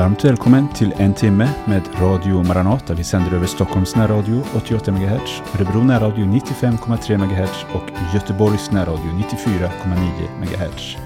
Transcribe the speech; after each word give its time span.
Varmt 0.00 0.24
välkommen 0.24 0.68
till 0.68 0.92
en 0.96 1.14
timme 1.14 1.48
med 1.64 1.82
Radio 2.00 2.42
Maranata. 2.42 2.94
Vi 2.94 3.04
sänder 3.04 3.32
över 3.32 3.46
Stockholms 3.46 3.96
närradio 3.96 4.42
88 4.56 4.92
MHz, 4.92 5.42
Örebro 5.54 5.84
närradio 5.84 6.24
95,3 6.24 7.18
MHz 7.18 7.64
och 7.74 8.14
Göteborgs 8.14 8.70
närradio 8.70 9.04
94,9 9.04 10.28
MHz. 10.40 10.96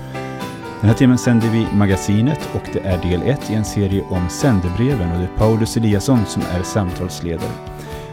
Den 0.80 0.88
här 0.88 0.94
timmen 0.94 1.18
sänder 1.18 1.48
vi 1.48 1.66
Magasinet 1.72 2.48
och 2.54 2.62
det 2.72 2.78
är 2.78 3.02
del 3.02 3.22
1 3.22 3.50
i 3.50 3.54
en 3.54 3.64
serie 3.64 4.02
om 4.02 4.28
sändebreven 4.28 5.12
och 5.12 5.18
det 5.18 5.24
är 5.24 5.38
Paulus 5.38 5.76
Eliasson 5.76 6.26
som 6.26 6.42
är 6.42 6.62
samtalsledare. 6.62 7.52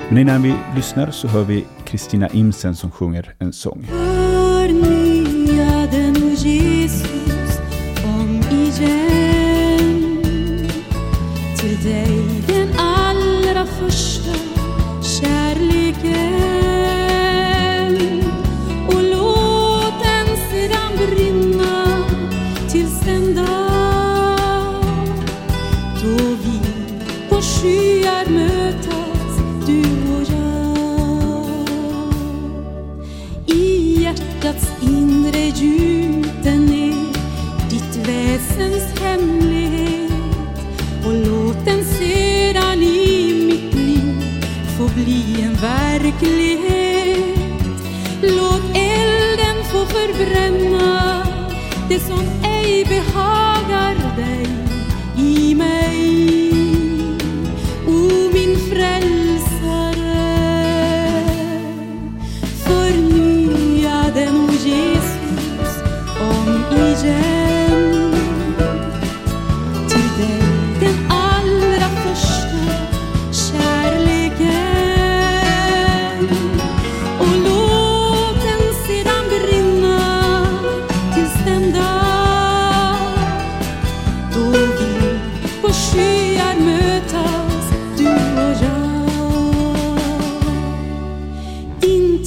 Men 0.09 0.18
innan 0.18 0.41
vi 0.41 0.55
lyssnar 0.75 1.11
så 1.11 1.27
hör 1.27 1.43
vi 1.43 1.66
Kristina 1.86 2.29
Imsen 2.29 2.75
som 2.75 2.91
sjunger 2.91 3.34
en 3.39 3.54
sång. 3.54 3.88
Till 11.81 12.30
få 50.34 50.71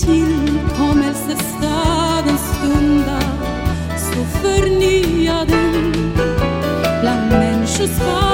Tillkommelse 0.04 1.36
staden 1.36 2.38
stunda 2.38 3.20
så 3.98 4.24
förnya 4.40 5.44
den 5.44 5.92
bland 7.00 7.30
människoskar 7.30 8.33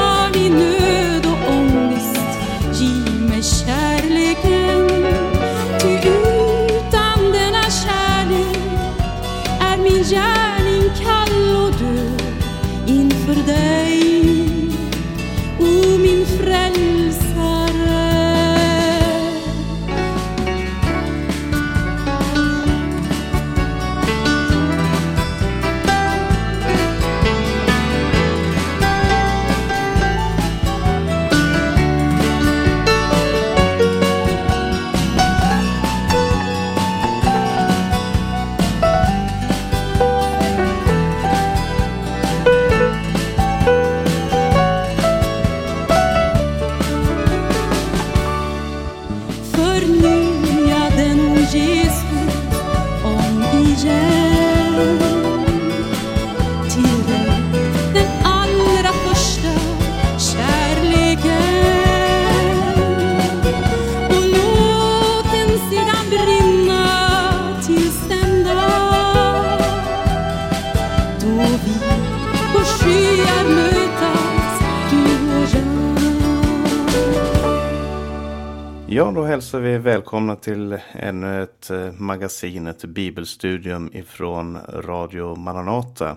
välkomna 79.81 80.37
till 80.37 80.79
ännu 80.93 81.43
ett 81.43 81.71
eh, 81.71 81.93
magasin, 81.93 82.67
ett 82.67 82.85
bibelstudium 82.85 83.91
ifrån 83.93 84.59
Radio 84.69 85.37
Maranata. 85.37 86.17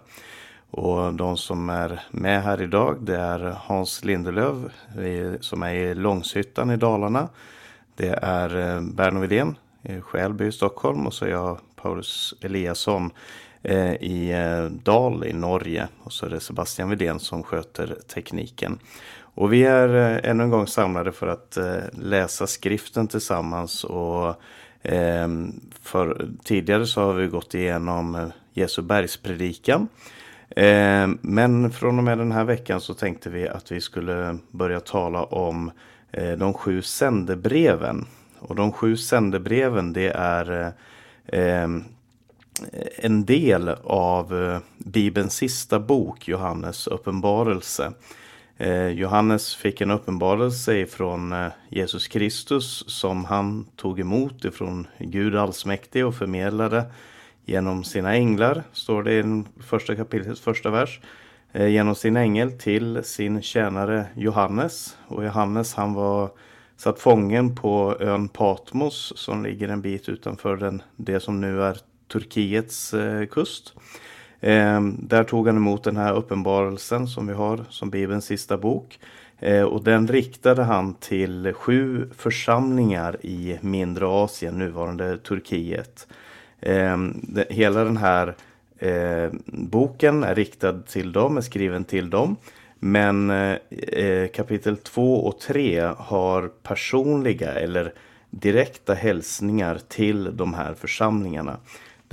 Och 0.70 1.14
de 1.14 1.38
som 1.38 1.70
är 1.70 2.00
med 2.12 2.44
här 2.44 2.62
idag 2.62 2.98
det 3.02 3.18
är 3.18 3.40
Hans 3.60 4.06
Lindelöv 4.06 4.72
som 5.40 5.64
är 5.64 5.74
i 5.74 5.96
Långshyttan 5.96 6.72
i 6.72 6.78
Dalarna. 6.78 7.30
Det 7.96 8.20
är 8.22 8.76
eh, 8.76 8.82
Berno 8.82 9.20
Widén 9.20 9.56
i 9.82 10.02
Skälby 10.02 10.46
i 10.46 10.52
Stockholm 10.52 11.08
och 11.08 11.14
så 11.14 11.26
är 11.26 11.30
jag 11.30 11.60
Paulus 11.76 12.34
Eliasson 12.42 13.12
Eh, 13.66 13.94
i 13.94 14.32
eh, 14.32 14.66
Dal 14.66 15.26
i 15.26 15.34
Norge. 15.34 15.88
Och 16.04 16.14
så 16.14 16.26
är 16.26 16.30
det 16.30 16.40
Sebastian 16.40 16.90
Widén 16.90 17.20
som 17.20 17.44
sköter 17.44 17.98
tekniken. 18.14 18.80
Och 19.36 19.54
vi 19.54 19.64
är 19.64 19.90
eh, 19.96 20.30
ännu 20.30 20.44
en 20.44 20.50
gång 20.50 20.68
samlade 20.68 21.12
för 21.12 21.28
att 21.28 21.58
läsa 21.92 22.48
skriften 22.48 23.08
tillsammans. 23.08 23.84
Och 23.84 24.36
för, 25.82 26.28
tidigare 26.44 26.86
så 26.86 27.02
har 27.02 27.14
vi 27.14 27.28
gått 27.28 27.54
igenom 27.54 28.32
Jesu 28.54 28.82
bergspredikan. 28.82 29.88
Men 31.22 31.72
från 31.72 31.98
och 31.98 32.04
med 32.04 32.18
den 32.18 32.32
här 32.32 32.44
veckan 32.44 32.82
så 32.82 32.94
tänkte 32.94 33.30
vi 33.30 33.48
att 33.48 33.72
vi 33.72 33.82
skulle 33.82 34.38
börja 34.52 34.80
tala 34.80 35.24
om 35.24 35.72
de 36.38 36.54
sju 36.54 36.82
sändebreven. 36.82 38.06
Och 38.40 38.56
de 38.56 38.72
sju 38.72 38.98
sändebreven 38.98 39.94
det 39.94 40.10
är 40.10 40.74
en 42.96 43.26
del 43.26 43.70
av 43.84 44.44
eh, 44.44 44.60
Bibelns 44.78 45.36
sista 45.36 45.80
bok, 45.80 46.28
Johannes 46.28 46.88
uppenbarelse. 46.88 47.94
Eh, 48.58 48.88
Johannes 48.88 49.56
fick 49.56 49.82
en 49.82 49.92
uppenbarelse 49.92 50.78
ifrån 50.78 51.34
eh, 51.34 51.48
Jesus 51.70 52.08
Kristus 52.08 52.84
som 52.88 53.26
han 53.26 53.66
tog 53.76 54.00
emot 54.00 54.46
ifrån 54.46 54.88
Gud 55.00 55.36
allsmäktig 55.36 56.06
och 56.06 56.16
förmedlade 56.16 56.86
genom 57.46 57.84
sina 57.84 58.14
änglar, 58.14 58.64
står 58.74 59.04
det 59.04 59.14
i 59.14 59.44
första 59.64 59.96
kapitlets 59.96 60.42
första 60.42 60.70
vers. 60.70 61.00
Genom 61.56 61.96
sin 61.96 62.18
ängel 62.18 62.52
till 62.52 63.04
sin 63.04 63.42
tjänare 63.42 64.06
Johannes. 64.16 64.98
Och 65.08 65.26
Johannes 65.26 65.74
han 65.74 65.94
var 65.94 66.32
satt 66.78 67.00
fången 67.00 67.56
på 67.56 67.98
ön 68.00 68.28
Patmos 68.30 69.14
som 69.16 69.44
ligger 69.44 69.68
en 69.68 69.82
bit 69.82 70.10
utanför 70.10 70.58
den, 70.58 70.82
det 70.96 71.20
som 71.20 71.42
nu 71.42 71.64
är 71.64 71.78
Turkiets 72.14 72.94
eh, 72.94 73.26
kust. 73.26 73.74
Eh, 74.40 74.82
där 74.82 75.24
tog 75.24 75.48
han 75.48 75.58
emot 75.58 75.84
den 75.84 75.98
här 75.98 76.14
uppenbarelsen 76.14 77.08
som 77.08 77.28
vi 77.28 77.34
har 77.34 77.66
som 77.70 77.90
Bibelns 77.90 78.26
sista 78.26 78.58
bok. 78.58 79.00
Eh, 79.40 79.64
och 79.64 79.84
den 79.84 80.08
riktade 80.08 80.64
han 80.64 80.94
till 80.94 81.54
sju 81.54 82.10
församlingar 82.18 83.18
i 83.26 83.58
mindre 83.62 84.08
Asien, 84.08 84.58
nuvarande 84.58 85.18
Turkiet. 85.18 86.08
Eh, 86.60 86.98
hela 87.50 87.84
den 87.84 87.98
här 87.98 88.36
eh, 88.78 89.30
boken 89.46 90.24
är 90.24 90.36
riktad 90.36 90.80
till 90.80 91.12
dem, 91.12 91.38
är 91.38 91.42
skriven 91.42 91.84
till 91.84 92.10
dem. 92.10 92.36
Men 92.80 93.30
eh, 93.30 93.58
eh 93.70 94.28
kapitel 94.28 94.78
2 94.78 95.16
och 95.16 95.40
3 95.40 95.80
har 95.98 96.48
personliga 96.48 97.52
eller 97.52 97.94
direkta 98.30 98.94
hälsningar 98.94 99.80
till 99.88 100.38
de 100.38 100.54
här 100.54 100.74
församlingarna. 100.74 101.58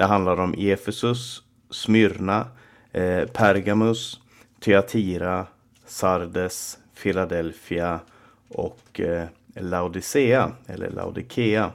Det 0.00 0.06
handlar 0.06 0.40
om 0.40 0.54
Efesus, 0.58 1.42
Smyrna, 1.70 2.46
eh, 2.92 3.24
Pergamus, 3.24 4.20
Thyatira, 4.60 5.46
Sardes, 5.86 6.78
Philadelphia 7.02 8.00
och 8.48 9.00
eh, 9.00 9.26
Laodicea 9.54 10.52
eller 10.66 10.90
Laodikea. 10.90 11.70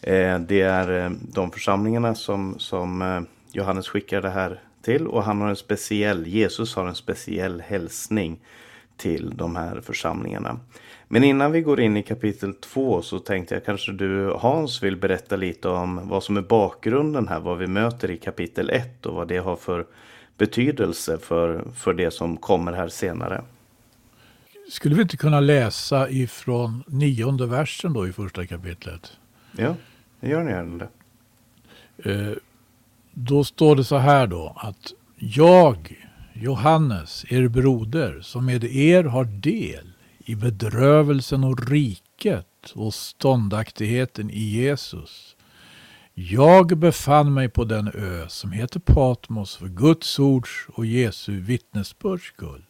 Eh, 0.00 0.38
det 0.38 0.60
är 0.60 1.04
eh, 1.04 1.10
de 1.20 1.50
församlingarna 1.50 2.14
som, 2.14 2.58
som 2.58 3.02
eh, 3.02 3.20
Johannes 3.52 3.88
skickar 3.88 4.22
det 4.22 4.30
här 4.30 4.60
till 4.82 5.06
och 5.06 5.24
han 5.24 5.40
har 5.40 5.48
en 5.48 5.56
speciell, 5.56 6.26
Jesus 6.26 6.74
har 6.76 6.86
en 6.86 6.94
speciell 6.94 7.60
hälsning 7.60 8.40
till 8.96 9.32
de 9.36 9.56
här 9.56 9.80
församlingarna. 9.80 10.60
Men 11.08 11.24
innan 11.24 11.52
vi 11.52 11.60
går 11.60 11.80
in 11.80 11.96
i 11.96 12.02
kapitel 12.02 12.54
2 12.54 13.02
så 13.02 13.18
tänkte 13.18 13.54
jag 13.54 13.64
kanske 13.64 13.92
du 13.92 14.30
Hans 14.30 14.82
vill 14.82 14.96
berätta 14.96 15.36
lite 15.36 15.68
om 15.68 16.08
vad 16.08 16.22
som 16.22 16.36
är 16.36 16.42
bakgrunden 16.42 17.28
här, 17.28 17.40
vad 17.40 17.58
vi 17.58 17.66
möter 17.66 18.10
i 18.10 18.16
kapitel 18.16 18.70
1 18.70 19.06
och 19.06 19.14
vad 19.14 19.28
det 19.28 19.38
har 19.38 19.56
för 19.56 19.86
betydelse 20.38 21.18
för, 21.18 21.64
för 21.74 21.94
det 21.94 22.10
som 22.10 22.36
kommer 22.36 22.72
här 22.72 22.88
senare. 22.88 23.42
Skulle 24.70 24.94
vi 24.94 25.02
inte 25.02 25.16
kunna 25.16 25.40
läsa 25.40 26.10
ifrån 26.10 26.84
nionde 26.86 27.46
versen 27.46 27.92
då 27.92 28.08
i 28.08 28.12
första 28.12 28.46
kapitlet? 28.46 29.12
Ja, 29.52 29.74
gör 30.20 30.44
ni 30.44 30.50
gärna 30.50 30.78
det. 30.78 30.88
Eh, 32.10 32.32
då 33.12 33.44
står 33.44 33.76
det 33.76 33.84
så 33.84 33.96
här 33.96 34.26
då 34.26 34.56
att 34.56 34.92
jag, 35.16 36.04
Johannes, 36.32 37.24
er 37.28 37.48
broder, 37.48 38.20
som 38.20 38.46
med 38.46 38.64
er 38.64 39.04
har 39.04 39.24
del 39.24 39.92
i 40.28 40.34
bedrövelsen 40.34 41.44
och 41.44 41.70
riket 41.70 42.72
och 42.74 42.94
ståndaktigheten 42.94 44.30
i 44.30 44.40
Jesus. 44.40 45.36
Jag 46.14 46.78
befann 46.78 47.34
mig 47.34 47.48
på 47.48 47.64
den 47.64 47.88
ö 47.94 48.28
som 48.28 48.52
heter 48.52 48.80
Patmos 48.80 49.56
för 49.56 49.68
Guds 49.68 50.18
ords 50.18 50.66
och 50.68 50.86
Jesu 50.86 51.40
vittnesbörds 51.40 52.24
skull. 52.24 52.64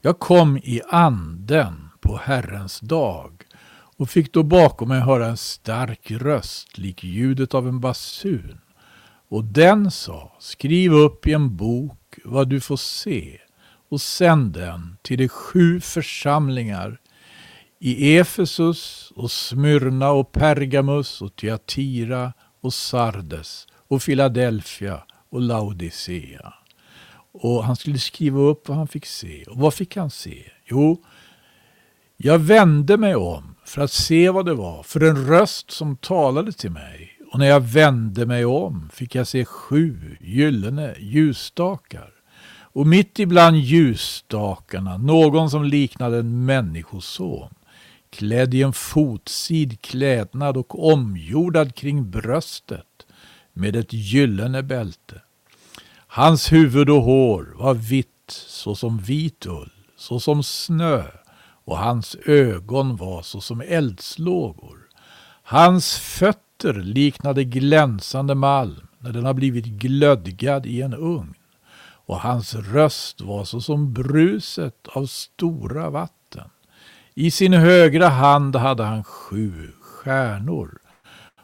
Jag 0.00 0.18
kom 0.18 0.56
i 0.56 0.80
anden 0.88 1.88
på 2.00 2.16
Herrens 2.16 2.80
dag 2.80 3.32
och 3.96 4.10
fick 4.10 4.32
då 4.32 4.42
bakom 4.42 4.88
mig 4.88 5.00
höra 5.00 5.26
en 5.26 5.36
stark 5.36 6.10
röst 6.10 6.78
lik 6.78 7.04
ljudet 7.04 7.54
av 7.54 7.68
en 7.68 7.80
basun. 7.80 8.60
Och 9.28 9.44
den 9.44 9.90
sa, 9.90 10.36
skriv 10.40 10.92
upp 10.92 11.26
i 11.26 11.32
en 11.32 11.56
bok 11.56 12.18
vad 12.24 12.48
du 12.48 12.60
får 12.60 12.76
se 12.76 13.38
och 13.92 14.00
sänd 14.00 14.52
den 14.52 14.96
till 15.02 15.18
de 15.18 15.28
sju 15.28 15.80
församlingar 15.80 17.00
i 17.78 18.16
Efesus 18.16 19.12
och 19.16 19.30
Smyrna 19.30 20.10
och 20.10 20.32
Pergamus 20.32 21.22
och 21.22 21.36
Thyatira 21.36 22.32
och 22.60 22.74
Sardes 22.74 23.66
och 23.88 24.02
Philadelphia 24.02 25.02
och 25.30 25.40
Laodicea. 25.40 26.54
Och 27.32 27.64
han 27.64 27.76
skulle 27.76 27.98
skriva 27.98 28.40
upp 28.40 28.68
vad 28.68 28.78
han 28.78 28.88
fick 28.88 29.06
se. 29.06 29.44
Och 29.44 29.56
vad 29.56 29.74
fick 29.74 29.96
han 29.96 30.10
se? 30.10 30.50
Jo, 30.64 31.04
jag 32.16 32.38
vände 32.38 32.96
mig 32.96 33.14
om 33.14 33.54
för 33.64 33.82
att 33.82 33.92
se 33.92 34.30
vad 34.30 34.46
det 34.46 34.54
var, 34.54 34.82
för 34.82 35.00
en 35.00 35.26
röst 35.26 35.70
som 35.70 35.96
talade 35.96 36.52
till 36.52 36.70
mig. 36.70 37.18
Och 37.32 37.38
när 37.38 37.46
jag 37.46 37.60
vände 37.60 38.26
mig 38.26 38.44
om 38.44 38.90
fick 38.92 39.14
jag 39.14 39.26
se 39.26 39.44
sju 39.44 40.16
gyllene 40.20 40.94
ljusstakar. 40.98 42.21
Och 42.72 42.86
mitt 42.86 43.18
ibland 43.18 43.56
ljusstakarna 43.56 44.96
någon 44.98 45.50
som 45.50 45.64
liknade 45.64 46.18
en 46.18 46.44
människoson, 46.44 47.54
klädd 48.10 48.54
i 48.54 48.62
en 48.62 48.72
fotsid 48.72 49.80
klädnad 49.80 50.56
och 50.56 50.92
omgjordad 50.92 51.74
kring 51.74 52.10
bröstet 52.10 53.06
med 53.52 53.76
ett 53.76 53.92
gyllene 53.92 54.62
bälte. 54.62 55.22
Hans 56.06 56.52
huvud 56.52 56.90
och 56.90 57.02
hår 57.02 57.54
var 57.56 57.74
vitt 57.74 58.08
såsom 58.28 58.98
vit 58.98 59.46
ull, 59.46 59.72
såsom 59.96 60.42
snö 60.42 61.04
och 61.64 61.78
hans 61.78 62.16
ögon 62.26 62.96
var 62.96 63.22
såsom 63.22 63.60
eldslågor. 63.60 64.78
Hans 65.42 65.96
fötter 65.98 66.74
liknade 66.74 67.44
glänsande 67.44 68.34
malm 68.34 68.86
när 68.98 69.12
den 69.12 69.24
har 69.24 69.34
blivit 69.34 69.66
glödgad 69.66 70.66
i 70.66 70.82
en 70.82 70.94
ugn 70.94 71.34
och 72.12 72.20
hans 72.20 72.54
röst 72.54 73.20
var 73.20 73.44
såsom 73.44 73.92
bruset 73.92 74.88
av 74.88 75.06
stora 75.06 75.90
vatten. 75.90 76.50
I 77.14 77.30
sin 77.30 77.52
högra 77.52 78.08
hand 78.08 78.56
hade 78.56 78.82
han 78.82 79.04
sju 79.04 79.72
stjärnor 79.80 80.78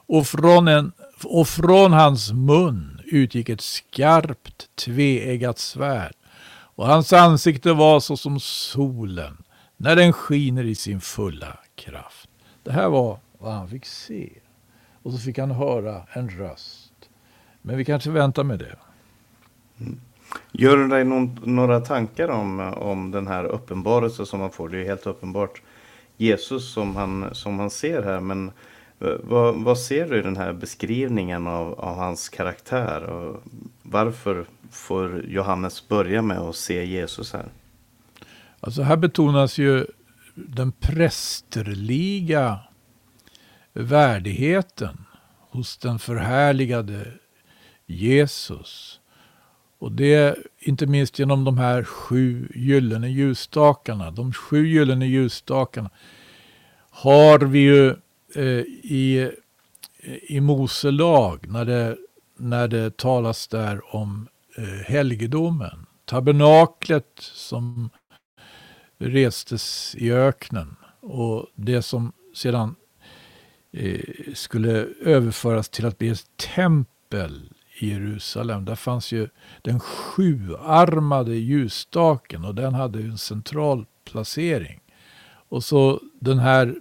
och 0.07 0.27
från, 0.27 0.69
en, 0.69 0.93
och 1.25 1.49
från 1.49 1.93
hans 1.93 2.33
mun 2.33 3.01
utgick 3.05 3.49
ett 3.49 3.61
skarpt 3.61 4.69
tveeggat 4.75 5.59
svärd 5.59 6.15
och 6.51 6.87
hans 6.87 7.13
ansikte 7.13 7.73
var 7.73 8.01
såsom 8.01 8.41
solen 8.41 9.43
när 9.77 9.97
den 9.97 10.13
skiner 10.13 10.65
i 10.65 10.75
sin 10.75 11.01
fulla 11.01 11.59
kraft. 11.75 12.29
Det 12.63 12.73
här 12.73 12.89
var 12.89 13.19
vad 13.39 13.53
han 13.53 13.69
fick 13.69 13.87
se. 13.87 14.31
Och 15.03 15.13
så 15.13 15.19
fick 15.19 15.39
han 15.39 15.51
höra 15.51 16.03
en 16.13 16.31
röst. 16.31 16.93
Men 17.63 17.77
vi 17.77 17.85
kanske 17.85 18.11
väntar 18.11 18.45
med 18.45 18.59
det. 18.59 18.77
Mm. 19.81 20.01
Gör 20.53 20.77
du 20.77 20.89
dig 20.89 21.05
någon, 21.05 21.41
några 21.45 21.81
tankar 21.81 22.29
om, 22.29 22.61
om 22.61 23.11
den 23.11 23.27
här 23.27 23.45
uppenbarelsen 23.45 24.27
som 24.27 24.41
man 24.41 24.51
får? 24.51 24.69
Det 24.69 24.79
är 24.79 24.85
helt 24.85 25.07
uppenbart 25.07 25.63
Jesus 26.17 26.73
som 26.73 26.97
han, 26.97 27.29
som 27.33 27.59
han 27.59 27.71
ser 27.71 28.03
här. 28.03 28.21
Men 28.21 28.49
eh, 29.01 29.15
vad, 29.23 29.55
vad 29.55 29.79
ser 29.79 30.09
du 30.09 30.19
i 30.19 30.23
den 30.23 30.37
här 30.37 30.53
beskrivningen 30.53 31.47
av, 31.47 31.81
av 31.81 31.97
hans 31.97 32.29
karaktär? 32.29 33.03
Och 33.03 33.43
varför 33.83 34.45
får 34.71 35.25
Johannes 35.27 35.89
börja 35.89 36.23
med 36.23 36.39
att 36.39 36.57
se 36.57 36.85
Jesus 36.85 37.33
här? 37.33 37.49
Alltså 38.61 38.83
här 38.83 38.97
betonas 38.97 39.59
ju 39.59 39.87
den 40.35 40.73
prästerliga 40.73 42.59
värdigheten 43.73 45.05
hos 45.51 45.79
den 45.79 45.99
förhärligade 45.99 47.13
Jesus. 47.87 48.98
Och 49.79 49.93
det 49.93 50.39
inte 50.59 50.87
minst 50.87 51.19
genom 51.19 51.45
de 51.45 51.59
här 51.59 51.85
sju 51.85 52.49
gyllene 52.55 53.09
ljusstakarna. 53.09 54.11
De 54.11 54.33
sju 54.33 54.67
gyllene 54.67 55.07
ljusstakarna 55.07 55.91
har 56.91 57.39
vi 57.39 57.59
ju 57.59 57.89
eh, 58.35 58.65
i, 58.83 59.31
eh, 60.01 60.15
i 60.23 60.41
Mose 60.41 60.91
lag 60.91 61.49
när 61.49 61.65
det, 61.65 61.97
när 62.37 62.69
det 62.69 62.97
talas 62.97 63.49
där 63.49 63.95
om 63.95 64.29
eh, 64.57 64.65
helgedomen. 64.65 65.87
Tabernaklet 66.05 67.13
som 67.19 67.91
restes 68.99 69.95
i 69.99 70.13
öknen 70.13 70.77
och 71.01 71.47
det 71.55 71.83
som 71.83 72.13
sedan 72.35 72.75
eh, 73.73 74.01
skulle 74.35 74.71
överföras 75.03 75.69
till 75.69 75.87
att 75.87 75.99
bli 75.99 76.09
ett 76.09 76.37
tempel 76.55 77.53
i 77.79 77.91
Jerusalem. 77.91 78.65
Där 78.65 78.75
fanns 78.75 79.13
ju 79.13 79.29
den 79.63 79.81
sjuarmade 79.81 81.35
ljusstaken 81.35 82.45
och 82.45 82.55
den 82.55 82.75
hade 82.75 82.99
en 82.99 83.19
central 83.19 83.87
placering. 84.05 84.81
Och 85.49 85.65
så 85.65 86.01
den 86.21 86.39
här 86.39 86.77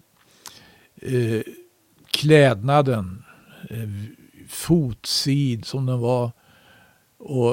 eh, 0.95 1.41
klädnaden, 2.11 3.23
eh, 3.69 3.89
fotsid 4.47 5.65
som 5.65 5.85
den 5.85 5.99
var 5.99 6.31
och 7.17 7.51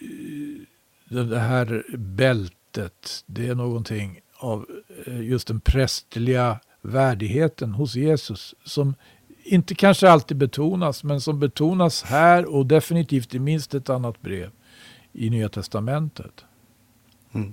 eh, 0.00 1.24
det 1.26 1.38
här 1.38 1.96
bältet, 1.96 3.24
det 3.26 3.48
är 3.48 3.54
någonting 3.54 4.20
av 4.38 4.66
eh, 5.06 5.20
just 5.20 5.48
den 5.48 5.60
prästerliga 5.60 6.60
värdigheten 6.82 7.72
hos 7.72 7.94
Jesus 7.94 8.54
som 8.64 8.94
inte 9.48 9.74
kanske 9.74 10.10
alltid 10.10 10.36
betonas, 10.36 11.04
men 11.04 11.20
som 11.20 11.40
betonas 11.40 12.02
här 12.02 12.54
och 12.54 12.66
definitivt 12.66 13.34
i 13.34 13.38
minst 13.38 13.74
ett 13.74 13.90
annat 13.90 14.22
brev 14.22 14.50
i 15.12 15.30
Nya 15.30 15.48
Testamentet. 15.48 16.44
Mm. 17.32 17.52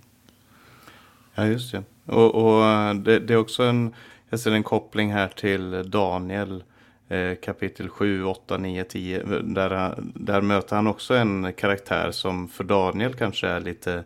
Ja, 1.36 1.46
just 1.46 1.72
det. 1.72 1.84
Och, 2.06 2.36
och 2.36 2.96
det, 2.96 3.20
det, 3.20 3.34
är 3.34 3.38
också 3.38 3.64
en, 3.64 3.94
jag 4.30 4.40
ser 4.40 4.52
en 4.52 4.64
koppling 4.64 5.14
här 5.14 5.28
till 5.28 5.90
Daniel 5.90 6.64
eh, 7.10 7.36
kapitel 7.36 7.90
7, 7.90 8.24
8, 8.24 8.58
9, 8.58 8.84
10. 8.84 9.24
Där, 9.44 9.94
där 10.16 10.42
möter 10.42 10.76
han 10.76 10.88
också 10.88 11.14
en 11.14 11.54
karaktär 11.54 12.12
som 12.12 12.48
för 12.48 12.64
Daniel 12.64 13.14
kanske 13.14 13.48
är 13.48 13.60
lite 13.60 14.04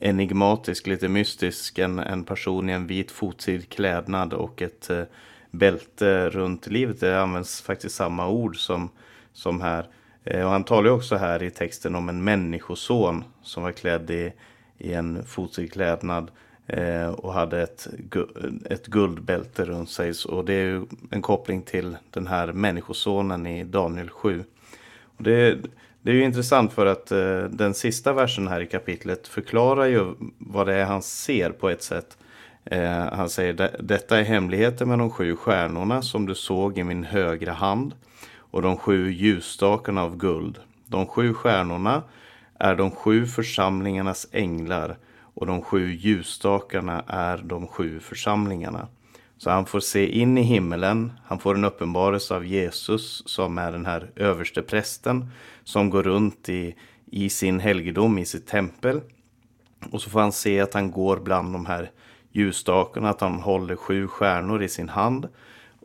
enigmatisk, 0.00 0.86
lite 0.86 1.08
mystisk. 1.08 1.78
En, 1.78 1.98
en 1.98 2.24
person 2.24 2.70
i 2.70 2.72
en 2.72 2.86
vit 2.86 3.10
fotsid 3.10 3.68
klädnad 3.68 4.32
och 4.32 4.62
ett 4.62 4.90
eh, 4.90 5.02
bälte 5.58 6.30
runt 6.30 6.66
livet. 6.66 7.00
Det 7.00 7.20
används 7.20 7.62
faktiskt 7.62 7.94
samma 7.94 8.28
ord 8.28 8.56
som, 8.56 8.90
som 9.32 9.60
här. 9.60 9.86
Eh, 10.24 10.44
och 10.44 10.50
han 10.50 10.64
talar 10.64 10.90
också 10.90 11.16
här 11.16 11.42
i 11.42 11.50
texten 11.50 11.94
om 11.94 12.08
en 12.08 12.24
människoson 12.24 13.24
som 13.42 13.62
var 13.62 13.72
klädd 13.72 14.10
i, 14.10 14.32
i 14.78 14.92
en 14.92 15.24
fotklädnad 15.24 16.30
eh, 16.66 17.08
och 17.08 17.32
hade 17.32 17.62
ett, 17.62 17.88
ett 18.64 18.86
guldbälte 18.86 19.64
runt 19.64 19.90
sig. 19.90 20.12
Och 20.28 20.44
det 20.44 20.54
är 20.54 20.64
ju 20.64 20.86
en 21.10 21.22
koppling 21.22 21.62
till 21.62 21.96
den 22.10 22.26
här 22.26 22.52
människosonen 22.52 23.46
i 23.46 23.64
Daniel 23.64 24.10
7. 24.10 24.44
Och 25.16 25.22
det, 25.22 25.58
det 26.02 26.10
är 26.10 26.14
ju 26.14 26.24
intressant 26.24 26.72
för 26.72 26.86
att 26.86 27.12
eh, 27.12 27.38
den 27.38 27.74
sista 27.74 28.12
versen 28.12 28.48
här 28.48 28.60
i 28.60 28.66
kapitlet 28.66 29.28
förklarar 29.28 29.84
ju 29.84 30.14
vad 30.38 30.66
det 30.66 30.74
är 30.74 30.84
han 30.84 31.02
ser 31.02 31.50
på 31.50 31.68
ett 31.68 31.82
sätt. 31.82 32.18
Eh, 32.70 33.12
han 33.12 33.28
säger 33.28 33.82
detta 33.82 34.18
är 34.18 34.24
hemligheten 34.24 34.88
med 34.88 34.98
de 34.98 35.10
sju 35.10 35.36
stjärnorna 35.36 36.02
som 36.02 36.26
du 36.26 36.34
såg 36.34 36.78
i 36.78 36.84
min 36.84 37.04
högra 37.04 37.52
hand 37.52 37.94
och 38.36 38.62
de 38.62 38.76
sju 38.76 39.10
ljusstakarna 39.10 40.02
av 40.02 40.16
guld. 40.16 40.58
De 40.86 41.06
sju 41.06 41.34
stjärnorna 41.34 42.02
är 42.58 42.76
de 42.76 42.90
sju 42.90 43.26
församlingarnas 43.26 44.26
änglar 44.32 44.96
och 45.20 45.46
de 45.46 45.62
sju 45.62 45.92
ljusstakarna 45.92 47.04
är 47.06 47.38
de 47.38 47.66
sju 47.66 48.00
församlingarna. 48.00 48.88
Så 49.38 49.50
han 49.50 49.66
får 49.66 49.80
se 49.80 50.06
in 50.06 50.38
i 50.38 50.42
himmelen, 50.42 51.12
han 51.24 51.38
får 51.38 51.54
en 51.54 51.64
uppenbarelse 51.64 52.34
av 52.34 52.46
Jesus 52.46 53.22
som 53.26 53.58
är 53.58 53.72
den 53.72 53.86
här 53.86 54.10
överste 54.16 54.62
prästen 54.62 55.30
som 55.64 55.90
går 55.90 56.02
runt 56.02 56.48
i, 56.48 56.74
i 57.06 57.28
sin 57.28 57.60
helgedom, 57.60 58.18
i 58.18 58.24
sitt 58.24 58.46
tempel. 58.46 59.00
Och 59.90 60.02
så 60.02 60.10
får 60.10 60.20
han 60.20 60.32
se 60.32 60.60
att 60.60 60.74
han 60.74 60.90
går 60.90 61.16
bland 61.16 61.52
de 61.52 61.66
här 61.66 61.90
ljusstakarna, 62.36 63.10
att 63.10 63.20
han 63.20 63.34
håller 63.34 63.76
sju 63.76 64.08
stjärnor 64.08 64.62
i 64.62 64.68
sin 64.68 64.88
hand. 64.88 65.28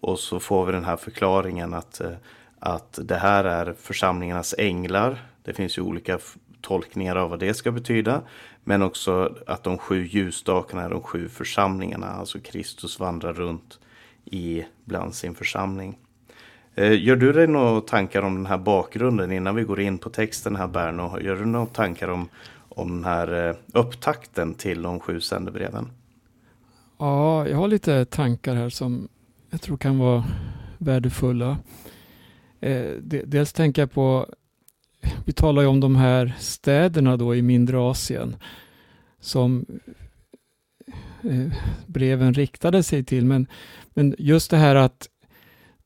Och 0.01 0.19
så 0.19 0.39
får 0.39 0.65
vi 0.65 0.71
den 0.71 0.85
här 0.85 0.97
förklaringen 0.97 1.73
att, 1.73 2.01
eh, 2.01 2.11
att 2.59 2.99
det 3.03 3.15
här 3.15 3.43
är 3.43 3.73
församlingarnas 3.81 4.55
änglar. 4.57 5.25
Det 5.43 5.53
finns 5.53 5.77
ju 5.77 5.81
olika 5.81 6.19
tolkningar 6.61 7.15
av 7.15 7.29
vad 7.29 7.39
det 7.39 7.53
ska 7.53 7.71
betyda. 7.71 8.21
Men 8.63 8.81
också 8.81 9.35
att 9.47 9.63
de 9.63 9.77
sju 9.77 10.05
ljusstakarna 10.05 10.83
är 10.83 10.89
de 10.89 11.01
sju 11.01 11.29
församlingarna. 11.29 12.07
Alltså 12.07 12.39
Kristus 12.39 12.99
vandrar 12.99 13.33
runt 13.33 13.79
i 14.25 14.65
bland 14.85 15.15
sin 15.15 15.35
församling. 15.35 15.97
Eh, 16.75 17.03
gör 17.03 17.15
du 17.15 17.33
dig 17.33 17.47
några 17.47 17.81
tankar 17.81 18.21
om 18.21 18.35
den 18.35 18.45
här 18.45 18.57
bakgrunden 18.57 19.31
innan 19.31 19.55
vi 19.55 19.63
går 19.63 19.79
in 19.79 19.97
på 19.97 20.09
texten 20.09 20.55
här 20.55 20.67
Berno? 20.67 21.19
Gör 21.19 21.35
du 21.35 21.45
några 21.45 21.65
tankar 21.65 22.07
om, 22.07 22.29
om 22.69 22.89
den 22.89 23.05
här 23.05 23.49
eh, 23.49 23.55
upptakten 23.73 24.53
till 24.53 24.81
de 24.81 24.99
sju 24.99 25.21
sändebreven? 25.21 25.89
Ja, 27.01 27.47
jag 27.47 27.57
har 27.57 27.67
lite 27.67 28.05
tankar 28.05 28.55
här 28.55 28.69
som 28.69 29.07
jag 29.49 29.61
tror 29.61 29.77
kan 29.77 29.97
vara 29.97 30.23
värdefulla. 30.77 31.57
Eh, 32.59 32.91
dels 33.25 33.53
tänker 33.53 33.81
jag 33.81 33.91
på, 33.91 34.27
vi 35.25 35.33
talar 35.33 35.61
ju 35.61 35.67
om 35.67 35.79
de 35.79 35.95
här 35.95 36.35
städerna 36.39 37.17
då 37.17 37.35
i 37.35 37.41
mindre 37.41 37.79
Asien 37.79 38.35
som 39.19 39.65
eh, 41.23 41.53
breven 41.85 42.33
riktade 42.33 42.83
sig 42.83 43.03
till. 43.03 43.25
Men, 43.25 43.47
men 43.93 44.15
just 44.17 44.51
det 44.51 44.57
här 44.57 44.75
att 44.75 45.09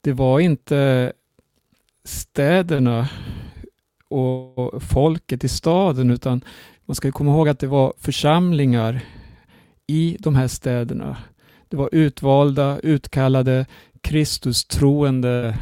det 0.02 0.14
var 0.14 0.40
inte 0.40 1.14
städerna 2.04 3.10
och 4.08 4.84
folket 4.84 5.44
i 5.44 5.48
staden 5.48 6.12
utan 6.12 6.42
man 6.86 6.96
ska 6.96 7.12
komma 7.12 7.32
ihåg 7.32 7.50
att 7.50 7.60
det 7.60 7.68
var 7.68 7.94
församlingar 7.98 9.02
i 9.88 10.18
de 10.20 10.36
här 10.36 10.48
städerna. 10.48 11.18
Det 11.70 11.78
var 11.78 11.90
utvalda, 11.92 12.80
utkallade, 12.80 13.66
Kristustroende 14.02 15.58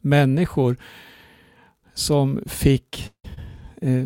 människor 0.00 0.76
som 1.94 2.40
fick 2.46 3.12
eh, 3.80 4.00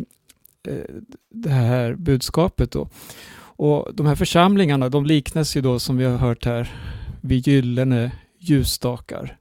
eh, 0.67 0.95
det 1.29 1.49
här 1.49 1.93
budskapet. 1.93 2.71
Då. 2.71 2.89
Och 3.39 3.95
De 3.95 4.05
här 4.05 4.15
församlingarna 4.15 4.89
de 4.89 5.05
liknas 5.05 5.57
ju 5.57 5.61
då 5.61 5.79
som 5.79 5.97
vi 5.97 6.05
har 6.05 6.17
hört 6.17 6.45
här 6.45 6.71
vid 7.21 7.47
gyllene 7.47 8.11
ljusstakar. 8.37 9.37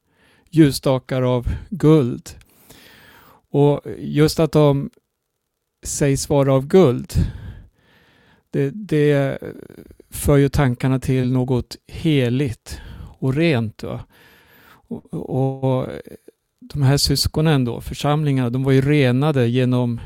Ljusstakar 0.50 1.23
av 1.23 1.47
guld. 1.70 2.30
Och 3.50 3.80
just 3.99 4.40
att 4.40 4.52
de 4.52 4.90
sägs 5.82 6.28
vara 6.28 6.54
av 6.54 6.66
guld, 6.66 7.12
det, 8.50 8.70
det 8.70 9.38
för 10.10 10.36
ju 10.36 10.48
tankarna 10.48 11.00
till 11.00 11.32
något 11.32 11.76
heligt 11.86 12.80
och 13.18 13.34
rent. 13.34 13.82
Och, 13.82 14.00
och, 15.12 15.88
de 16.60 16.82
här 16.82 16.96
syskonen 16.96 17.64
då, 17.64 17.80
församlingarna, 17.80 18.50
de 18.50 18.64
var 18.64 18.72
ju 18.72 18.80
renade 18.80 19.46
genom 19.48 20.00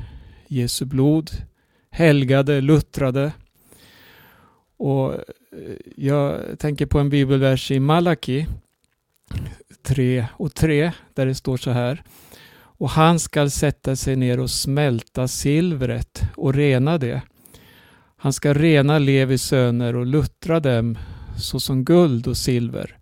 Jesu 0.46 0.84
blod, 0.84 1.30
helgade, 1.90 2.60
luttrade. 2.60 3.32
Och 4.76 5.14
eh, 5.14 5.20
jag 5.96 6.40
tänker 6.58 6.86
på 6.86 6.98
en 6.98 7.10
bibelvers 7.10 7.70
i 7.70 7.80
Malaki 7.80 8.46
3 9.82 10.26
och 10.32 10.54
3 10.54 10.92
där 11.14 11.26
det 11.26 11.34
står 11.34 11.56
så 11.56 11.70
här. 11.70 12.02
Och 12.54 12.90
han 12.90 13.20
skall 13.20 13.50
sätta 13.50 13.96
sig 13.96 14.16
ner 14.16 14.40
och 14.40 14.50
smälta 14.50 15.28
silvret 15.28 16.22
och 16.36 16.54
rena 16.54 16.98
det 16.98 17.22
han 18.22 18.32
ska 18.32 18.54
rena 18.54 18.98
Levis 18.98 19.42
söner 19.42 19.96
och 19.96 20.06
luttra 20.06 20.60
dem 20.60 20.98
såsom 21.38 21.84
guld 21.84 22.26
och 22.26 22.36
silver. 22.36 22.96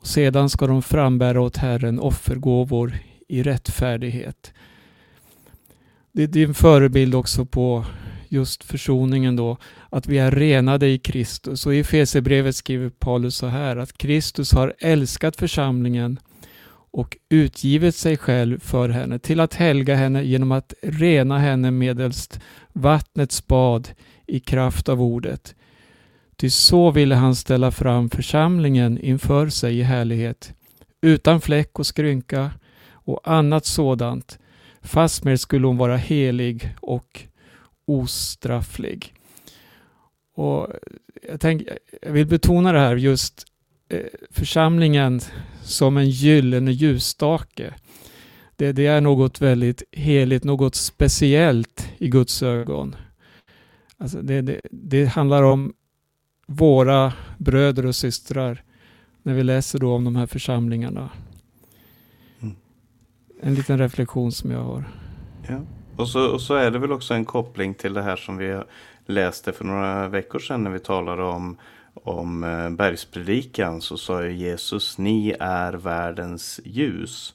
Och 0.00 0.06
sedan 0.06 0.50
ska 0.50 0.66
de 0.66 0.82
frambära 0.82 1.40
åt 1.40 1.56
Herren 1.56 2.00
offergåvor 2.00 2.98
i 3.28 3.42
rättfärdighet. 3.42 4.52
Det 6.12 6.36
är 6.36 6.46
en 6.46 6.54
förebild 6.54 7.14
också 7.14 7.44
på 7.44 7.84
just 8.28 8.64
försoningen 8.64 9.36
då, 9.36 9.56
att 9.90 10.06
vi 10.06 10.18
är 10.18 10.30
renade 10.30 10.88
i 10.88 10.98
Kristus. 10.98 11.66
Och 11.66 11.74
i 11.74 11.78
Efesierbrevet 11.78 12.56
skriver 12.56 12.90
Paulus 12.90 13.36
så 13.36 13.46
här 13.46 13.76
att 13.76 13.98
Kristus 13.98 14.52
har 14.52 14.74
älskat 14.78 15.36
församlingen 15.36 16.20
och 16.90 17.16
utgivit 17.28 17.94
sig 17.94 18.16
själv 18.16 18.58
för 18.60 18.88
henne 18.88 19.18
till 19.18 19.40
att 19.40 19.54
helga 19.54 19.94
henne 19.94 20.22
genom 20.22 20.52
att 20.52 20.74
rena 20.82 21.38
henne 21.38 21.70
medelst 21.70 22.40
vattnets 22.72 23.46
bad 23.46 23.88
i 24.26 24.40
kraft 24.40 24.88
av 24.88 25.02
ordet. 25.02 25.54
Ty 26.36 26.50
så 26.50 26.90
ville 26.90 27.14
han 27.14 27.34
ställa 27.34 27.70
fram 27.70 28.10
församlingen 28.10 28.98
inför 28.98 29.48
sig 29.48 29.78
i 29.78 29.82
härlighet, 29.82 30.54
utan 31.00 31.40
fläck 31.40 31.78
och 31.78 31.86
skrynka 31.86 32.50
och 32.90 33.20
annat 33.24 33.66
sådant. 33.66 34.38
Fastmer 34.82 35.36
skulle 35.36 35.66
hon 35.66 35.76
vara 35.76 35.96
helig 35.96 36.74
och 36.80 37.22
ostrafflig. 37.86 39.14
Och 40.34 40.68
jag, 41.28 41.40
tänk, 41.40 41.62
jag 42.02 42.12
vill 42.12 42.26
betona 42.26 42.72
det 42.72 42.80
här 42.80 42.96
just 42.96 43.46
eh, 43.88 44.00
församlingen 44.30 45.20
som 45.62 45.96
en 45.96 46.10
gyllene 46.10 46.72
ljusstake. 46.72 47.74
Det, 48.56 48.72
det, 48.72 48.86
är 48.86 49.00
något 49.00 49.40
väldigt 49.40 49.82
heligt, 49.92 50.44
något 50.44 50.74
speciellt 50.74 51.88
i 51.98 52.08
Guds 52.08 52.42
ögon. 52.42 52.96
Alltså 53.98 54.22
det, 54.22 54.40
det, 54.40 54.60
det, 54.70 55.04
handlar 55.04 55.42
om 55.42 55.72
våra 56.46 57.12
bröder 57.38 57.86
och 57.86 57.96
systrar 57.96 58.62
när 59.22 59.34
vi 59.34 59.42
läser 59.42 59.78
då 59.78 59.94
om 59.94 60.04
de 60.04 60.16
här 60.16 60.26
församlingarna. 60.26 61.10
Mm. 62.40 62.56
En 63.40 63.54
liten 63.54 63.78
reflektion 63.78 64.32
som 64.32 64.50
jag 64.50 64.62
har. 64.62 64.84
Ja. 65.48 65.60
Och, 65.96 66.08
så, 66.08 66.32
och 66.32 66.40
så 66.40 66.54
är 66.54 66.70
det 66.70 66.78
väl 66.78 66.92
också 66.92 67.14
en 67.14 67.24
koppling 67.24 67.74
till 67.74 67.94
det 67.94 68.02
här 68.02 68.16
som 68.16 68.36
vi 68.36 68.60
läste 69.06 69.52
för 69.52 69.64
några 69.64 70.08
veckor 70.08 70.38
sedan 70.38 70.62
när 70.62 70.70
vi 70.70 70.78
talade 70.78 71.22
om, 71.22 71.56
om 71.94 72.44
eh, 72.44 72.70
bergspredikan 72.70 73.80
så 73.80 73.96
sa 73.96 74.24
ju 74.24 74.32
Jesus 74.32 74.98
ni 74.98 75.36
är 75.40 75.72
världens 75.72 76.60
ljus. 76.64 77.34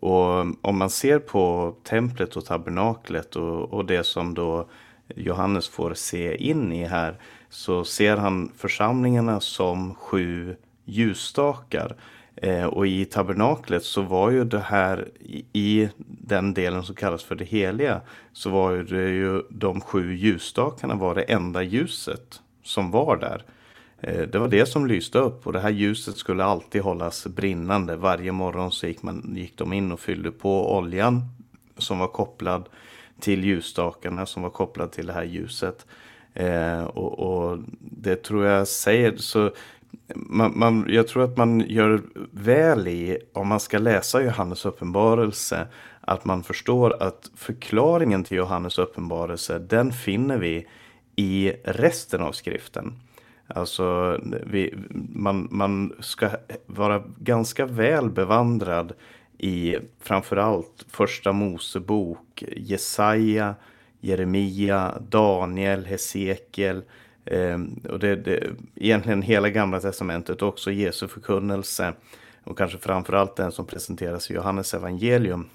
Och 0.00 0.40
om 0.62 0.78
man 0.78 0.90
ser 0.90 1.18
på 1.18 1.74
templet 1.84 2.36
och 2.36 2.44
tabernaklet 2.44 3.36
och, 3.36 3.72
och 3.72 3.84
det 3.84 4.04
som 4.04 4.34
då 4.34 4.68
Johannes 5.16 5.68
får 5.68 5.94
se 5.94 6.36
in 6.36 6.72
i 6.72 6.84
här 6.84 7.14
så 7.48 7.84
ser 7.84 8.16
han 8.16 8.52
församlingarna 8.56 9.40
som 9.40 9.94
sju 9.94 10.56
ljusstakar. 10.84 11.96
Eh, 12.36 12.64
och 12.64 12.86
i 12.86 13.04
tabernaklet 13.04 13.84
så 13.84 14.02
var 14.02 14.30
ju 14.30 14.44
det 14.44 14.60
här 14.60 15.08
i, 15.52 15.88
den 16.06 16.54
delen 16.54 16.82
som 16.82 16.94
kallas 16.94 17.24
för 17.24 17.34
det 17.34 17.44
heliga 17.44 18.00
så 18.32 18.50
var 18.50 18.70
ju 18.70 18.84
det 18.84 19.08
ju 19.08 19.42
de 19.50 19.80
sju 19.80 20.14
ljusstakarna 20.14 20.94
var 20.94 21.14
det 21.14 21.22
enda 21.22 21.62
ljuset 21.62 22.40
som 22.64 22.90
var 22.90 23.16
där. 23.16 23.44
Eh, 24.00 24.28
det 24.28 24.38
var 24.38 24.48
det 24.48 24.66
som 24.66 24.86
lyste 24.86 25.18
upp 25.18 25.46
och 25.46 25.52
det 25.52 25.60
här 25.60 25.70
ljuset 25.70 26.16
skulle 26.16 26.44
alltid 26.44 26.82
hållas 26.82 27.26
brinnande. 27.26 27.96
Varje 27.96 28.32
morgon 28.32 28.72
så 28.72 28.86
gick, 28.86 29.02
man, 29.02 29.34
gick 29.36 29.56
de 29.56 29.72
in 29.72 29.92
och 29.92 30.00
fyllde 30.00 30.30
på 30.30 30.76
oljan 30.76 31.22
som 31.78 31.98
var 31.98 32.08
kopplad 32.08 32.68
till 33.20 33.44
ljusstakarna 33.44 34.26
som 34.26 34.42
var 34.42 34.50
kopplad 34.50 34.92
till 34.92 35.06
det 35.06 35.12
här 35.12 35.24
ljuset. 35.24 35.86
Eh, 36.34 36.84
och, 36.84 37.18
och, 37.18 37.58
det 37.80 38.22
tror 38.22 38.46
jag 38.46 38.68
säger 38.68 39.16
så 39.16 39.50
man, 40.14 40.58
man, 40.58 40.86
jag 40.88 41.08
tror 41.08 41.24
att 41.24 41.36
man 41.36 41.60
gör 41.60 42.02
väl 42.30 42.88
i, 42.88 43.18
om 43.32 43.48
man 43.48 43.60
ska 43.60 43.78
läsa 43.78 44.22
Johannes 44.22 44.64
uppenbarelse, 44.64 45.66
att 46.00 46.24
man 46.24 46.42
förstår 46.42 47.02
att 47.02 47.30
förklaringen 47.36 48.24
till 48.24 48.36
Johannes 48.36 48.78
uppenbarelse, 48.78 49.58
den 49.58 49.92
finner 49.92 50.38
vi 50.38 50.66
i 51.16 51.52
resten 51.64 52.20
av 52.20 52.32
skriften. 52.32 52.92
Alltså, 53.46 54.18
vi, 54.46 54.74
man, 55.14 55.48
man 55.50 55.92
ska 56.00 56.30
vara 56.66 57.02
ganska 57.18 57.66
väl 57.66 58.10
bevandrad 58.10 58.92
i 59.42 59.78
framförallt 60.00 60.86
Första 60.88 61.32
Mosebok, 61.32 62.44
Jesaja, 62.56 63.54
Jeremia, 64.00 64.98
Daniel, 65.08 65.84
Hesekiel. 65.84 66.82
Eh, 67.24 67.58
och 67.88 67.98
det, 67.98 68.16
det, 68.16 68.50
egentligen 68.74 69.22
hela 69.22 69.50
Gamla 69.50 69.80
Testamentet, 69.80 70.42
också 70.42 70.70
Jesu 70.70 71.08
förkunnelse. 71.08 71.92
Och 72.44 72.58
kanske 72.58 72.78
framförallt 72.78 73.36
den 73.36 73.52
som 73.52 73.66
presenteras 73.66 74.30
i 74.30 74.34
Johannes 74.34 74.74
evangelium. 74.74 75.48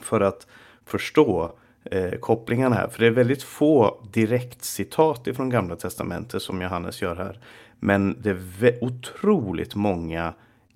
För 0.00 0.20
att 0.20 0.46
förstå 0.84 1.52
eh, 1.84 2.14
kopplingarna 2.20 2.74
här. 2.74 2.88
För 2.88 3.00
det 3.00 3.06
är 3.06 3.10
väldigt 3.10 3.42
få 3.42 4.04
direktcitat 4.12 5.26
ifrån 5.26 5.50
Gamla 5.50 5.76
Testamentet 5.76 6.42
som 6.42 6.62
Johannes 6.62 7.02
gör 7.02 7.16
här. 7.16 7.38
Men 7.80 8.16
det 8.22 8.30
är 8.30 8.84
otroligt 8.84 9.74
många 9.74 10.34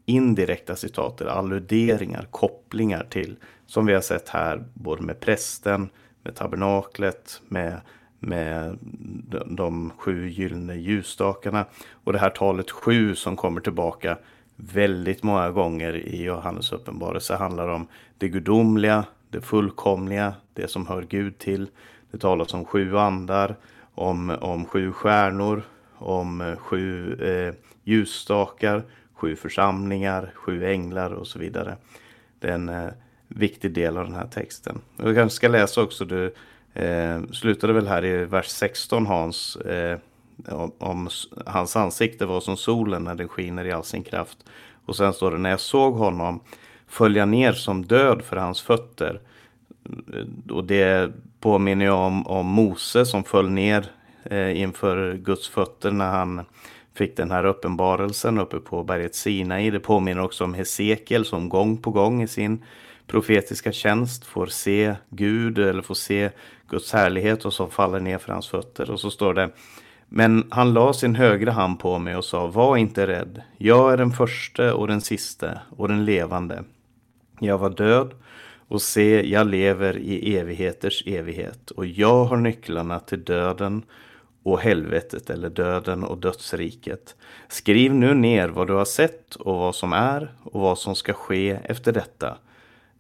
indirekta 0.09 0.77
citat, 0.77 1.21
eller 1.21 1.31
alluderingar, 1.31 2.27
kopplingar 2.31 3.07
till, 3.11 3.37
som 3.67 3.87
vi 3.87 3.95
har 3.95 4.01
sett 4.01 4.29
här, 4.29 4.65
både 4.75 5.03
med 5.03 5.21
prästen, 5.21 5.89
med 6.23 6.35
tabernaklet, 6.35 7.43
med, 7.49 7.81
med 8.19 8.79
de, 9.47 9.91
sju 9.99 10.29
gyllene 10.29 10.75
ljusstakarna 10.75 11.65
och 12.05 12.13
det 12.13 12.19
här 12.19 12.31
talet 12.31 12.71
sju 12.71 13.15
som 13.15 13.37
kommer 13.37 13.61
tillbaka 13.61 14.19
väldigt 14.57 15.23
många 15.23 15.51
gånger 15.51 15.97
i 15.97 16.23
Johannes 16.23 16.73
uppenbarelse 16.73 17.35
handlar 17.35 17.69
om 17.69 17.87
det 18.19 18.29
gudomliga, 18.29 19.05
det 19.31 19.41
fullkomliga, 19.41 20.35
det 20.55 20.69
som 20.69 20.87
hör 20.87 21.03
Gud 21.03 21.39
till. 21.39 21.69
Det 22.11 22.19
talas 22.19 22.55
om 22.55 22.65
sju 22.65 22.97
andar, 22.97 23.57
om, 23.95 24.31
om 24.41 24.65
sju 24.65 24.93
stjärnor, 24.93 25.63
om 25.95 26.41
eh, 26.41 26.57
sju 26.57 27.15
eh, 27.15 27.55
ljusstakar, 27.85 28.83
sju 29.19 29.37
församlingar, 29.37 30.33
sju 30.35 30.65
änglar 30.65 31.11
och 31.11 31.27
så 31.27 31.39
vidare. 31.39 31.77
Det 32.39 32.49
är 32.49 32.53
en 32.53 32.69
eh, 32.69 32.89
viktig 33.29 33.73
del 33.73 33.97
av 33.97 34.05
den 34.05 34.15
här 34.15 34.27
texten. 34.27 34.81
Jag 34.97 35.15
kanske 35.15 35.37
ska 35.37 35.49
läsa 35.49 35.83
också, 35.83 36.05
du 36.05 36.35
eh, 36.75 37.23
slutade 37.33 37.73
väl 37.73 37.87
här 37.87 38.05
i 38.05 38.25
vers 38.25 38.47
16 38.47 39.07
Hans, 39.07 39.57
eh, 39.57 39.99
om, 40.49 40.73
om, 40.79 41.09
hans 41.47 41.77
ansikte 41.77 42.27
var 42.27 42.41
som 42.41 42.57
solen 42.57 43.05
när 43.05 43.15
den 43.15 43.29
skiner 43.29 43.65
i 43.65 43.73
all 43.73 43.85
sin 43.85 44.03
kraft. 44.03 44.39
Och 44.87 44.97
sen 44.97 45.13
står 45.13 45.31
det, 45.31 45.39
när 45.39 45.51
jag 45.51 45.61
såg 45.61 45.95
honom 45.95 46.41
följa 46.87 47.27
ner 47.27 47.53
som 47.53 47.87
död 47.87 48.23
för 48.23 48.37
hans 48.37 48.63
fötter. 48.63 49.21
Eh, 50.13 50.55
och 50.55 50.65
det 50.65 51.13
påminner 51.41 51.85
ju 51.85 51.91
om, 51.91 52.27
om 52.27 52.47
Mose 52.47 53.07
som 53.07 53.25
föll 53.25 53.51
ner 53.51 53.87
eh, 54.25 54.61
inför 54.61 55.15
Guds 55.15 55.49
fötter 55.49 55.91
när 55.91 56.11
han 56.11 56.45
fick 56.99 57.17
den 57.17 57.31
här 57.31 57.45
uppenbarelsen 57.45 58.39
uppe 58.39 58.59
på 58.59 58.85
berget 58.85 59.15
Sinai. 59.15 59.71
Det 59.71 59.81
påminner 59.81 60.23
också 60.23 60.45
om 60.45 60.55
Hesekiel 60.55 61.25
som 61.25 61.49
gång 61.49 61.77
på 61.77 61.91
gång 61.91 62.23
i 62.23 62.29
sin 62.29 62.65
profetiska 63.07 63.73
tjänst 63.73 64.25
får 64.25 64.47
se 64.47 64.95
Gud 65.11 65.59
eller 65.59 65.83
får 65.83 65.95
se 65.95 66.31
Guds 66.69 66.93
härlighet 66.93 67.45
och 67.45 67.53
som 67.53 67.71
faller 67.71 68.01
ner 68.01 68.19
för 68.19 68.33
hans 68.33 68.49
fötter. 68.49 68.91
Och 68.91 69.01
så 69.01 69.11
står 69.11 69.35
det 69.35 69.51
Men 70.09 70.49
han 70.51 70.73
la 70.73 70.93
sin 70.93 71.15
högra 71.15 71.53
hand 71.53 71.79
på 71.81 71.99
mig 71.99 72.17
och 72.17 72.25
sa 72.25 72.47
Var 72.47 72.77
inte 72.77 73.07
rädd. 73.07 73.43
Jag 73.59 73.93
är 73.93 73.97
den 73.97 74.11
första 74.11 74.75
och 74.75 74.87
den 74.87 75.01
siste 75.01 75.61
och 75.77 75.89
den 75.89 76.05
levande. 76.05 76.65
Jag 77.41 77.59
var 77.59 77.71
död 77.71 78.15
och 78.69 78.83
se, 78.83 79.31
jag 79.31 79.47
lever 79.47 79.99
i 79.99 80.37
evigheters 80.37 81.03
evighet 81.07 81.71
och 81.71 81.87
jag 81.87 82.25
har 82.25 82.37
nycklarna 82.37 83.01
till 83.01 83.25
döden 83.25 83.83
och 84.53 84.61
helvetet 84.61 85.31
eller 85.31 85.51
döden 85.51 86.05
och 86.05 86.19
dödsriket. 86.19 87.17
Skriv 87.49 87.95
nu 87.95 88.15
ner 88.15 88.49
vad 88.49 88.67
du 88.67 88.73
har 88.73 88.85
sett 88.85 89.35
och 89.35 89.55
vad 89.55 89.75
som 89.75 89.93
är 89.93 90.33
och 90.43 90.61
vad 90.61 90.79
som 90.79 90.95
ska 90.95 91.13
ske 91.13 91.59
efter 91.65 91.93
detta. 91.93 92.37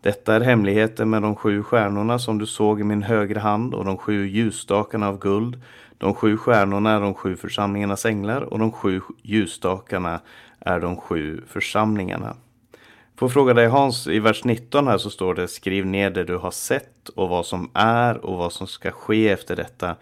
Detta 0.00 0.34
är 0.34 0.40
hemligheten 0.40 1.10
med 1.10 1.22
de 1.22 1.36
sju 1.36 1.62
stjärnorna 1.62 2.18
som 2.18 2.38
du 2.38 2.46
såg 2.46 2.80
i 2.80 2.84
min 2.84 3.02
högra 3.02 3.40
hand 3.40 3.74
och 3.74 3.84
de 3.84 3.96
sju 3.96 4.26
ljusstakarna 4.26 5.08
av 5.08 5.18
guld. 5.18 5.60
De 5.98 6.14
sju 6.14 6.36
stjärnorna 6.36 6.90
är 6.90 7.00
de 7.00 7.14
sju 7.14 7.36
församlingarnas 7.36 8.06
änglar 8.06 8.40
och 8.40 8.58
de 8.58 8.72
sju 8.72 9.00
ljusstakarna 9.22 10.20
är 10.60 10.80
de 10.80 10.96
sju 10.96 11.40
församlingarna. 11.46 12.36
Får 13.16 13.28
fråga 13.28 13.54
dig 13.54 13.66
Hans, 13.66 14.06
i 14.06 14.18
vers 14.18 14.44
19 14.44 14.88
här 14.88 14.98
så 14.98 15.10
står 15.10 15.34
det 15.34 15.48
skriv 15.48 15.86
ner 15.86 16.10
det 16.10 16.24
du 16.24 16.36
har 16.36 16.50
sett 16.50 17.08
och 17.08 17.28
vad 17.28 17.46
som 17.46 17.70
är 17.74 18.24
och 18.24 18.38
vad 18.38 18.52
som 18.52 18.66
ska 18.66 18.90
ske 18.90 19.28
efter 19.28 19.56
detta. 19.56 19.96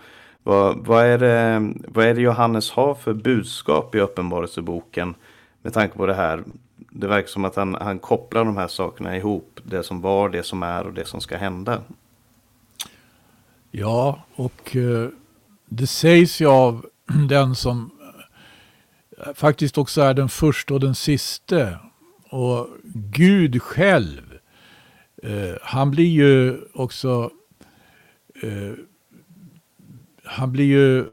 Vad, 0.47 0.87
vad, 0.87 1.05
är 1.07 1.19
det, 1.19 1.73
vad 1.89 2.07
är 2.07 2.15
det 2.15 2.21
Johannes 2.21 2.71
har 2.71 2.95
för 2.95 3.15
budskap 3.15 3.95
i 3.95 4.01
Uppenbarelseboken 4.01 5.15
med 5.63 5.73
tanke 5.73 5.97
på 5.97 6.07
det 6.07 6.15
här? 6.15 6.45
Det 6.91 7.07
verkar 7.07 7.29
som 7.29 7.45
att 7.45 7.57
han, 7.57 7.75
han 7.75 7.99
kopplar 7.99 8.45
de 8.45 8.57
här 8.57 8.69
sakerna 8.69 9.17
ihop. 9.17 9.61
Det 9.63 9.83
som 9.83 10.01
var, 10.01 10.29
det 10.29 10.43
som 10.43 10.63
är 10.63 10.87
och 10.87 10.93
det 10.93 11.05
som 11.05 11.21
ska 11.21 11.37
hända. 11.37 11.83
Ja, 13.71 14.25
och 14.35 14.77
eh, 14.77 15.09
det 15.69 15.87
sägs 15.87 16.41
ju 16.41 16.47
av 16.47 16.87
den 17.29 17.55
som 17.55 17.91
eh, 19.19 19.35
faktiskt 19.35 19.79
också 19.79 20.01
är 20.01 20.15
den 20.15 20.29
första 20.29 20.75
och 20.75 20.81
den 20.81 20.95
siste. 20.95 21.79
Och 22.31 22.69
Gud 22.95 23.63
själv, 23.63 24.39
eh, 25.23 25.55
han 25.63 25.91
blir 25.91 26.11
ju 26.11 26.61
också 26.75 27.31
eh, 28.43 28.73
han 30.27 30.53
blir 30.53 30.65
ju 30.65 31.07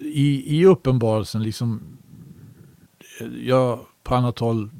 i, 0.00 0.58
i 0.60 0.66
uppenbarelsen 0.66 1.42
liksom 1.42 1.98
ja, 3.42 3.86
på 4.02 4.14
annat 4.14 4.38
håll 4.38 4.70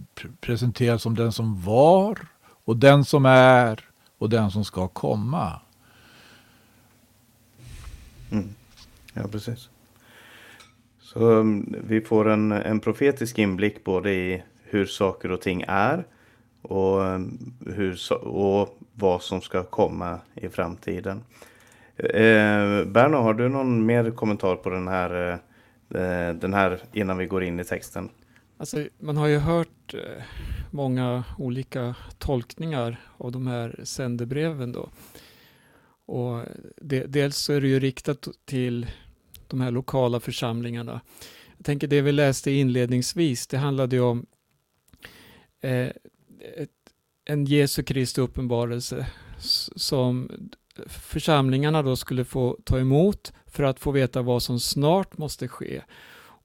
presenterad 0.41 1.01
som 1.01 1.15
den 1.15 1.33
som 1.33 1.61
var 1.63 2.19
och 2.65 2.77
den 2.77 3.05
som 3.05 3.27
är 3.27 3.85
och 4.19 4.31
den 4.31 4.51
som 4.51 4.65
ska 4.65 4.89
komma. 4.89 5.61
Mm. 8.31 8.49
Ja, 9.15 9.29
precis. 9.29 9.71
Så 11.01 11.21
um, 11.21 11.77
vi 11.85 12.01
får 12.01 12.29
en, 12.29 12.53
en 12.53 12.81
profetisk 12.81 13.39
inblick 13.39 13.85
både 13.85 14.13
i 14.13 14.43
hur 14.65 14.87
saker 14.87 15.31
och 15.31 15.41
ting 15.41 15.65
är 15.69 16.07
och, 16.63 17.01
um, 17.01 17.55
hur, 17.67 18.13
och 18.27 18.79
vad 18.95 19.23
som 19.23 19.41
ska 19.41 19.65
komma 19.65 20.19
i 20.35 20.49
framtiden. 20.49 21.25
Eh, 22.03 22.85
Berno, 22.85 23.17
har 23.17 23.35
du 23.35 23.49
någon 23.49 23.87
mer 23.87 24.11
kommentar 24.11 24.57
på 24.57 24.71
den 24.71 24.89
här, 24.89 25.33
eh, 25.95 26.35
den 26.35 26.55
här 26.55 26.81
innan 26.93 27.19
vi 27.19 27.27
går 27.27 27.45
in 27.45 27.61
i 27.61 27.65
texten? 27.65 28.09
Alltså, 28.57 28.87
man 28.99 29.17
har 29.17 29.27
ju 29.27 29.39
hört 29.39 29.95
eh, 29.95 30.23
många 30.71 31.25
olika 31.39 31.95
tolkningar 32.19 33.01
av 33.17 33.33
de 33.33 33.47
här 33.47 33.81
sändebreven. 33.85 34.73
Då. 34.73 34.89
Och 36.07 36.45
de, 36.77 37.07
dels 37.07 37.37
så 37.37 37.53
är 37.53 37.61
det 37.61 37.69
ju 37.69 37.81
riktat 37.81 38.29
till 38.45 38.87
de 39.47 39.61
här 39.61 39.71
lokala 39.71 40.21
församlingarna. 40.21 41.01
Jag 41.57 41.67
tänker 41.67 41.87
det 41.87 42.01
vi 42.01 42.13
läste 42.13 42.51
inledningsvis, 42.51 43.47
det 43.47 43.59
handlade 43.59 43.97
ju 43.97 44.03
om 44.03 44.27
eh, 45.61 45.89
ett, 46.57 46.71
en 47.25 47.45
Jesu 47.45 47.83
Kristi 47.83 48.21
uppenbarelse 48.21 49.07
som 49.77 50.31
församlingarna 50.87 51.83
då 51.83 51.97
skulle 51.97 52.25
få 52.25 52.59
ta 52.65 52.79
emot 52.79 53.33
för 53.47 53.63
att 53.63 53.81
få 53.81 53.91
veta 53.91 54.23
vad 54.23 54.43
som 54.43 54.61
snart 54.61 55.19
måste 55.19 55.49
ske. 55.49 55.83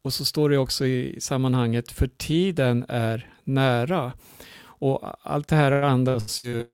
Och 0.01 0.13
så 0.13 0.25
står 0.25 0.49
det 0.49 0.57
också 0.57 0.85
i 0.85 1.17
sammanhanget, 1.21 1.91
för 1.91 2.07
tiden 2.07 2.85
är 2.89 3.29
nära. 3.43 4.13
Och 4.57 5.01
allt 5.21 5.47
det 5.47 5.55
här 5.55 5.71
andas 5.71 6.45
ju 6.45 6.65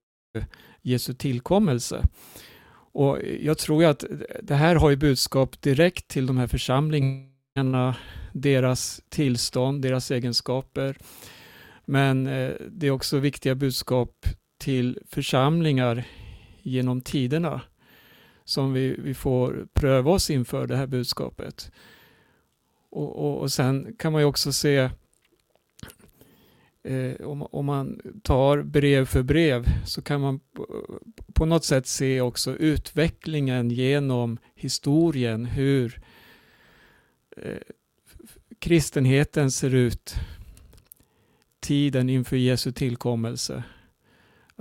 Jesu 0.81 1.13
tillkommelse. 1.13 2.07
Och 2.93 3.17
jag 3.39 3.57
tror 3.57 3.83
ju 3.83 3.89
att 3.89 4.03
det 4.43 4.55
här 4.55 4.75
har 4.75 4.89
ju 4.89 4.95
budskap 4.95 5.61
direkt 5.61 6.07
till 6.07 6.25
de 6.25 6.37
här 6.37 6.47
församlingarna, 6.47 7.95
deras 8.33 9.01
tillstånd, 9.09 9.81
deras 9.81 10.11
egenskaper. 10.11 10.97
Men 11.85 12.27
eh, 12.27 12.51
det 12.69 12.87
är 12.87 12.91
också 12.91 13.17
viktiga 13.17 13.55
budskap 13.55 14.25
till 14.59 14.99
församlingar 15.09 16.03
genom 16.61 17.01
tiderna 17.01 17.61
som 18.43 18.73
vi, 18.73 18.95
vi 18.99 19.13
får 19.13 19.67
pröva 19.73 20.11
oss 20.11 20.29
inför 20.29 20.67
det 20.67 20.75
här 20.75 20.87
budskapet. 20.87 21.71
Och, 22.89 23.15
och, 23.15 23.41
och 23.41 23.51
sen 23.51 23.95
kan 23.99 24.11
man 24.11 24.21
ju 24.21 24.25
också 24.25 24.53
se 24.53 24.89
eh, 26.83 27.21
om, 27.21 27.41
om, 27.41 27.65
man 27.65 28.01
tar 28.23 28.61
brev 28.61 29.05
för 29.05 29.23
brev 29.23 29.65
så 29.85 30.01
kan 30.01 30.21
man 30.21 30.39
på, 30.39 30.85
på 31.33 31.45
något 31.45 31.65
sätt 31.65 31.87
se 31.87 32.21
också 32.21 32.55
utvecklingen 32.55 33.71
genom 33.71 34.37
historien 34.55 35.45
hur 35.45 36.01
eh, 37.37 37.57
kristenheten 38.59 39.51
ser 39.51 39.75
ut 39.75 40.15
tiden 41.59 42.09
inför 42.09 42.37
Jesu 42.37 42.71
tillkommelse 42.71 43.63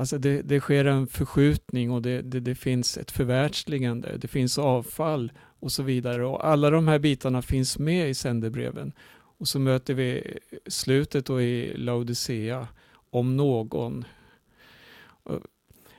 Alltså 0.01 0.19
det, 0.19 0.43
det 0.43 0.61
sker 0.61 0.85
en 0.85 1.07
förskjutning 1.07 1.91
och 1.91 2.03
det, 2.03 2.23
det, 2.23 2.41
det, 2.41 2.55
finns 2.55 2.99
ett 2.99 3.11
förvärldsligande. 3.11 4.17
Det 4.17 4.29
finns 4.29 4.59
avfall 4.59 5.33
och 5.59 5.73
så 5.73 5.83
vidare. 5.83 6.27
Och 6.27 6.47
alla 6.47 6.71
de 6.71 6.89
här 6.89 6.99
bitarna 6.99 7.43
finns 7.43 7.79
med 7.79 8.11
i 8.11 8.15
sändebreven. 8.15 8.93
Och 9.39 9.49
så 9.49 9.59
möter 9.59 9.95
vi 9.95 10.39
slutet 10.67 11.27
då 11.27 11.41
i 11.41 11.77
Laodicea, 11.77 12.69
om 13.11 13.37
någon. 13.37 14.05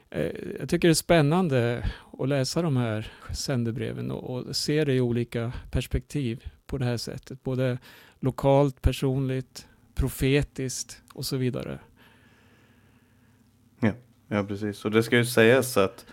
Eh, 0.10 0.32
jag 0.60 0.70
tycker 0.70 0.88
det 0.88 0.92
är 0.92 0.94
spännande 0.94 1.92
att 2.20 2.30
läsa 2.30 2.62
de 2.62 2.78
här 2.78 3.12
sändebreven 3.34 4.12
och, 4.12 4.30
och 4.30 4.56
se 4.56 4.86
det 4.86 4.94
i 4.94 5.02
olika 5.02 5.54
perspektiv 5.72 6.52
på 6.66 6.78
det 6.78 6.86
här 6.86 6.98
sättet. 6.98 7.44
Både 7.44 7.78
lokalt, 8.20 8.82
personligt, 8.82 9.68
profetiskt 9.96 11.02
och 11.14 11.26
så 11.26 11.38
vidare. 11.38 11.80
Ja, 14.34 14.44
precis. 14.44 14.86
Och 14.86 14.91
det 14.91 15.04
ska 15.04 15.17
ju 15.17 15.26
sägas 15.26 15.78
att 15.78 16.06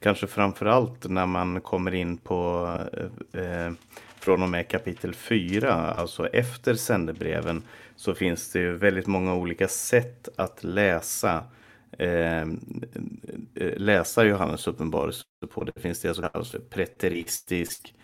kanske 0.00 0.26
framför 0.26 0.66
allt 0.66 1.10
när 1.10 1.26
man 1.26 1.60
kommer 1.60 1.94
in 1.94 2.16
på 2.16 2.68
eh, 3.32 3.42
eh 3.42 3.72
från 4.18 4.42
och 4.42 4.48
med 4.48 4.68
kapitel 4.68 5.14
4, 5.14 5.72
alltså 5.72 6.26
efter 6.26 6.74
sändebreven, 6.74 7.62
så 7.96 8.14
finns 8.14 8.52
det 8.52 8.58
ju 8.58 8.72
väldigt 8.72 9.06
många 9.06 9.34
olika 9.34 9.68
sätt 9.68 10.28
att 10.36 10.64
läsa 10.64 11.44
eh, 11.98 12.42
eh, 12.42 13.76
läsa 13.76 14.24
Johannes 14.24 14.66
uppenbarelse 14.66 15.24
på. 15.50 15.64
Det 15.64 15.80
finns 15.80 16.00
det 16.00 16.14
som 16.14 16.28
kallas 16.32 16.50
för 16.50 16.58
preteristisk, 16.58 17.94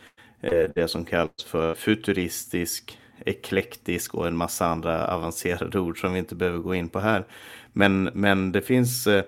eh, 0.40 0.70
det 0.74 0.88
som 0.88 1.04
kallas 1.04 1.44
för 1.46 1.74
futuristisk, 1.74 2.98
eklektisk 3.26 4.14
och 4.14 4.26
en 4.26 4.37
massa 4.37 4.66
andra 4.66 5.06
avancerade 5.06 5.80
ord 5.80 6.00
som 6.00 6.12
vi 6.12 6.18
inte 6.18 6.35
behöver 6.35 6.59
gå 6.59 6.74
in 6.74 6.88
på 6.88 7.00
här. 7.00 7.24
Men, 7.72 8.02
men 8.14 8.52
det 8.52 8.62
finns 8.62 9.06
eh, 9.06 9.24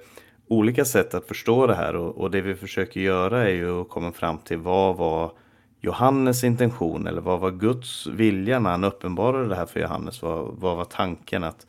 olika 0.52 0.84
sätt 0.84 1.14
att 1.14 1.28
förstå 1.28 1.66
det 1.66 1.74
här 1.74 1.96
och, 1.96 2.18
och, 2.18 2.30
det 2.30 2.40
vi 2.40 2.54
försöker 2.54 3.00
göra 3.00 3.42
är 3.48 3.54
ju 3.54 3.80
att 3.80 3.88
komma 3.88 4.12
fram 4.12 4.38
till 4.38 4.58
vad 4.58 4.96
var 4.96 5.32
Johannes 5.80 6.44
intention 6.44 7.06
eller 7.06 7.20
vad 7.20 7.40
var 7.40 7.50
Guds 7.50 8.06
vilja 8.06 8.58
när 8.58 8.70
han 8.70 8.84
uppenbarade 8.84 9.48
det 9.48 9.56
här 9.56 9.66
för 9.66 9.80
Johannes? 9.80 10.22
Vad, 10.22 10.54
vad 10.58 10.76
var 10.76 10.84
tanken 10.84 11.44
att 11.44 11.66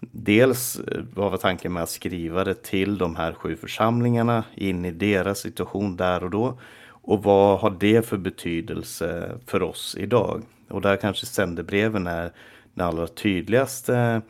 Dels 0.00 0.80
eh, 0.80 1.02
vad 1.14 1.30
var 1.30 1.38
tanken 1.38 1.72
med 1.72 1.82
att 1.82 1.90
skriva 1.90 2.44
det 2.44 2.62
till 2.62 2.98
de 2.98 3.16
här 3.16 3.32
sju 3.32 3.56
församlingarna 3.56 4.44
in 4.54 4.84
i 4.84 4.90
deras 4.90 5.38
situation 5.38 5.96
där 5.96 6.24
och 6.24 6.30
då. 6.30 6.58
Och 6.88 7.22
vad 7.22 7.60
har 7.60 7.70
det 7.80 8.06
för 8.06 8.16
betydelse 8.16 9.38
för 9.46 9.62
oss 9.62 9.96
idag? 9.98 10.42
Och 10.68 10.80
där 10.80 10.96
kanske 10.96 11.26
sändebreven 11.26 12.06
är 12.06 12.32
den 12.74 12.86
allra 12.86 13.06
tydligaste 13.06 14.22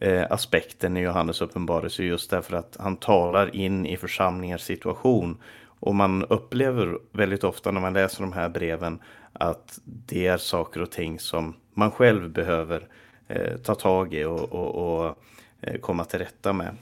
eh, 0.00 0.26
aspekten 0.30 0.96
i 0.96 1.00
Johannes 1.00 1.40
uppenbarelse 1.40 2.04
just 2.04 2.30
därför 2.30 2.56
att 2.56 2.76
han 2.80 2.96
talar 2.96 3.56
in 3.56 3.86
i 3.86 3.96
församlingars 3.96 4.62
situation. 4.62 5.36
Och 5.80 5.94
man 5.94 6.24
upplever 6.24 6.98
väldigt 7.12 7.44
ofta 7.44 7.70
när 7.70 7.80
man 7.80 7.92
läser 7.92 8.20
de 8.20 8.32
här 8.32 8.48
breven 8.48 8.98
att 9.32 9.78
det 9.84 10.26
är 10.26 10.36
saker 10.36 10.82
och 10.82 10.90
ting 10.90 11.18
som 11.18 11.54
man 11.74 11.90
själv 11.90 12.30
behöver 12.30 12.88
eh, 13.28 13.56
ta 13.56 13.74
tag 13.74 14.14
i 14.14 14.24
och, 14.24 14.52
och, 14.52 15.04
och 15.04 15.18
eh, 15.60 15.80
komma 15.80 16.04
till 16.04 16.18
rätta 16.18 16.52
med. 16.52 16.76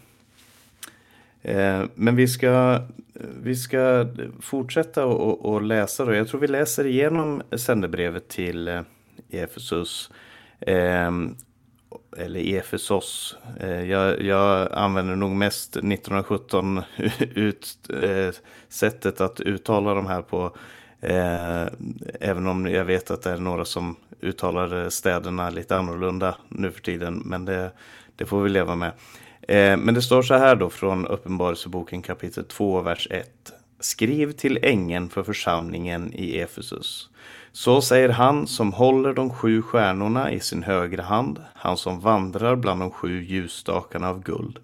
Eh, 1.43 1.85
men 1.95 2.17
vi 2.17 2.29
ska, 2.29 2.81
vi 3.43 3.57
ska 3.57 4.07
fortsätta 4.41 5.07
och, 5.07 5.53
och 5.53 5.63
läsa 5.63 6.05
då. 6.05 6.15
Jag 6.15 6.29
tror 6.29 6.41
vi 6.41 6.49
läser 6.49 6.87
igenom 6.87 7.43
sändebrevet 7.57 8.29
till 8.29 8.69
eh, 8.69 8.83
Efesus. 9.31 10.11
Eh, 10.61 11.11
eller 12.17 12.57
Efesos. 12.59 13.37
Eh, 13.61 13.91
jag, 13.91 14.23
jag, 14.23 14.73
använder 14.73 15.17
nog 15.17 15.31
mest 15.31 15.77
1917 15.77 16.83
ut, 17.35 17.79
eh, 18.03 18.35
sättet 18.69 19.21
att 19.21 19.41
uttala 19.41 19.95
de 19.95 20.07
här 20.07 20.23
på. 20.23 20.57
Eh, 21.01 21.63
även 22.21 22.47
om 22.47 22.67
jag 22.67 22.85
vet 22.85 23.11
att 23.11 23.23
det 23.23 23.31
är 23.31 23.37
några 23.37 23.65
som 23.65 23.97
uttalar 24.21 24.89
städerna 24.89 25.51
lite 25.51 25.77
annorlunda 25.77 26.37
nu 26.49 26.71
för 26.71 26.81
tiden. 26.81 27.23
Men 27.25 27.45
det, 27.45 27.71
det 28.17 28.27
får 28.27 28.43
vi 28.43 28.51
leva 28.51 28.75
med. 28.77 28.93
Men 29.79 29.95
det 29.95 30.03
står 30.03 30.23
så 30.23 30.35
här 30.35 30.57
då 30.57 30.71
från 30.71 31.07
Uppenbarelseboken 31.07 32.03
kapitel 32.03 32.45
2, 32.45 32.81
vers 32.81 33.09
1. 33.11 33.53
Skriv 33.81 34.33
till 34.33 34.59
ängeln 34.63 35.09
för 35.09 35.23
församlingen 35.23 36.13
i 36.15 36.39
Efesus. 36.39 37.11
Så 37.53 37.81
säger 37.81 38.09
han 38.09 38.47
som 38.47 38.73
håller 38.73 39.15
de 39.15 39.31
sju 39.31 39.63
stjärnorna 39.63 40.33
i 40.33 40.41
sin 40.41 40.63
högra 40.63 41.03
hand, 41.03 41.39
han 41.55 41.77
som 41.77 42.01
vandrar 42.01 42.57
bland 42.57 42.81
de 42.81 42.91
sju 42.91 43.23
ljusstakarna 43.23 44.09
av 44.09 44.23
guld. 44.23 44.59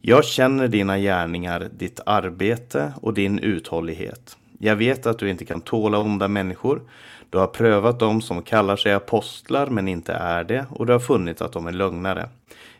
Jag 0.00 0.24
känner 0.24 0.68
dina 0.68 0.98
gärningar, 0.98 1.68
ditt 1.78 2.00
arbete 2.06 2.92
och 3.02 3.14
din 3.14 3.38
uthållighet. 3.38 4.36
Jag 4.58 4.76
vet 4.76 5.06
att 5.06 5.18
du 5.18 5.30
inte 5.30 5.44
kan 5.44 5.60
tåla 5.60 5.98
onda 5.98 6.28
människor. 6.28 6.82
Du 7.30 7.38
har 7.38 7.46
prövat 7.46 7.98
dem 7.98 8.22
som 8.22 8.42
kallar 8.42 8.76
sig 8.76 8.92
apostlar 8.92 9.66
men 9.66 9.88
inte 9.88 10.12
är 10.12 10.44
det 10.44 10.66
och 10.70 10.86
du 10.86 10.92
har 10.92 11.00
funnit 11.00 11.40
att 11.40 11.52
de 11.52 11.66
är 11.66 11.72
lögnare. 11.72 12.28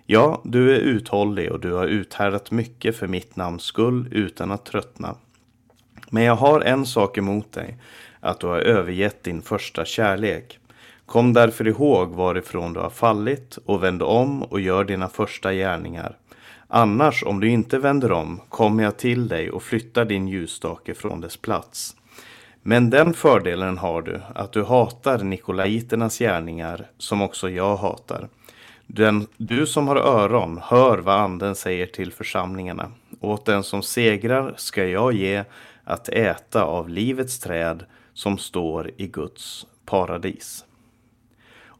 Ja, 0.06 0.40
du 0.44 0.74
är 0.74 0.78
uthållig 0.78 1.52
och 1.52 1.60
du 1.60 1.72
har 1.72 1.86
uthärdat 1.86 2.50
mycket 2.50 2.96
för 2.96 3.06
mitt 3.06 3.36
namns 3.36 3.62
skull 3.62 4.08
utan 4.10 4.50
att 4.50 4.64
tröttna. 4.64 5.14
Men 6.10 6.22
jag 6.22 6.36
har 6.36 6.60
en 6.60 6.86
sak 6.86 7.18
emot 7.18 7.52
dig, 7.52 7.78
att 8.22 8.40
du 8.40 8.46
har 8.46 8.58
övergett 8.58 9.22
din 9.22 9.42
första 9.42 9.84
kärlek. 9.84 10.58
Kom 11.06 11.32
därför 11.32 11.68
ihåg 11.68 12.08
varifrån 12.08 12.72
du 12.72 12.80
har 12.80 12.90
fallit 12.90 13.58
och 13.64 13.82
vänd 13.82 14.02
om 14.02 14.42
och 14.42 14.60
gör 14.60 14.84
dina 14.84 15.08
första 15.08 15.52
gärningar. 15.52 16.16
Annars, 16.68 17.24
om 17.24 17.40
du 17.40 17.48
inte 17.48 17.78
vänder 17.78 18.12
om, 18.12 18.40
kommer 18.48 18.84
jag 18.84 18.96
till 18.96 19.28
dig 19.28 19.50
och 19.50 19.62
flyttar 19.62 20.04
din 20.04 20.28
ljusstake 20.28 20.94
från 20.94 21.20
dess 21.20 21.36
plats. 21.36 21.96
Men 22.62 22.90
den 22.90 23.14
fördelen 23.14 23.78
har 23.78 24.02
du, 24.02 24.20
att 24.34 24.52
du 24.52 24.62
hatar 24.62 25.18
Nikolaiternas 25.18 26.18
gärningar, 26.18 26.86
som 26.98 27.22
också 27.22 27.50
jag 27.50 27.76
hatar. 27.76 28.28
Den, 28.86 29.26
du 29.36 29.66
som 29.66 29.88
har 29.88 29.96
öron, 29.96 30.60
hör 30.62 30.98
vad 30.98 31.20
anden 31.20 31.54
säger 31.54 31.86
till 31.86 32.12
församlingarna. 32.12 32.92
Åt 33.20 33.46
den 33.46 33.62
som 33.62 33.82
segrar 33.82 34.54
ska 34.56 34.86
jag 34.86 35.12
ge 35.12 35.44
att 35.84 36.08
äta 36.08 36.64
av 36.64 36.88
livets 36.88 37.38
träd 37.40 37.84
som 38.14 38.38
står 38.38 38.90
i 38.96 39.06
Guds 39.06 39.66
paradis. 39.86 40.64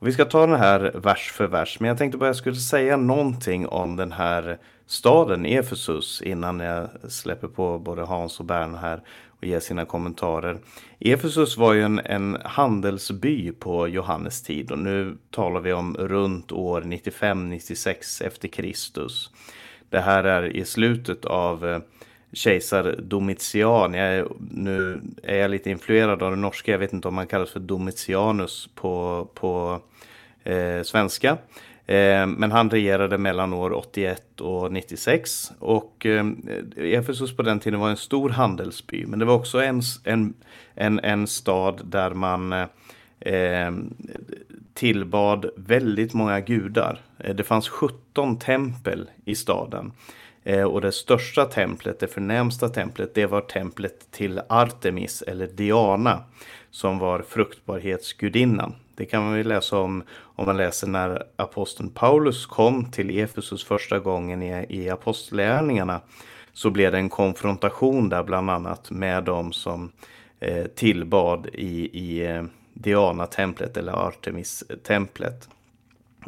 Och 0.03 0.09
vi 0.09 0.13
ska 0.13 0.25
ta 0.25 0.47
den 0.47 0.61
här 0.61 0.93
vers 0.95 1.33
för 1.33 1.47
vers, 1.47 1.81
men 1.81 1.89
jag 1.89 1.99
tänkte 1.99 2.19
bara 2.19 2.27
jag 2.27 2.37
skulle 2.37 2.57
säga 2.57 2.97
någonting 2.97 3.69
om 3.69 3.97
den 3.97 4.13
här 4.13 4.59
staden 4.87 5.47
Efesus 5.47 6.23
innan 6.23 6.61
jag 6.61 6.89
släpper 7.09 7.49
på 7.49 7.79
både 7.79 8.03
Hans 8.03 8.41
och 8.41 8.47
Bern 8.47 8.75
här 8.75 9.03
och 9.29 9.45
ger 9.45 9.61
sina 9.61 9.85
kommentarer. 9.85 10.59
Efesus 11.01 11.57
var 11.57 11.73
ju 11.73 11.83
en, 11.83 11.99
en 11.99 12.39
handelsby 12.45 13.53
på 13.53 13.89
Johannes 13.89 14.43
tid 14.43 14.71
och 14.71 14.79
nu 14.79 15.17
talar 15.31 15.61
vi 15.61 15.73
om 15.73 15.97
runt 15.97 16.53
år 16.53 16.83
95-96 16.83 18.27
efter 18.27 18.49
Kristus. 18.49 19.31
Det 19.91 20.01
här 20.01 20.25
är 20.25 20.57
i 20.57 20.65
slutet 20.65 21.25
av 21.25 21.67
eh, 21.67 21.79
kejsar 22.33 22.97
Domitian. 23.03 23.95
Jag 23.95 24.07
är, 24.07 24.29
nu 24.51 25.01
är 25.23 25.37
jag 25.37 25.51
lite 25.51 25.71
influerad 25.71 26.23
av 26.23 26.31
det 26.31 26.37
norska. 26.37 26.73
Jag 26.73 26.79
vet 26.79 26.93
inte 26.93 27.09
om 27.09 27.15
man 27.15 27.27
kallas 27.27 27.51
för 27.51 27.61
Domitianus 27.61 28.69
på, 28.75 29.29
på 29.35 29.81
eh, 30.45 30.83
svenska. 30.83 31.31
Eh, 31.87 32.27
men 32.27 32.53
han 32.53 32.71
regerade 32.71 33.19
mellan 33.19 33.53
år 33.53 33.73
81 33.73 34.41
och 34.41 34.73
96 34.73 35.53
och 35.59 36.07
eh, 36.07 36.27
Efesus 36.77 37.37
på 37.37 37.43
den 37.43 37.61
tiden 37.61 37.81
var 37.81 37.91
en 37.91 37.97
stor 37.97 38.31
handelsby 38.31 39.07
men 39.07 39.19
det 39.19 39.25
var 39.25 39.35
också 39.35 39.63
en, 39.63 39.83
en, 40.05 40.35
en, 40.75 41.01
en 41.01 41.27
stad 41.27 41.81
där 41.85 42.11
man 42.11 42.53
eh, 43.21 43.71
tillbad 44.75 45.47
väldigt 45.57 46.15
många 46.15 46.41
gudar. 46.41 47.01
Eh, 47.19 47.35
det 47.35 47.45
fanns 47.45 47.69
17 47.69 48.39
tempel 48.39 49.11
i 49.25 49.35
staden. 49.35 49.93
Eh, 50.45 50.65
och 50.65 50.81
det 50.81 50.93
största 50.93 51.45
templet, 51.45 52.01
det 52.01 52.07
förnämsta 52.07 52.69
templet, 52.69 53.15
det 53.15 53.27
var 53.27 53.41
templet 53.41 54.11
till 54.11 54.41
Artemis 54.49 55.23
eller 55.23 55.47
Diana 55.47 56.25
som 56.71 56.99
var 56.99 57.23
fruktbarhetsgudinnan. 57.29 58.75
Det 58.95 59.05
kan 59.05 59.25
man 59.25 59.37
ju 59.37 59.45
läsa 59.45 59.79
om 59.79 60.03
om 60.35 60.47
man 60.47 60.57
läser 60.57 60.87
när 60.87 61.23
aposteln 61.37 61.91
Paulus 61.91 62.47
kom 62.47 62.91
till 62.91 63.19
Efesus 63.19 63.65
första 63.65 63.99
gången 63.99 64.43
i, 64.43 64.67
i 64.69 64.91
apostlärningarna 64.91 66.01
så 66.53 66.71
blev 66.71 66.93
det 66.93 66.99
en 66.99 67.09
konfrontation 67.09 68.09
där 68.09 68.23
bland 68.23 68.51
annat 68.51 68.91
med 68.91 69.25
de 69.25 69.53
som 69.53 69.93
eh, 70.41 70.65
tillbad 70.65 71.47
i, 71.53 71.99
i 71.99 72.27
eh, 72.27 72.45
Diana-templet 72.75 73.77
eller 73.77 73.93
Artemis-templet. 73.93 75.49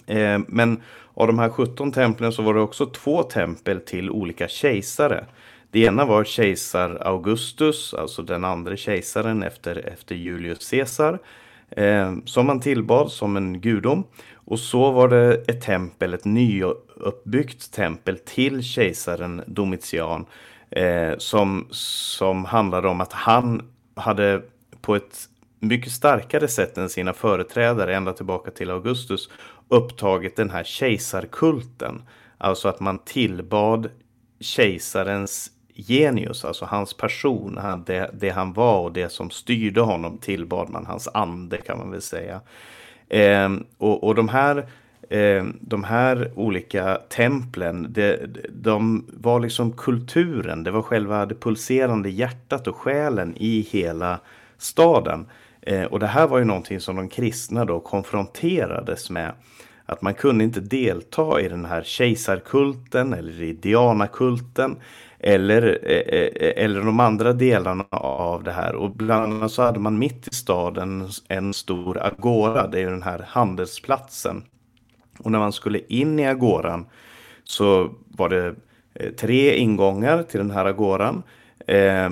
Eh, 0.07 0.39
men 0.49 0.83
av 1.15 1.27
de 1.27 1.39
här 1.39 1.49
17 1.49 1.93
templen 1.93 2.33
så 2.33 2.43
var 2.43 2.55
det 2.55 2.61
också 2.61 2.87
två 2.87 3.23
tempel 3.23 3.81
till 3.81 4.11
olika 4.11 4.49
kejsare. 4.49 5.25
Det 5.71 5.81
ena 5.81 6.05
var 6.05 6.25
kejsar 6.25 6.99
Augustus, 7.01 7.95
alltså 7.95 8.23
den 8.23 8.45
andra 8.45 8.77
kejsaren 8.77 9.43
efter, 9.43 9.89
efter 9.89 10.15
Julius 10.15 10.71
Caesar 10.71 11.19
eh, 11.71 12.15
som 12.25 12.47
man 12.47 12.61
tillbad 12.61 13.11
som 13.11 13.37
en 13.37 13.61
gudom. 13.61 14.05
Och 14.35 14.59
så 14.59 14.91
var 14.91 15.09
det 15.09 15.35
ett 15.35 15.61
tempel, 15.61 16.15
ett 16.15 16.25
nyuppbyggt 16.25 17.73
tempel 17.73 18.19
till 18.19 18.63
kejsaren 18.63 19.43
Domitian 19.47 20.27
eh, 20.71 21.13
som, 21.19 21.67
som 21.71 22.45
handlade 22.45 22.89
om 22.89 23.01
att 23.01 23.13
han 23.13 23.63
hade 23.95 24.43
på 24.81 24.97
ett 24.97 25.29
mycket 25.61 25.93
starkare 25.93 26.49
sätt 26.49 26.79
än 26.79 26.89
sina 26.89 27.13
företrädare 27.13 27.97
ända 27.97 28.13
tillbaka 28.13 28.51
till 28.51 28.71
Augustus 28.71 29.31
upptagit 29.69 30.37
den 30.37 30.51
här 30.51 30.65
kejsarkulten. 30.65 32.03
Alltså 32.39 32.69
att 32.69 32.81
man 32.81 32.99
tillbad 32.99 33.91
kejsarens 34.41 35.51
genius, 35.75 36.45
alltså 36.45 36.65
hans 36.65 36.95
person, 36.95 37.59
det, 37.87 38.11
det, 38.13 38.31
han 38.31 38.53
var 38.53 38.81
och 38.81 38.93
det 38.93 39.09
som 39.09 39.31
styrde 39.31 39.81
honom 39.81 40.19
tillbad 40.19 40.71
man 40.71 40.87
hans 40.87 41.09
ande 41.15 41.57
kan 41.57 41.79
man 41.79 41.91
väl 41.91 42.03
säga. 42.03 42.41
Eh, 43.09 43.53
och, 43.79 44.05
och 44.05 44.15
de 44.15 44.29
här 44.29 44.67
eh, 45.11 45.45
de 45.61 45.85
här 45.85 46.33
olika 46.37 47.01
templen, 47.09 47.87
det, 47.91 48.27
de 48.49 49.07
var 49.13 49.41
liksom 49.41 49.73
kulturen, 49.73 50.65
det 50.65 50.71
var 50.71 50.83
själva 50.83 51.27
det 51.27 51.35
pulserande 51.35 52.11
hjärtat 52.11 52.67
och 52.67 52.77
själen 52.77 53.37
i 53.37 53.61
hela 53.61 54.21
staden. 54.59 55.27
Eh, 55.63 55.85
och 55.85 56.01
det 56.01 56.07
här 56.07 56.27
var 56.27 56.39
ju 56.39 56.45
någonting 56.45 56.81
som 56.81 56.97
de 56.97 57.09
kristna 57.09 57.65
då 57.65 57.81
konfronterades 57.81 59.11
med. 59.11 59.33
Att 59.87 60.03
man 60.03 60.15
kunde 60.15 60.45
inte 60.45 60.61
delta 60.61 61.41
i 61.41 61.49
den 61.49 61.65
här 61.65 61.83
kejsarkulten 61.83 63.13
eller 63.13 63.43
i 63.43 63.53
Dianakulten 63.53 64.77
eller, 65.19 65.79
eh, 65.83 66.21
eh, 66.21 66.65
eller 66.65 66.81
de 66.81 67.01
andra 67.01 67.33
delarna 67.33 67.85
av 67.91 68.43
det 68.43 68.53
här. 68.53 68.75
Och 68.75 68.91
bland 68.91 69.33
annat 69.33 69.53
så 69.53 69.63
hade 69.63 69.81
man 69.81 69.99
mitt 69.99 70.29
i 70.29 70.35
staden 70.35 71.09
en 71.29 71.55
stor 71.55 71.99
agora, 72.03 72.67
det 72.67 72.79
är 72.79 72.83
ju 72.83 72.91
den 72.91 73.03
här 73.03 73.25
handelsplatsen. 73.29 74.43
Och 75.19 75.31
när 75.31 75.39
man 75.39 75.53
skulle 75.53 75.81
in 75.89 76.19
i 76.19 76.27
agoran 76.27 76.87
så 77.45 77.91
var 78.09 78.29
det 78.29 78.55
eh, 78.95 79.11
tre 79.11 79.57
ingångar 79.57 80.23
till 80.23 80.39
den 80.39 80.51
här 80.51 80.65
agoran. 80.65 81.23
Eh, 81.67 82.11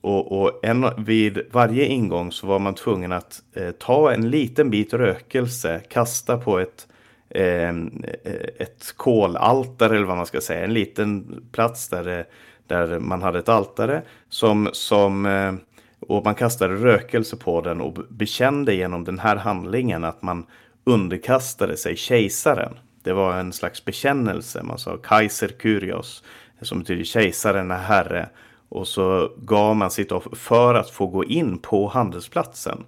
och, 0.00 0.40
och 0.40 0.64
en, 0.64 1.04
vid 1.04 1.40
varje 1.52 1.86
ingång 1.86 2.32
så 2.32 2.46
var 2.46 2.58
man 2.58 2.74
tvungen 2.74 3.12
att 3.12 3.42
eh, 3.52 3.70
ta 3.70 4.12
en 4.12 4.30
liten 4.30 4.70
bit 4.70 4.94
rökelse, 4.94 5.80
kasta 5.88 6.38
på 6.38 6.58
ett, 6.58 6.86
eh, 6.88 6.93
Eh, 7.34 7.74
ett 8.58 8.94
kolaltare 8.96 9.96
eller 9.96 10.06
vad 10.06 10.16
man 10.16 10.26
ska 10.26 10.40
säga, 10.40 10.64
en 10.64 10.74
liten 10.74 11.40
plats 11.52 11.88
där, 11.88 12.18
eh, 12.18 12.24
där 12.66 12.98
man 12.98 13.22
hade 13.22 13.38
ett 13.38 13.48
altare 13.48 14.02
som, 14.28 14.68
som 14.72 15.26
eh, 15.26 15.54
och 16.08 16.24
man 16.24 16.34
kastade 16.34 16.74
rökelse 16.74 17.36
på 17.36 17.60
den 17.60 17.80
och 17.80 17.92
bekände 18.08 18.74
genom 18.74 19.04
den 19.04 19.18
här 19.18 19.36
handlingen 19.36 20.04
att 20.04 20.22
man 20.22 20.46
underkastade 20.84 21.76
sig 21.76 21.96
kejsaren. 21.96 22.74
Det 23.02 23.12
var 23.12 23.38
en 23.38 23.52
slags 23.52 23.84
bekännelse. 23.84 24.62
Man 24.62 24.78
sa 24.78 24.96
Kaiser 24.96 25.50
Kyrios, 25.62 26.22
som 26.60 26.78
betyder 26.78 27.04
kejsaren 27.04 27.70
är 27.70 27.78
herre. 27.78 28.28
Och 28.68 28.88
så 28.88 29.32
gav 29.36 29.76
man 29.76 29.90
sitt 29.90 30.12
offer 30.12 30.36
för 30.36 30.74
att 30.74 30.90
få 30.90 31.06
gå 31.06 31.24
in 31.24 31.58
på 31.58 31.88
handelsplatsen. 31.88 32.84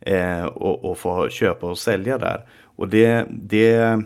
Eh, 0.00 0.44
och, 0.44 0.84
och, 0.84 0.98
få 0.98 1.28
köpa 1.28 1.66
och 1.66 1.78
sälja 1.78 2.18
där. 2.18 2.44
Och 2.78 2.88
det, 2.88 3.26
det 3.30 4.02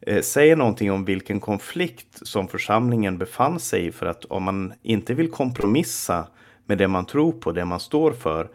eh, 0.00 0.20
säger 0.22 0.56
någonting 0.56 0.92
om 0.92 1.04
vilken 1.04 1.40
konflikt 1.40 2.26
som 2.26 2.48
församlingen 2.48 3.18
befann 3.18 3.60
sig 3.60 3.86
i. 3.86 3.92
För 3.92 4.06
att 4.06 4.24
om 4.24 4.42
man 4.42 4.72
inte 4.82 5.14
vill 5.14 5.30
kompromissa 5.30 6.26
med 6.66 6.78
det 6.78 6.88
man 6.88 7.06
tror 7.06 7.32
på, 7.32 7.52
det 7.52 7.64
man 7.64 7.80
står 7.80 8.12
för. 8.12 8.48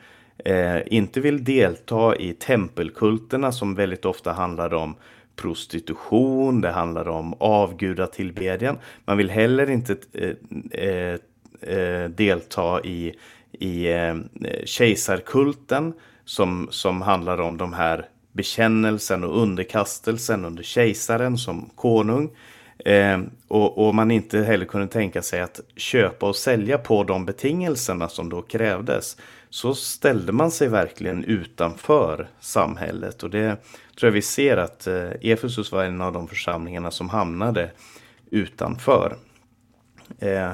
Eh, 0.45 0.77
inte 0.85 1.19
vill 1.19 1.43
delta 1.43 2.15
i 2.15 2.33
tempelkulterna 2.33 3.51
som 3.51 3.75
väldigt 3.75 4.05
ofta 4.05 4.31
handlar 4.31 4.73
om 4.73 4.95
prostitution, 5.35 6.61
det 6.61 6.71
handlar 6.71 7.07
om 7.07 7.33
avgudatillbedjan. 7.39 8.77
Man 9.05 9.17
vill 9.17 9.29
heller 9.29 9.69
inte 9.69 9.95
eh, 10.13 10.33
eh, 10.71 11.19
eh, 11.61 12.09
delta 12.09 12.81
i, 12.83 13.15
i 13.51 13.91
eh, 13.91 14.15
kejsarkulten 14.65 15.93
som, 16.25 16.67
som 16.71 17.01
handlar 17.01 17.41
om 17.41 17.57
de 17.57 17.73
här 17.73 18.05
bekännelsen 18.39 19.23
och 19.23 19.41
underkastelsen 19.41 20.45
under 20.45 20.63
kejsaren 20.63 21.37
som 21.37 21.69
konung. 21.75 22.29
Eh, 22.85 23.19
och, 23.47 23.87
och, 23.87 23.95
man 23.95 24.11
inte 24.11 24.39
heller 24.39 24.65
kunde 24.65 24.87
tänka 24.87 25.21
sig 25.21 25.41
att 25.41 25.59
köpa 25.75 26.27
och 26.27 26.35
sälja 26.35 26.77
på 26.77 27.03
de 27.03 27.25
betingelserna 27.25 28.09
som 28.09 28.29
då 28.29 28.41
krävdes. 28.41 29.17
Så 29.49 29.75
ställde 29.75 30.31
man 30.31 30.51
sig 30.51 30.67
verkligen 30.67 31.23
utanför 31.23 32.27
samhället. 32.39 33.23
Och 33.23 33.29
det 33.29 33.55
tror 33.99 34.07
jag 34.07 34.11
vi 34.11 34.21
ser 34.21 34.57
att 34.57 34.87
eh, 34.87 35.09
Efesus 35.21 35.71
var 35.71 35.83
en 35.83 36.01
av 36.01 36.13
de 36.13 36.27
församlingarna 36.27 36.91
som 36.91 37.09
hamnade 37.09 37.71
utanför. 38.31 39.15
Eh, 40.19 40.53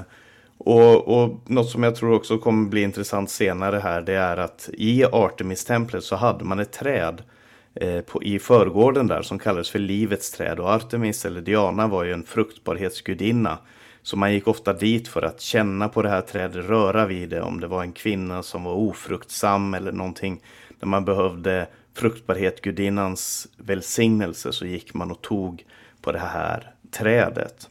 och, 0.57 1.07
och 1.07 1.39
något 1.45 1.69
som 1.69 1.83
jag 1.83 1.95
tror 1.95 2.13
också 2.13 2.37
kommer 2.37 2.69
bli 2.69 2.81
intressant 2.81 3.29
senare 3.29 3.79
här 3.79 4.01
det 4.01 4.13
är 4.13 4.37
att 4.37 4.69
i 4.73 5.05
Artemistemplet 5.05 6.03
så 6.03 6.15
hade 6.15 6.45
man 6.45 6.59
ett 6.59 6.71
träd 6.71 7.21
eh, 7.21 7.34
Eh, 7.75 8.01
på, 8.01 8.23
i 8.23 8.39
förgården 8.39 9.07
där 9.07 9.21
som 9.21 9.39
kallades 9.39 9.69
för 9.69 9.79
livets 9.79 10.31
träd. 10.31 10.59
Och 10.59 10.69
Artemis 10.69 11.25
eller 11.25 11.41
Diana 11.41 11.87
var 11.87 12.03
ju 12.03 12.13
en 12.13 12.23
fruktbarhetsgudinna. 12.23 13.57
Så 14.01 14.17
man 14.17 14.33
gick 14.33 14.47
ofta 14.47 14.73
dit 14.73 15.07
för 15.07 15.21
att 15.21 15.41
känna 15.41 15.89
på 15.89 16.01
det 16.01 16.09
här 16.09 16.21
trädet, 16.21 16.65
röra 16.65 17.05
vid 17.05 17.29
det 17.29 17.41
om 17.41 17.59
det 17.59 17.67
var 17.67 17.81
en 17.81 17.91
kvinna 17.91 18.43
som 18.43 18.63
var 18.63 18.73
ofruktsam 18.73 19.73
eller 19.73 19.91
någonting. 19.91 20.41
När 20.79 20.87
man 20.87 21.05
behövde 21.05 21.67
fruktbarhetsgudinnans 21.93 23.47
välsignelse 23.57 24.51
så 24.51 24.65
gick 24.65 24.93
man 24.93 25.11
och 25.11 25.21
tog 25.21 25.65
på 26.01 26.11
det 26.11 26.19
här 26.19 26.71
trädet. 26.91 27.69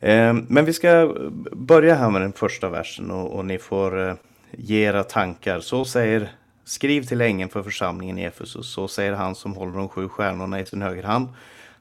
Eh, 0.00 0.34
men 0.48 0.64
vi 0.64 0.72
ska 0.72 1.14
börja 1.52 1.94
här 1.94 2.10
med 2.10 2.20
den 2.20 2.32
första 2.32 2.68
versen 2.68 3.10
och, 3.10 3.32
och 3.38 3.44
ni 3.44 3.58
får 3.58 4.08
eh, 4.08 4.14
ge 4.50 4.84
era 4.84 5.04
tankar. 5.04 5.60
Så 5.60 5.84
säger 5.84 6.30
Skriv 6.64 7.02
till 7.02 7.20
ängeln 7.20 7.50
för 7.50 7.62
församlingen 7.62 8.18
i 8.18 8.22
Efesus. 8.22 8.66
Så 8.66 8.88
säger 8.88 9.12
han 9.12 9.34
som 9.34 9.54
håller 9.54 9.72
de 9.72 9.88
sju 9.88 10.08
stjärnorna 10.08 10.60
i 10.60 10.66
sin 10.66 10.82
högerhand. 10.82 11.28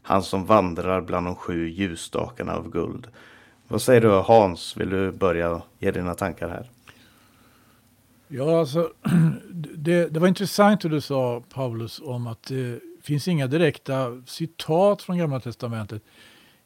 Han 0.02 0.24
som 0.24 0.46
vandrar 0.46 1.02
bland 1.02 1.28
de 1.28 1.36
sju 1.36 1.70
ljusstakarna 1.70 2.56
av 2.56 2.70
guld. 2.70 3.08
Vad 3.68 3.82
säger 3.82 4.02
du 4.02 4.10
Hans? 4.10 4.78
Vill 4.78 4.90
du 4.90 5.12
börja 5.12 5.62
ge 5.80 5.92
dina 5.92 6.14
tankar 6.14 6.50
här? 6.50 6.70
Ja, 8.28 8.60
alltså, 8.60 8.92
det, 9.76 10.08
det 10.08 10.20
var 10.20 10.28
intressant 10.28 10.86
hur 10.86 10.90
du 10.90 11.02
sa 11.02 11.44
Paulus 11.54 12.02
om 12.04 12.28
att 12.28 12.44
det 12.44 12.80
finns 13.04 13.28
inga 13.28 13.48
direkta 13.48 14.22
citat 14.26 15.02
från 15.02 15.18
Gamla 15.18 15.40
Testamentet. 15.40 16.04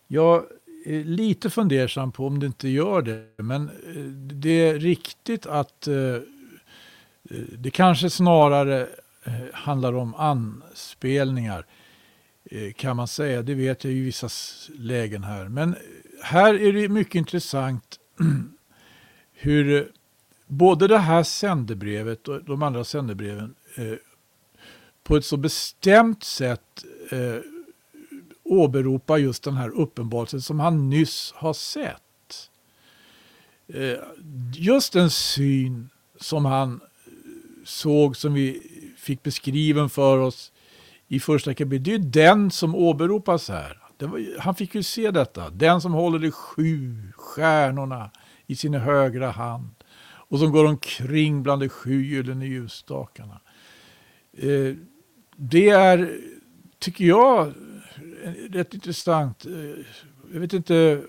Jag 0.08 0.44
är 0.86 1.04
lite 1.04 1.50
fundersam 1.50 2.12
på 2.12 2.28
om 2.28 2.40
det 2.40 2.46
inte 2.46 2.70
gör 2.70 3.02
det. 3.02 3.26
Men 3.38 3.70
eh, 3.70 4.04
det 4.34 4.70
är 4.70 4.80
riktigt 4.80 5.46
att 5.46 5.88
eh, 5.88 5.94
Eh, 7.30 7.38
det 7.58 7.72
kanske 7.72 8.10
snarare 8.10 8.88
eh, 9.24 9.34
handlar 9.54 9.94
om 9.94 10.16
anspelningar 10.16 11.66
eh, 12.52 12.74
kan 12.74 12.96
man 12.96 13.08
säga. 13.08 13.42
Det 13.42 13.56
vet 13.56 13.84
jag 13.84 13.94
i 13.94 14.02
vissa 14.02 14.30
lägen 14.78 15.24
här. 15.24 15.48
Men 15.48 15.76
här 16.24 16.54
är 16.54 16.74
det 16.74 16.90
mycket 16.90 17.16
intressant 17.16 18.00
hur 19.34 19.92
både 20.48 20.88
det 20.88 20.98
här 20.98 21.24
sändebrevet 21.24 22.28
och 22.28 22.44
de 22.44 22.64
andra 22.64 22.84
sändebreven 22.84 23.56
på 25.04 25.16
ett 25.16 25.26
så 25.26 25.38
bestämt 25.38 26.24
sätt 26.24 26.86
åberopar 28.44 29.18
just 29.18 29.44
den 29.44 29.56
här 29.56 29.70
uppenbarelsen 29.70 30.42
som 30.42 30.60
han 30.60 30.90
nyss 30.90 31.34
har 31.36 31.54
sett. 31.54 32.50
Eh, 33.68 33.98
just 34.54 34.96
en 34.96 35.10
syn 35.10 35.90
som 36.20 36.46
han 36.46 36.82
såg, 37.68 38.18
som 38.18 38.34
vi 38.34 38.62
fick 38.98 39.24
beskriven 39.24 39.90
för 39.90 40.18
oss 40.18 40.52
i 41.08 41.20
första 41.20 41.54
kapitlet, 41.54 41.84
det 41.84 41.94
är 41.94 42.00
den 42.00 42.52
som 42.52 42.76
åberopas 42.76 43.50
här. 43.50 43.82
Var, 44.00 44.40
han 44.40 44.56
fick 44.56 44.76
ju 44.76 44.84
se 44.84 45.12
detta, 45.12 45.50
den 45.50 45.82
som 45.82 45.94
håller 45.94 46.20
de 46.20 46.32
sju 46.32 46.96
stjärnorna 47.16 48.12
i 48.46 48.56
sin 48.56 48.74
högra 48.74 49.32
hand 49.32 49.70
och 50.30 50.40
som 50.40 50.52
går 50.52 50.66
omkring 50.66 51.44
bland 51.44 51.62
de 51.62 51.70
sju 51.70 52.04
gyllene 52.04 52.46
ljusstakarna. 52.46 53.42
Eh, 54.38 54.76
det 55.36 55.70
är, 55.70 56.20
tycker 56.80 57.06
jag, 57.06 57.54
rätt 58.50 58.74
intressant. 58.74 59.46
Eh, 59.46 59.86
jag 60.34 60.40
vet 60.40 60.54
inte, 60.54 61.04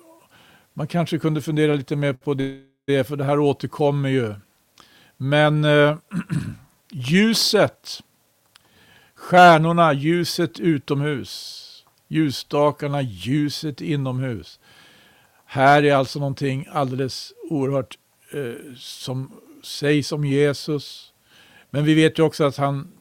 man 0.74 0.86
kanske 0.86 1.18
kunde 1.18 1.42
fundera 1.42 1.74
lite 1.74 1.96
mer 1.96 2.12
på 2.12 2.34
det, 2.34 3.04
för 3.04 3.16
det 3.16 3.24
här 3.24 3.38
återkommer 3.38 4.08
ju. 4.08 4.34
Men 5.18 5.64
eh, 5.64 5.96
ljuset, 6.90 8.02
stjärnorna, 9.14 9.92
ljuset 9.92 10.61
utomhus, 10.61 11.64
ljusstakarna, 12.09 13.02
ljuset 13.02 13.81
inomhus. 13.81 14.61
Här 15.44 15.83
är 15.83 15.94
alltså 15.94 16.18
någonting 16.18 16.66
alldeles 16.70 17.33
oerhört 17.50 17.98
eh, 18.33 18.74
som 18.76 19.33
sägs 19.62 20.12
om 20.12 20.24
Jesus. 20.24 21.12
Men 21.70 21.85
vi 21.85 21.94
vet 21.94 22.18
ju 22.18 22.22
också 22.22 22.44
att 22.44 22.57
han 22.57 22.92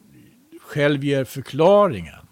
själv 0.62 1.04
ger 1.04 1.24
förklaringen 1.24 2.26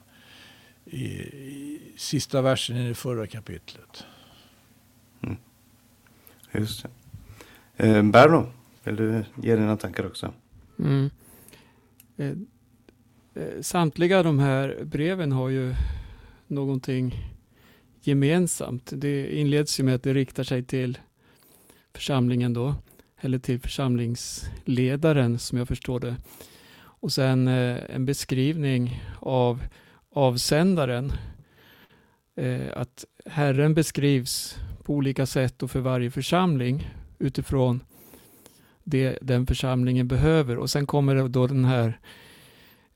i, 0.84 1.04
i 1.06 1.92
sista 1.96 2.42
versen 2.42 2.76
i 2.76 2.88
det 2.88 2.94
förra 2.94 3.26
kapitlet. 3.26 4.06
Mm. 5.22 5.36
Just 6.52 6.82
det. 6.82 6.90
Eh, 7.86 8.02
Berno, 8.02 8.52
vill 8.86 8.96
du 8.96 9.24
ge 9.42 9.56
dina 9.56 9.76
tankar 9.76 10.06
också? 10.06 10.32
Mm. 10.78 11.10
Eh, 12.16 12.32
eh, 13.34 13.60
samtliga 13.60 14.22
de 14.22 14.38
här 14.38 14.78
breven 14.84 15.32
har 15.32 15.48
ju 15.48 15.74
någonting 16.46 17.14
gemensamt. 18.00 18.92
Det 18.94 19.36
inleds 19.36 19.80
ju 19.80 19.84
med 19.84 19.94
att 19.94 20.02
det 20.02 20.14
riktar 20.14 20.44
sig 20.44 20.62
till 20.62 20.98
församlingen 21.94 22.52
då, 22.52 22.74
eller 23.20 23.38
till 23.38 23.60
församlingsledaren 23.60 25.38
som 25.38 25.58
jag 25.58 25.68
förstår 25.68 26.00
det. 26.00 26.16
Och 26.78 27.12
sen 27.12 27.48
eh, 27.48 27.78
en 27.88 28.04
beskrivning 28.04 29.02
av 29.20 29.62
avsändaren. 30.10 31.12
Eh, 32.36 32.66
att 32.76 33.04
Herren 33.26 33.74
beskrivs 33.74 34.58
på 34.82 34.94
olika 34.94 35.26
sätt 35.26 35.62
och 35.62 35.70
för 35.70 35.80
varje 35.80 36.10
församling 36.10 36.90
utifrån 37.18 37.80
det 38.86 39.18
den 39.22 39.46
församlingen 39.46 40.08
behöver. 40.08 40.58
Och 40.58 40.70
sen 40.70 40.86
kommer 40.86 41.28
då 41.28 41.46
den 41.46 41.64
här, 41.64 42.00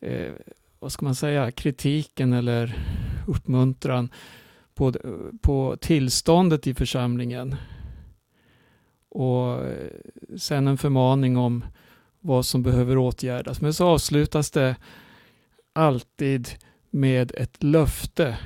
eh, 0.00 0.33
vad 0.79 0.92
ska 0.92 1.05
man 1.05 1.14
säga, 1.14 1.50
kritiken 1.50 2.33
eller 2.33 2.79
uppmuntran 3.26 4.09
på, 4.74 4.92
på 5.40 5.76
tillståndet 5.81 6.66
i 6.66 6.74
församlingen. 6.74 7.57
Och 9.09 9.66
eh, 9.66 9.90
sen 10.37 10.68
en 10.68 10.79
förmaning 10.79 11.37
om 11.37 11.64
vad 12.20 12.46
som 12.46 12.62
behöver 12.62 12.98
åtgärdas. 12.98 13.61
Men 13.61 13.74
så 13.74 13.87
avslutas 13.87 14.50
det 14.50 14.76
alltid 15.72 16.48
med 16.90 17.33
ett 17.35 17.62
löfte. 17.62 18.38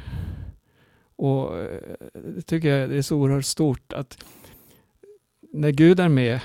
Och 1.17 1.59
eh, 1.59 1.81
det 2.13 2.43
tycker 2.43 2.69
jag 2.69 2.97
är 2.97 3.03
så 3.03 3.17
oerhört 3.17 3.45
stort 3.45 3.93
att 3.93 4.25
när 5.53 5.71
Gud 5.71 6.01
är 6.01 6.09
med 6.09 6.41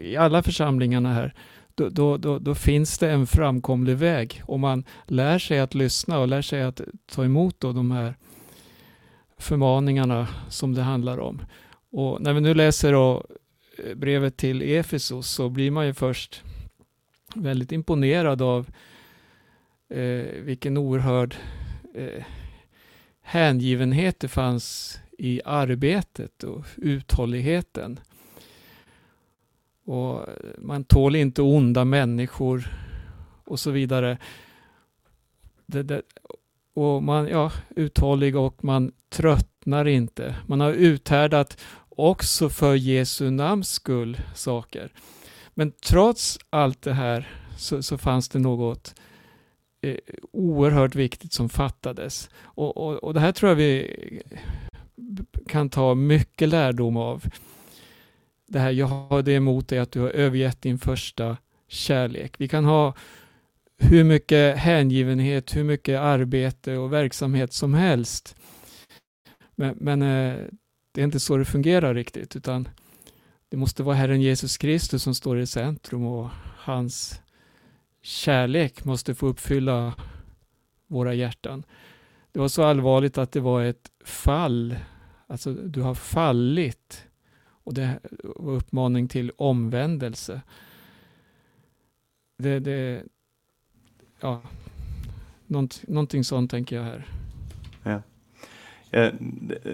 i 0.00 0.16
alla 0.16 0.42
församlingarna 0.42 1.14
här, 1.14 1.34
då, 1.74 1.88
då, 1.88 2.16
då, 2.16 2.38
då, 2.38 2.54
finns 2.54 2.98
det 2.98 3.10
en 3.10 3.26
framkomlig 3.26 3.96
väg. 3.96 4.42
Om 4.44 4.60
man 4.60 4.84
lär 5.06 5.38
sig 5.38 5.60
att 5.60 5.74
lyssna 5.74 6.18
och 6.18 6.28
lär 6.28 6.42
sig 6.42 6.62
att 6.62 6.80
ta 7.06 7.24
emot 7.24 7.60
då 7.60 7.72
de 7.72 7.90
här 7.90 8.14
förmaningarna 9.38 10.28
som 10.48 10.74
det 10.74 10.82
handlar 10.82 11.18
om. 11.18 11.42
Och 11.90 12.22
när 12.22 12.32
vi 12.32 12.40
nu 12.40 12.54
läser 12.54 12.92
då 12.92 13.24
eh, 13.84 13.94
brevet 13.94 14.36
till 14.36 14.62
Efesos 14.62 15.30
så 15.30 15.48
blir 15.48 15.70
man 15.70 15.86
ju 15.86 15.94
först 15.94 16.42
väldigt 17.34 17.72
imponerad 17.72 18.42
av 18.42 18.70
eh, 19.90 20.42
vilken 20.42 20.76
oerhörd 20.76 21.36
eh, 21.94 22.24
hängivenhet 23.22 24.20
det 24.20 24.28
fanns 24.28 24.98
i 25.18 25.40
arbetet 25.44 26.44
och 26.44 26.64
uthålligheten. 26.76 28.00
Och 29.88 30.26
man 30.58 30.84
tål 30.84 31.16
inte 31.16 31.42
onda 31.42 31.84
människor 31.84 32.68
och 33.44 33.60
så 33.60 33.70
vidare. 33.70 34.18
Det, 35.66 35.82
det, 35.82 36.02
och 36.74 37.02
man 37.02 37.28
ja, 37.28 37.52
uthållig 37.76 38.36
och 38.36 38.64
man 38.64 38.92
tröttnar 39.08 39.88
inte. 39.88 40.36
Man 40.46 40.60
har 40.60 40.72
uthärdat 40.72 41.60
också 41.88 42.48
för 42.48 42.74
Jesu 42.74 43.30
namns 43.30 43.70
skull 43.70 44.20
saker. 44.34 44.92
Men 45.54 45.72
trots 45.72 46.38
allt 46.50 46.82
det 46.82 46.92
här 46.92 47.28
så, 47.56 47.82
så 47.82 47.98
fanns 47.98 48.28
det 48.28 48.38
något 48.38 48.94
eh, 49.80 49.96
oerhört 50.32 50.94
viktigt 50.94 51.32
som 51.32 51.48
fattades. 51.48 52.30
Och, 52.42 52.76
och, 52.76 52.94
och 52.94 53.14
det 53.14 53.20
här 53.20 53.32
tror 53.32 53.48
jag 53.48 53.56
vi 53.56 53.94
kan 55.46 55.70
ta 55.70 55.94
mycket 55.94 56.48
lärdom 56.48 56.96
av. 56.96 57.24
Det 58.48 58.58
här, 58.58 58.70
jag 58.70 58.86
har 58.86 59.22
det 59.22 59.32
emot 59.32 59.68
dig 59.68 59.78
att 59.78 59.92
du 59.92 60.00
har 60.00 60.10
övergett 60.10 60.62
din 60.62 60.78
första 60.78 61.36
kärlek. 61.68 62.34
Vi 62.38 62.48
kan 62.48 62.64
ha 62.64 62.94
hur 63.78 64.04
mycket 64.04 64.56
hängivenhet, 64.56 65.56
hur 65.56 65.64
mycket 65.64 66.00
arbete 66.00 66.76
och 66.76 66.92
verksamhet 66.92 67.52
som 67.52 67.74
helst. 67.74 68.36
Men, 69.54 69.76
men 69.80 70.02
eh, 70.02 70.36
det 70.92 71.00
är 71.00 71.04
inte 71.04 71.20
så 71.20 71.36
det 71.36 71.44
fungerar 71.44 71.94
riktigt, 71.94 72.36
utan 72.36 72.68
det 73.48 73.56
måste 73.56 73.82
vara 73.82 73.96
Herren 73.96 74.20
Jesus 74.20 74.56
Kristus 74.56 75.02
som 75.02 75.14
står 75.14 75.38
i 75.38 75.46
centrum 75.46 76.06
och 76.06 76.30
hans 76.56 77.20
kärlek 78.02 78.84
måste 78.84 79.14
få 79.14 79.26
uppfylla 79.26 79.94
våra 80.86 81.14
hjärtan. 81.14 81.64
Det 82.32 82.40
var 82.40 82.48
så 82.48 82.62
allvarligt 82.62 83.18
att 83.18 83.32
det 83.32 83.40
var 83.40 83.62
ett 83.62 83.90
fall, 84.04 84.76
alltså 85.26 85.52
du 85.52 85.80
har 85.80 85.94
fallit 85.94 87.07
och 87.68 87.74
det 87.74 87.98
var 88.22 88.52
uppmaning 88.52 89.08
till 89.08 89.32
omvändelse. 89.36 90.40
Det, 92.38 92.58
det, 92.58 93.02
ja, 94.20 94.42
nånt, 95.46 95.82
någonting 95.88 96.24
sånt 96.24 96.50
tänker 96.50 96.76
jag 96.76 96.82
här. 96.82 97.06
Ja. 97.82 98.02
Eh, 98.90 99.12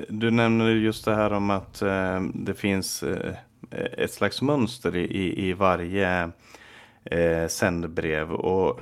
du 0.09 0.31
nämner 0.31 0.71
just 0.71 1.05
det 1.05 1.15
här 1.15 1.33
om 1.33 1.51
att 1.51 1.83
eh, 1.83 2.23
det 2.35 2.55
finns 2.55 3.03
eh, 3.03 3.35
ett 3.71 4.13
slags 4.13 4.43
mönster 4.43 4.97
i, 4.97 5.49
i 5.49 5.53
varje 5.53 6.31
eh, 7.05 7.47
sändebrev. 7.49 8.33
Och 8.33 8.81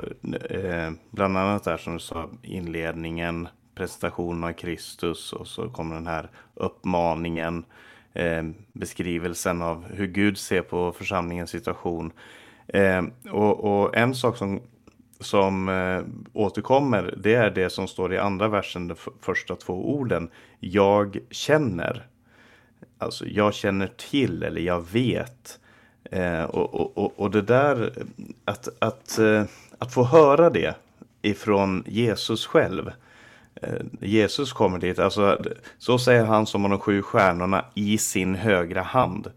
bland 1.10 1.38
annat 1.38 1.64
där 1.64 1.76
som 1.76 1.92
du 1.92 1.98
sa, 1.98 2.30
inledningen, 2.42 3.48
presentationen 3.74 4.44
av 4.44 4.52
Kristus 4.52 5.32
och 5.32 5.46
så 5.46 5.68
kommer 5.68 5.94
den 5.94 6.06
här 6.06 6.30
uppmaningen, 6.54 7.64
Eh, 8.14 8.42
beskrivelsen 8.72 9.62
av 9.62 9.84
hur 9.92 10.06
Gud 10.06 10.38
ser 10.38 10.62
på 10.62 10.92
församlingens 10.92 11.50
situation. 11.50 12.12
Eh, 12.68 13.02
och, 13.30 13.82
och 13.84 13.96
en 13.96 14.14
sak 14.14 14.36
som 14.36 14.60
som 15.22 15.68
eh, 15.68 16.02
återkommer, 16.32 17.14
det 17.16 17.34
är 17.34 17.50
det 17.50 17.70
som 17.70 17.88
står 17.88 18.14
i 18.14 18.18
andra 18.18 18.48
versen, 18.48 18.88
de 18.88 18.94
första 19.20 19.56
två 19.56 19.94
orden. 19.94 20.30
Jag 20.60 21.18
känner. 21.30 22.06
Alltså 22.98 23.26
jag 23.26 23.54
känner 23.54 23.86
till 23.86 24.42
eller 24.42 24.60
jag 24.60 24.90
vet. 24.92 25.60
Eh, 26.10 26.42
och, 26.42 26.98
och, 26.98 27.20
och 27.20 27.30
det 27.30 27.42
där, 27.42 27.92
att, 28.44 28.68
att, 28.78 29.18
eh, 29.18 29.44
att 29.78 29.94
få 29.94 30.04
höra 30.04 30.50
det 30.50 30.74
ifrån 31.22 31.84
Jesus 31.86 32.46
själv. 32.46 32.90
Eh, 33.54 33.80
Jesus 34.00 34.52
kommer 34.52 34.78
dit, 34.78 34.98
alltså 34.98 35.38
så 35.78 35.98
säger 35.98 36.24
han 36.24 36.46
som 36.46 36.62
har 36.62 36.70
de 36.70 36.78
sju 36.78 37.02
stjärnorna 37.02 37.64
i 37.74 37.98
sin 37.98 38.34
högra 38.34 38.82
hand. 38.82 39.30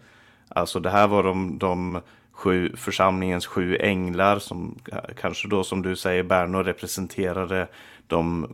Alltså 0.50 0.80
det 0.80 0.90
här 0.90 1.08
var 1.08 1.24
de, 1.24 1.58
de 1.58 2.02
sju, 2.32 2.76
församlingens 2.76 3.46
sju 3.46 3.78
änglar 3.78 4.40
som 4.40 4.80
kanske 5.22 5.48
då 5.48 5.64
som 5.64 5.82
du 5.82 5.96
säger 5.96 6.24
Berno 6.24 6.64
representerade 6.64 7.68
de, 8.08 8.48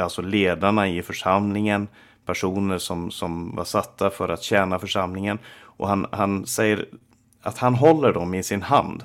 alltså 0.00 0.22
ledarna 0.22 0.88
i 0.88 1.02
församlingen, 1.02 1.88
personer 2.26 2.78
som, 2.78 3.10
som 3.10 3.56
var 3.56 3.64
satta 3.64 4.10
för 4.10 4.28
att 4.28 4.42
tjäna 4.42 4.78
församlingen. 4.78 5.38
Och 5.62 5.88
han, 5.88 6.06
han 6.12 6.46
säger 6.46 6.86
att 7.42 7.58
han 7.58 7.74
håller 7.74 8.12
dem 8.12 8.34
i 8.34 8.42
sin 8.42 8.62
hand. 8.62 9.02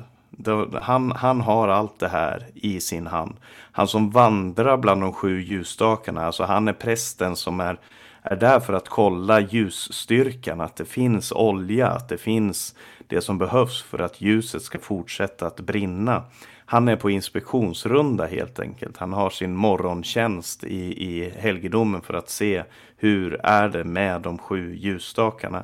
Han, 0.82 1.12
han 1.12 1.42
har 1.42 1.68
allt 1.68 2.00
det 2.00 2.08
här 2.08 2.46
i 2.54 2.80
sin 2.80 3.08
hand. 3.08 3.36
Han 3.72 3.88
som 3.88 4.10
vandrar 4.10 4.78
bland 4.78 5.02
de 5.02 5.14
sju 5.14 5.42
ljusstakarna, 5.42 6.26
alltså 6.26 6.44
han 6.44 6.68
är 6.68 6.74
prästen 6.74 7.36
som 7.36 7.60
är, 7.60 7.80
är 8.22 8.36
där 8.36 8.60
för 8.60 8.74
att 8.74 8.90
kolla 8.90 9.40
ljusstyrkan, 9.40 10.62
att 10.62 10.76
det 10.76 10.86
finns 10.86 11.32
olja, 11.32 11.88
att 11.88 12.10
det 12.10 12.18
finns 12.18 12.76
det 13.08 13.22
som 13.22 13.38
behövs 13.38 13.84
för 13.84 14.00
att 14.00 14.22
ljuset 14.22 14.62
ska 14.62 14.80
fortsätta 14.80 15.48
att 15.48 15.60
brinna. 15.60 16.24
Han 16.66 16.88
är 16.88 16.96
på 16.96 17.10
inspektionsrunda 17.10 18.26
helt 18.26 18.60
enkelt. 18.60 18.98
Han 18.98 19.14
har 19.14 19.30
sin 19.30 19.56
morgontjänst 19.56 20.64
i, 20.64 21.06
i 21.08 21.30
helgedomen 21.30 22.02
för 22.02 22.14
att 22.14 22.30
se 22.30 22.64
hur 22.98 23.40
är 23.44 23.70
det 23.70 23.84
med 23.84 24.22
de 24.22 24.38
sju 24.38 24.76
ljusstakarna. 24.76 25.64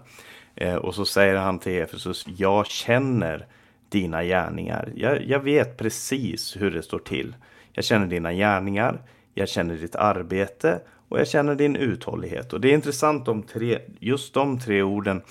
Eh, 0.56 0.76
och 0.76 0.96
så 0.96 1.06
säger 1.06 1.36
han 1.36 1.60
till 1.60 1.82
Efesus, 1.82 2.26
jag 2.38 2.68
känner 2.68 3.48
dina 3.94 4.24
gärningar. 4.24 4.92
Jag, 4.96 5.26
jag 5.26 5.40
vet 5.40 5.78
precis 5.78 6.58
hur 6.60 6.72
det 6.72 6.84
står 6.84 7.00
till. 7.00 7.36
Jag 7.72 7.86
känner 7.86 8.08
dina 8.08 8.34
gärningar, 8.34 9.02
jag 9.34 9.50
känner 9.50 9.76
ditt 9.76 9.96
arbete 9.96 10.80
och 11.10 11.20
jag 11.20 11.28
känner 11.28 11.56
din 11.56 11.76
uthållighet. 11.76 12.54
Och 12.54 12.62
det 12.62 12.70
är 12.70 12.74
intressant 12.74 13.28
om 13.28 13.44
tre, 13.44 13.80
just 14.00 14.34
de 14.34 14.60
tre 14.60 14.82
orden 14.82 15.22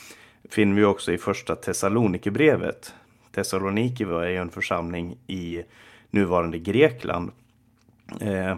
finner 0.50 0.76
vi 0.76 0.84
också 0.84 1.12
i 1.12 1.18
första 1.18 1.56
Thessalonikerbrevet. 1.56 2.94
Thessaloniki 3.34 4.04
var 4.04 4.24
ju 4.24 4.36
en 4.36 4.50
församling 4.50 5.16
i 5.26 5.62
nuvarande 6.10 6.58
Grekland. 6.58 7.30
Eh, 8.20 8.56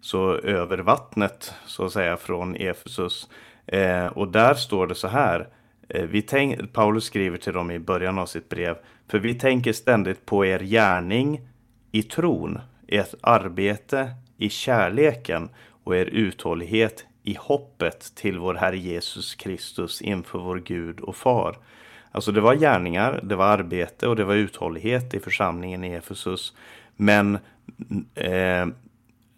så 0.00 0.34
över 0.34 0.78
vattnet 0.78 1.54
så 1.66 1.84
att 1.84 1.92
säga 1.92 2.16
från 2.16 2.56
Efesus. 2.56 3.28
Eh, 3.66 4.06
och 4.06 4.28
där 4.28 4.54
står 4.54 4.86
det 4.86 4.94
så 4.94 5.08
här. 5.08 5.48
Eh, 5.94 6.04
vi 6.04 6.22
tänk, 6.22 6.72
Paulus 6.72 7.04
skriver 7.04 7.38
till 7.38 7.52
dem 7.52 7.70
i 7.70 7.78
början 7.78 8.18
av 8.18 8.26
sitt 8.26 8.48
brev. 8.48 8.76
För 9.08 9.18
vi 9.18 9.34
tänker 9.34 9.72
ständigt 9.72 10.26
på 10.26 10.46
er 10.46 10.58
gärning 10.58 11.40
i 11.92 12.02
tron, 12.02 12.58
ert 12.88 13.14
arbete 13.20 14.10
i 14.36 14.48
kärleken 14.48 15.48
och 15.84 15.96
er 15.96 16.06
uthållighet 16.06 17.06
i 17.22 17.36
hoppet 17.40 18.14
till 18.14 18.38
vår 18.38 18.54
Herre 18.54 18.78
Jesus 18.78 19.34
Kristus 19.34 20.02
inför 20.02 20.38
vår 20.38 20.56
Gud 20.58 21.00
och 21.00 21.16
Far. 21.16 21.56
Alltså 22.10 22.32
det 22.32 22.40
var 22.40 22.54
gärningar, 22.54 23.20
det 23.22 23.36
var 23.36 23.46
arbete 23.46 24.08
och 24.08 24.16
det 24.16 24.24
var 24.24 24.34
uthållighet 24.34 25.14
i 25.14 25.20
församlingen 25.20 25.84
i 25.84 25.92
Efesus. 25.92 26.54
Men 26.96 27.38
mm, 27.90 28.06
eh, 28.14 28.74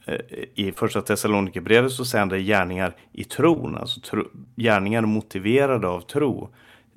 Eh, 0.06 0.18
i 0.54 0.72
första 0.72 1.02
Thessalonikerbrevet 1.02 1.92
så 1.92 2.04
säger 2.04 2.20
han 2.20 2.28
det 2.28 2.42
gärningar 2.42 2.96
i 3.12 3.24
tron, 3.24 3.76
alltså 3.76 4.00
tro, 4.00 4.24
gärningar 4.56 5.02
motiverade 5.02 5.88
av 5.88 6.00
tro. 6.00 6.48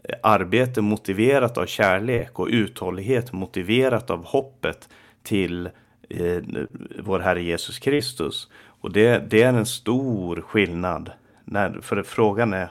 Eh, 0.03 0.16
arbete 0.24 0.82
motiverat 0.82 1.57
av 1.57 1.66
kärlek 1.66 2.39
och 2.39 2.47
uthållighet 2.51 3.34
motiverat 3.34 4.10
av 4.10 4.26
hoppet 4.26 4.89
till 5.24 5.70
eh, 6.10 6.41
vår 6.99 7.20
Herre 7.20 7.43
Jesus 7.43 7.80
Kristus. 7.80 8.47
Och 8.82 8.91
det, 8.91 9.30
det 9.30 9.41
är 9.41 9.53
en 9.53 9.66
stor 9.66 10.41
skillnad. 10.41 11.12
När, 11.45 11.82
för 11.82 12.03
frågan 12.03 12.53
är, 12.53 12.70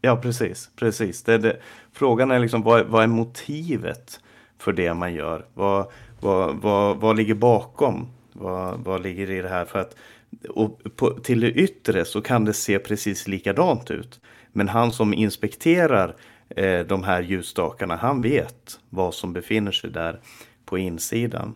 ja 0.00 0.16
precis, 0.16 0.70
precis. 0.76 1.22
Det, 1.22 1.38
det, 1.38 1.56
frågan 1.92 2.30
är 2.30 2.38
liksom 2.38 2.62
vad, 2.62 2.86
vad 2.86 3.02
är 3.02 3.06
motivet 3.06 4.20
för 4.58 4.72
det 4.72 4.94
man 4.94 5.14
gör? 5.14 5.46
Vad, 5.54 5.86
vad, 6.20 6.56
vad, 6.56 6.96
vad 6.96 7.16
ligger 7.16 7.34
bakom? 7.34 8.08
Vad, 8.36 8.80
vad 8.80 9.02
ligger 9.02 9.30
i 9.30 9.42
det 9.42 9.48
här? 9.48 9.64
För 9.64 9.78
att 9.78 9.96
och 10.48 10.80
på, 10.96 11.10
till 11.10 11.40
det 11.40 11.52
yttre 11.52 12.04
så 12.04 12.20
kan 12.20 12.44
det 12.44 12.52
se 12.52 12.78
precis 12.78 13.28
likadant 13.28 13.90
ut. 13.90 14.20
Men 14.52 14.68
han 14.68 14.92
som 14.92 15.14
inspekterar 15.14 16.14
eh, 16.48 16.80
de 16.80 17.04
här 17.04 17.22
ljusstakarna, 17.22 17.96
han 17.96 18.22
vet 18.22 18.80
vad 18.90 19.14
som 19.14 19.32
befinner 19.32 19.72
sig 19.72 19.90
där 19.90 20.20
på 20.64 20.78
insidan. 20.78 21.54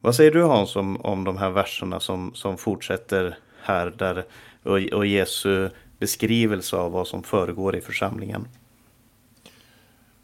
Vad 0.00 0.14
säger 0.14 0.30
du 0.30 0.42
Hans 0.42 0.76
om, 0.76 0.96
om 1.00 1.24
de 1.24 1.36
här 1.36 1.50
verserna 1.50 2.00
som, 2.00 2.34
som 2.34 2.58
fortsätter 2.58 3.38
här 3.62 3.92
där, 3.98 4.24
och, 4.62 4.78
och 4.78 5.06
Jesu 5.06 5.68
beskrivelse 5.98 6.76
av 6.76 6.92
vad 6.92 7.08
som 7.08 7.22
föregår 7.22 7.76
i 7.76 7.80
församlingen? 7.80 8.48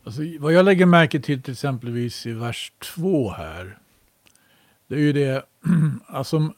Alltså, 0.04 0.22
vad 0.38 0.52
jag 0.52 0.64
lägger 0.64 0.86
märke 0.86 1.20
till 1.20 1.42
till 1.42 1.52
exempelvis 1.52 2.26
i 2.26 2.32
vers 2.32 2.72
2 2.78 3.30
här. 3.30 3.78
Det 4.86 4.94
är 4.94 4.98
ju 4.98 5.12
det, 5.12 5.42
alltså 6.06 6.52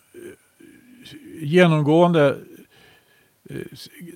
genomgående 1.40 2.38
eh, 3.50 3.56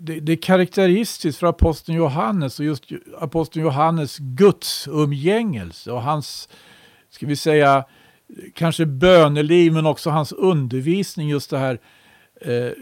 det, 0.01 0.21
det, 0.21 0.33
är 0.33 0.37
karaktäristiskt 0.37 1.39
för 1.39 1.47
aposteln 1.47 1.99
Johannes 1.99 2.59
och 2.59 2.65
just 2.65 2.85
aposteln 3.19 3.65
Johannes 3.65 4.19
Guds 4.19 4.89
umgängelse 4.89 5.93
och 5.93 6.03
hans, 6.03 6.49
ska 7.11 7.27
vi 7.27 7.37
säga, 7.37 7.85
kanske 8.55 8.87
böneliv 8.87 9.73
men 9.73 9.87
också 9.87 10.11
hans 10.11 10.33
undervisning 10.33 11.29
just 11.29 11.51
det 11.51 11.59
här 11.59 11.79
eh, 12.41 12.73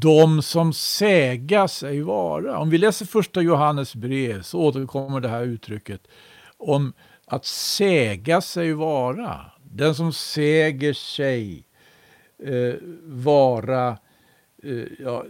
de 0.00 0.42
som 0.42 0.72
säga 0.72 1.68
sig 1.68 2.02
vara. 2.02 2.58
Om 2.58 2.70
vi 2.70 2.78
läser 2.78 3.06
första 3.06 3.42
Johannes 3.42 3.94
brev 3.94 4.42
så 4.42 4.60
återkommer 4.60 5.20
det 5.20 5.28
här 5.28 5.42
uttrycket 5.42 6.06
om 6.56 6.92
att 7.26 7.44
säga 7.44 8.40
sig 8.40 8.72
vara. 8.72 9.40
Den 9.76 9.94
som 9.94 10.12
säger 10.12 10.92
sig 10.92 11.64
eh, 12.38 12.74
vara, 13.04 13.98
eh, 14.62 14.84
ja, 14.98 15.24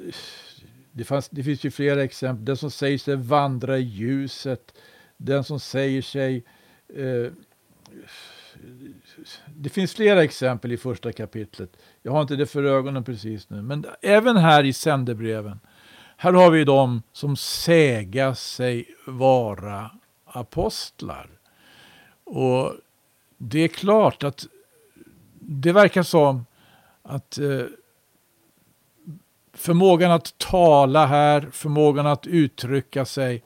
det, 0.92 1.04
fanns, 1.04 1.28
det 1.28 1.42
finns 1.42 1.64
ju 1.64 1.70
flera 1.70 2.04
exempel. 2.04 2.44
Den 2.44 2.56
som 2.56 2.70
säger 2.70 2.98
sig 2.98 3.16
vandra 3.16 3.78
i 3.78 3.82
ljuset, 3.82 4.74
den 5.16 5.44
som 5.44 5.60
säger 5.60 6.02
sig 6.02 6.44
eh, 6.96 7.32
det 9.46 9.68
finns 9.68 9.94
flera 9.94 10.24
exempel 10.24 10.72
i 10.72 10.76
första 10.76 11.12
kapitlet. 11.12 11.76
Jag 12.02 12.12
har 12.12 12.22
inte 12.22 12.36
det 12.36 12.46
för 12.46 12.64
ögonen 12.64 13.04
precis 13.04 13.50
nu. 13.50 13.62
Men 13.62 13.84
även 14.02 14.36
här 14.36 14.64
i 14.64 14.72
sändebreven. 14.72 15.60
Här 16.16 16.32
har 16.32 16.50
vi 16.50 16.64
de 16.64 17.02
som 17.12 17.36
säga 17.36 18.34
sig 18.34 18.88
vara 19.06 19.90
apostlar. 20.24 21.30
Och 22.24 22.72
det 23.38 23.58
är 23.58 23.68
klart 23.68 24.24
att 24.24 24.46
det 25.40 25.72
verkar 25.72 26.02
som 26.02 26.46
att 27.02 27.38
eh, 27.38 27.66
förmågan 29.52 30.10
att 30.10 30.38
tala 30.38 31.06
här, 31.06 31.48
förmågan 31.52 32.06
att 32.06 32.26
uttrycka 32.26 33.04
sig, 33.04 33.42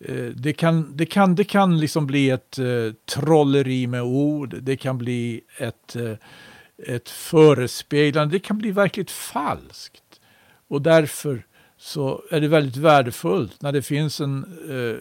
eh, 0.00 0.24
det 0.24 0.52
kan, 0.52 0.96
det 0.96 1.06
kan, 1.06 1.34
det 1.34 1.44
kan 1.44 1.80
liksom 1.80 2.06
bli 2.06 2.30
ett 2.30 2.58
eh, 2.58 2.92
trolleri 3.04 3.86
med 3.86 4.02
ord, 4.02 4.56
det 4.62 4.76
kan 4.76 4.98
bli 4.98 5.40
ett, 5.58 5.96
eh, 5.96 6.12
ett 6.78 7.08
förespeglande, 7.08 8.34
det 8.34 8.38
kan 8.38 8.58
bli 8.58 8.70
verkligt 8.70 9.10
falskt. 9.10 10.20
Och 10.68 10.82
därför 10.82 11.46
så 11.76 12.22
är 12.30 12.40
det 12.40 12.48
väldigt 12.48 12.76
värdefullt 12.76 13.62
när 13.62 13.72
det 13.72 13.82
finns 13.82 14.20
en, 14.20 14.44
eh, 14.70 14.98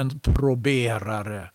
en 0.00 0.20
proberare 0.20 1.50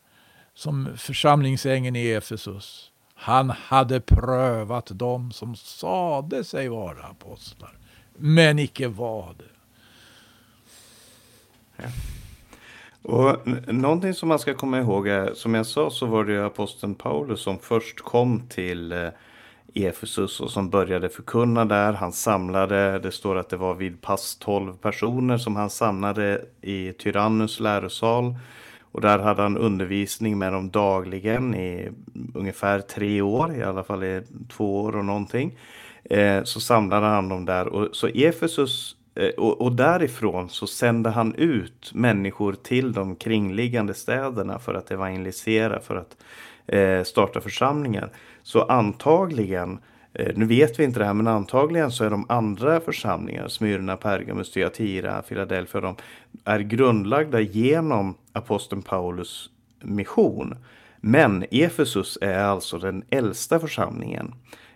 som 0.62 0.90
församlingsängen 0.98 1.96
i 1.96 2.08
Efesus 2.08 2.92
han 3.16 3.50
hade 3.50 4.00
prövat 4.00 4.90
dem 4.94 5.32
som 5.32 5.56
sade 5.56 6.44
sig 6.44 6.70
vara 6.70 7.04
apostlar, 7.04 7.78
men 8.18 8.60
icke 8.60 8.88
var 8.88 9.36
det. 9.38 9.44
Ja. 11.76 11.90
Och 13.02 13.48
någonting 13.74 14.14
som 14.14 14.30
man 14.30 14.40
ska 14.40 14.54
komma 14.54 14.80
ihåg 14.80 15.08
är, 15.08 15.34
som 15.34 15.54
jag 15.54 15.66
sa 15.66 15.90
så 15.90 16.06
var 16.06 16.26
det 16.26 16.46
aposteln 16.46 16.96
Paulus 16.96 17.42
som 17.42 17.60
först 17.60 18.02
kom 18.02 18.48
till 18.48 18.92
eh, 18.92 19.10
Efesus 19.74 20.40
och 20.40 20.52
som 20.52 20.70
började 20.70 21.10
förkunna 21.10 21.66
där. 21.66 21.94
Han 21.94 22.12
samlade, 22.12 23.00
det 23.00 23.12
står 23.12 23.36
att 23.36 23.50
det 23.50 23.58
var 23.58 23.74
vid 23.74 24.02
pass 24.02 24.36
12 24.36 24.74
personer 24.74 25.38
som 25.38 25.56
han 25.56 25.70
samlade 25.70 26.46
i 26.62 26.94
Tyrannus 26.94 27.60
lärosal. 27.60 28.36
Och 28.92 29.02
där 29.02 29.20
hade 29.20 29.42
han 29.42 29.58
undervisning 29.58 30.38
med 30.38 30.54
dem 30.54 30.70
dagligen 30.70 31.56
i 31.56 31.90
ungefär 32.36 32.80
tre 32.80 33.22
år, 33.22 33.56
i 33.56 33.64
alla 33.64 33.84
fall 33.84 34.04
i 34.04 34.22
två 34.50 34.82
år 34.82 34.96
och 34.96 35.06
någonting. 35.06 35.58
Eh, 36.04 36.44
så 36.44 36.60
samlade 36.60 37.06
han 37.06 37.30
dem 37.30 37.46
där. 37.46 37.68
Och, 37.68 37.96
så 37.96 38.08
Efesus, 38.08 38.96
eh, 39.16 39.30
och, 39.30 39.62
och, 39.62 39.72
därifrån 39.72 40.50
så 40.50 40.68
sände 40.68 41.10
han 41.10 41.36
ut 41.36 41.92
människor 41.94 42.54
till 42.54 42.94
de 42.94 43.16
kringliggande 43.16 43.94
städerna 43.94 44.60
för 44.60 44.74
att 44.74 44.92
evangelisera, 44.92 45.80
för 45.80 45.96
att 45.96 46.18
eh, 46.68 47.04
starta 47.04 47.42
församlingar. 47.42 48.10
Så 48.44 48.62
antagligen 48.62 49.72
Eh, 49.72 49.78
Eh, 50.14 50.32
nu 50.36 50.46
vet 50.46 50.80
vi 50.80 50.84
inte 50.84 51.00
det 51.00 51.06
här, 51.06 51.14
men 51.14 51.28
antagligen 51.28 51.92
så 51.92 52.04
är 52.04 52.10
de 52.10 52.26
andra 52.30 52.80
församlingarna, 52.80 53.50
Smyrna, 53.50 53.98
Pergamus, 53.98 54.52
Thyatira, 54.52 55.22
Philadelphia, 55.22 55.82
de 55.82 55.96
är 56.46 56.60
grundlagda 56.60 57.40
genom 57.40 58.16
aposteln 58.34 58.82
Paulus 58.82 59.50
mission. 59.82 60.56
Men 61.02 61.46
Efesus 61.52 62.18
är 62.22 62.44
alltså 62.44 62.78
den 62.78 63.04
äldsta 63.10 63.60
församlingen. 63.60 64.34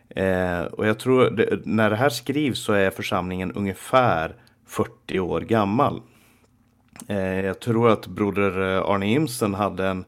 Eh, 0.09 0.61
och 0.61 0.87
jag 0.87 0.99
tror, 0.99 1.29
det, 1.29 1.65
när 1.65 1.89
det 1.89 1.95
här 1.95 2.09
skrivs 2.09 2.59
så 2.59 2.73
är 2.73 2.89
församlingen 2.89 3.51
ungefär 3.51 4.35
40 4.65 5.19
år 5.19 5.41
gammal. 5.41 6.01
Eh, 7.07 7.45
jag 7.45 7.59
tror 7.59 7.89
att 7.89 8.07
broder 8.07 8.75
eh, 8.75 8.89
Arne 8.89 9.11
Imsen 9.11 9.53
hade 9.53 9.87
en 9.87 10.05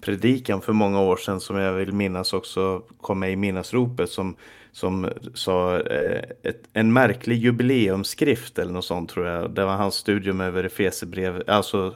predikan 0.00 0.60
för 0.60 0.72
många 0.72 1.00
år 1.00 1.16
sedan 1.16 1.40
som 1.40 1.56
jag 1.56 1.72
vill 1.72 1.92
minnas 1.92 2.32
också 2.32 2.82
kom 3.00 3.18
med 3.18 3.32
i 3.32 3.36
minnesropet 3.36 4.10
som 4.10 4.36
som 4.72 5.08
sa 5.34 5.80
eh, 5.80 6.22
ett, 6.42 6.62
en 6.72 6.92
märklig 6.92 7.36
jubileumsskrift 7.36 8.58
eller 8.58 8.72
något 8.72 8.84
sånt 8.84 9.10
tror 9.10 9.26
jag. 9.26 9.50
Det 9.50 9.64
var 9.64 9.76
hans 9.76 9.94
studium 9.94 10.40
över 10.40 10.64
Efesebrev, 10.64 11.42
alltså 11.46 11.94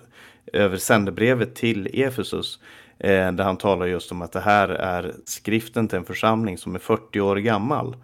över 0.52 0.76
sändebrevet 0.76 1.54
till 1.54 2.02
Efesus. 2.02 2.58
Eh, 2.98 3.32
där 3.32 3.44
han 3.44 3.56
talar 3.56 3.86
just 3.86 4.12
om 4.12 4.22
att 4.22 4.32
det 4.32 4.40
här 4.40 4.68
är 4.68 5.12
skriften 5.24 5.88
till 5.88 5.98
en 5.98 6.04
församling 6.04 6.58
som 6.58 6.74
är 6.74 6.78
40 6.78 7.20
år 7.20 7.36
gammal. 7.36 7.96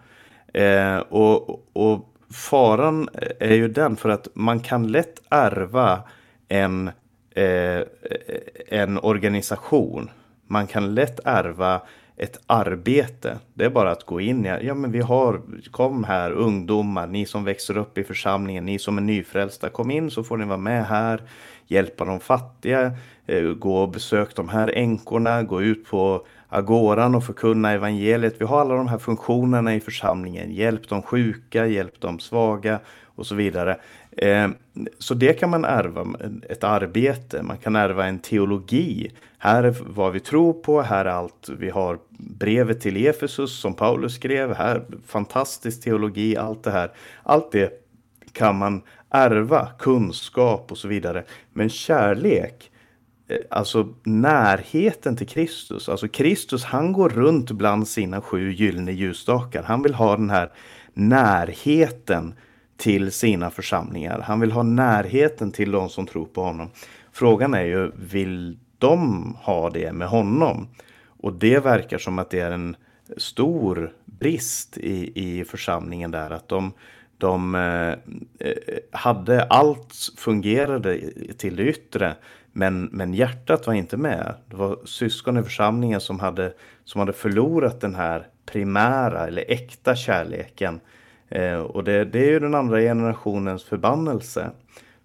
Eh, 0.55 0.99
och, 0.99 1.66
och 1.73 2.14
faran 2.35 3.09
är 3.41 3.55
ju 3.55 3.68
den 3.68 3.97
för 3.97 4.09
att 4.09 4.29
man 4.35 4.61
kan 4.61 4.93
lätt 4.93 5.23
ärva 5.29 6.03
en, 6.49 6.91
eh, 7.35 7.83
en 8.68 8.99
organisation. 8.99 10.11
Man 10.47 10.66
kan 10.66 10.95
lätt 10.95 11.21
ärva 11.25 11.83
ett 12.23 12.41
arbete. 12.47 13.39
Det 13.55 13.64
är 13.64 13.71
bara 13.71 13.91
att 13.91 14.05
gå 14.05 14.21
in 14.21 14.47
i, 14.47 14.49
ja 14.62 14.75
men 14.75 14.93
vi 14.93 15.01
har, 15.01 15.41
kom 15.71 16.05
här 16.05 16.31
ungdomar, 16.31 17.07
ni 17.07 17.27
som 17.27 17.45
växer 17.45 17.77
upp 17.77 17.99
i 17.99 18.05
församlingen, 18.05 18.66
ni 18.66 18.79
som 18.79 18.99
är 18.99 19.03
nyfrälsta, 19.03 19.68
kom 19.68 19.91
in 19.91 20.11
så 20.11 20.25
får 20.25 20.37
ni 20.37 20.45
vara 20.45 20.59
med 20.59 20.87
här, 20.87 21.23
hjälpa 21.66 22.05
de 22.05 22.21
fattiga, 22.21 22.93
eh, 23.27 23.43
gå 23.43 23.77
och 23.77 23.89
besök 23.89 24.37
de 24.37 24.49
här 24.49 24.73
änkorna, 24.75 25.43
gå 25.43 25.62
ut 25.62 25.87
på 25.87 26.27
agoran 26.49 27.14
och 27.14 27.25
förkunna 27.25 27.73
evangeliet. 27.73 28.37
Vi 28.39 28.45
har 28.45 28.61
alla 28.61 28.75
de 28.75 28.89
här 28.89 28.99
funktionerna 28.99 29.75
i 29.75 29.81
församlingen, 29.81 30.51
hjälp 30.51 30.89
de 30.89 31.03
sjuka, 31.03 31.66
hjälp 31.66 31.95
de 32.01 32.18
svaga 32.18 32.81
och 33.05 33.27
så 33.27 33.35
vidare. 33.35 33.77
Eh, 34.16 34.48
så 34.98 35.14
det 35.14 35.32
kan 35.32 35.50
man 35.50 35.64
ärva, 35.64 36.06
ett 36.48 36.64
arbete, 36.64 37.42
man 37.42 37.58
kan 37.58 37.76
ärva 37.76 38.06
en 38.06 38.18
teologi. 38.18 39.11
Här 39.38 39.62
är 39.62 39.76
vad 39.80 40.12
vi 40.12 40.20
tror 40.20 40.52
på, 40.52 40.82
här 40.82 41.04
är 41.04 41.11
allt 41.11 41.48
vi 41.58 41.70
har 41.70 41.98
brevet 42.18 42.80
till 42.80 43.06
Efesus 43.06 43.61
som 43.61 43.74
Paulus 43.74 44.14
skrev, 44.14 44.54
här 44.54 44.82
fantastisk 45.06 45.82
teologi, 45.82 46.36
allt 46.36 46.64
det 46.64 46.70
här. 46.70 46.90
Allt 47.22 47.52
det 47.52 47.72
kan 48.32 48.56
man 48.56 48.82
ärva, 49.11 49.68
kunskap 49.78 50.72
och 50.72 50.78
så 50.78 50.88
vidare. 50.88 51.24
Men 51.52 51.68
kärlek, 51.68 52.70
eh, 53.28 53.36
alltså 53.50 53.88
närheten 54.02 55.16
till 55.16 55.28
Kristus. 55.28 55.88
Alltså 55.88 56.08
Kristus 56.08 56.64
han 56.64 56.92
går 56.92 57.08
runt 57.08 57.50
bland 57.50 57.88
sina 57.88 58.20
sju 58.20 58.52
gyllene 58.52 58.92
ljusstakar. 58.92 59.62
Han 59.62 59.82
vill 59.82 59.94
ha 59.94 60.16
den 60.16 60.30
här 60.30 60.52
närheten 60.94 62.34
till 62.81 63.12
sina 63.12 63.51
församlingar. 63.51 64.20
Han 64.20 64.41
vill 64.41 64.53
ha 64.53 64.62
närheten 64.62 65.53
till 65.53 65.70
de 65.70 65.89
som 65.89 66.07
tror 66.07 66.26
på 66.26 66.43
honom. 66.43 66.70
Frågan 67.12 67.55
är 67.55 67.64
ju, 67.64 67.91
vill 67.97 68.59
de 68.78 69.35
ha 69.43 69.70
det 69.70 69.93
med 69.93 70.09
honom? 70.09 70.68
Och 71.07 71.33
det 71.33 71.59
verkar 71.59 71.99
som 71.99 72.18
att 72.18 72.31
det 72.31 72.41
är 72.41 72.51
en 72.51 72.76
stor 73.16 73.93
brist 74.05 74.78
i, 74.78 75.12
i 75.14 75.45
församlingen 75.45 76.11
där. 76.11 76.31
Att 76.31 76.49
de, 76.49 76.72
de 77.18 77.55
eh, 77.55 77.89
eh 78.49 78.57
hade 78.93 79.45
allt 79.45 79.95
fungerade 80.16 81.01
till 81.37 81.57
det 81.57 81.62
yttre. 81.62 82.14
Men, 82.53 82.85
men 82.85 83.14
hjärtat 83.14 83.66
var 83.66 83.74
inte 83.74 83.97
med. 83.97 84.35
Det 84.47 84.57
var 84.57 84.78
syskon 84.85 85.39
i 85.39 85.43
församlingen 85.43 86.01
som 86.01 86.20
hade, 86.20 86.53
som 86.85 86.99
hade 86.99 87.12
förlorat 87.12 87.81
den 87.81 87.95
här 87.95 88.26
primära 88.47 89.26
eller 89.26 89.45
äkta 89.49 89.97
kärleken. 89.97 90.81
Eh, 91.31 91.59
och 91.59 91.85
det, 91.85 92.05
det, 92.05 92.18
är 92.18 92.31
ju 92.31 92.41
den 92.41 92.55
andra 92.55 92.81
generationens 92.81 93.64
förbannelse. 93.64 94.51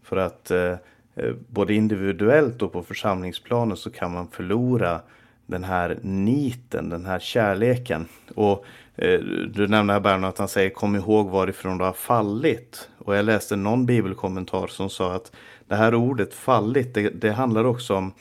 För 0.04 0.18
att 0.18 0.52
eh, 0.52 0.72
eh 1.16 1.34
både 1.48 1.74
individuellt 1.74 2.62
och 2.62 2.74
på 2.74 2.84
församlingsplanen 2.84 3.78
så 3.78 3.90
kan 3.90 4.14
man 4.14 4.28
förlora 4.28 5.02
den 5.46 5.64
här 5.64 6.00
niten, 6.02 6.90
den 6.90 7.06
här 7.06 7.20
kärleken. 7.20 8.08
Och 8.36 8.66
eh, 8.96 9.20
du 9.54 9.68
nämnde 9.68 9.94
här 9.94 10.00
Bernhard 10.00 10.30
att 10.30 10.38
han 10.38 10.48
säger 10.48 10.70
kom 10.70 10.96
ihåg 10.96 11.30
varifrån 11.30 11.78
du 11.78 11.84
har 11.84 11.94
fallit. 11.94 12.90
Och 12.98 13.16
jag 13.16 13.26
läste 13.26 13.56
någon 13.56 13.86
bibelkommentar 13.86 14.68
som 14.68 14.90
sa 14.90 15.14
att 15.14 15.32
det 15.68 15.76
här 15.76 15.96
ordet 15.96 16.34
fallit, 16.34 16.94
det, 16.94 17.10
det 17.10 17.32
handlar 17.32 17.66
också 17.66 17.96
om 17.96 18.14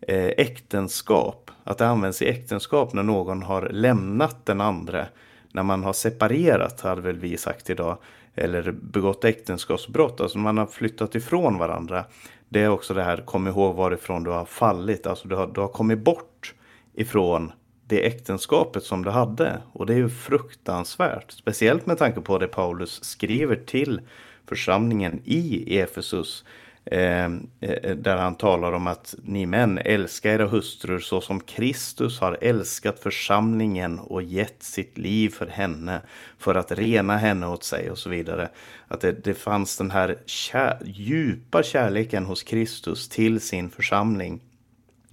eh, 0.00 0.26
äktenskap. 0.26 1.50
Att 1.64 1.78
det 1.78 1.86
används 1.86 2.22
i 2.22 2.28
äktenskap 2.28 2.92
när 2.92 3.02
någon 3.02 3.42
har 3.42 3.68
lämnat 3.68 4.46
den 4.46 4.60
andra. 4.60 5.06
När 5.52 5.62
man 5.62 5.84
har 5.84 5.92
separerat, 5.92 6.80
hade 6.80 7.00
väl 7.00 7.18
vi 7.18 7.36
sagt 7.36 7.70
idag. 7.70 7.98
Eller 8.34 8.72
begått 8.72 9.24
äktenskapsbrott, 9.24 10.20
alltså 10.20 10.38
man 10.38 10.58
har 10.58 10.66
flyttat 10.66 11.14
ifrån 11.14 11.58
varandra. 11.58 12.04
Det 12.48 12.60
är 12.60 12.68
också 12.68 12.94
det 12.94 13.02
här, 13.02 13.16
kom 13.16 13.48
ihåg 13.48 13.76
varifrån 13.76 14.24
du 14.24 14.30
har 14.30 14.44
fallit. 14.44 15.06
Alltså 15.06 15.28
du 15.28 15.36
har, 15.36 15.46
du 15.46 15.60
har 15.60 15.68
kommit 15.68 15.98
bort 15.98 16.54
ifrån 16.94 17.52
det 17.86 18.06
äktenskapet 18.06 18.82
som 18.82 19.04
du 19.04 19.10
hade. 19.10 19.62
Och 19.72 19.86
det 19.86 19.92
är 19.92 19.98
ju 19.98 20.08
fruktansvärt. 20.08 21.32
Speciellt 21.32 21.86
med 21.86 21.98
tanke 21.98 22.20
på 22.20 22.38
det 22.38 22.48
Paulus 22.48 23.04
skriver 23.04 23.56
till 23.56 24.00
församlingen 24.48 25.20
i 25.24 25.78
Efesus. 25.78 26.44
Ehm, 26.90 27.46
eh, 27.60 27.96
där 27.96 28.16
han 28.16 28.34
talar 28.34 28.72
om 28.72 28.86
att 28.86 29.14
ni 29.22 29.46
män 29.46 29.78
älskar 29.78 30.30
era 30.30 30.46
hustrur 30.46 30.98
så 30.98 31.20
som 31.20 31.40
Kristus 31.40 32.20
har 32.20 32.38
älskat 32.40 32.98
församlingen 33.00 33.98
och 33.98 34.22
gett 34.22 34.62
sitt 34.62 34.98
liv 34.98 35.30
för 35.30 35.46
henne 35.46 36.00
för 36.38 36.54
att 36.54 36.72
rena 36.72 37.16
henne 37.16 37.46
åt 37.46 37.64
sig 37.64 37.90
och 37.90 37.98
så 37.98 38.10
vidare. 38.10 38.48
Att 38.88 39.00
det, 39.00 39.24
det 39.24 39.34
fanns 39.34 39.76
den 39.76 39.90
här 39.90 40.18
kär, 40.26 40.78
djupa 40.84 41.62
kärleken 41.62 42.24
hos 42.24 42.42
Kristus 42.42 43.08
till 43.08 43.40
sin 43.40 43.70
församling 43.70 44.40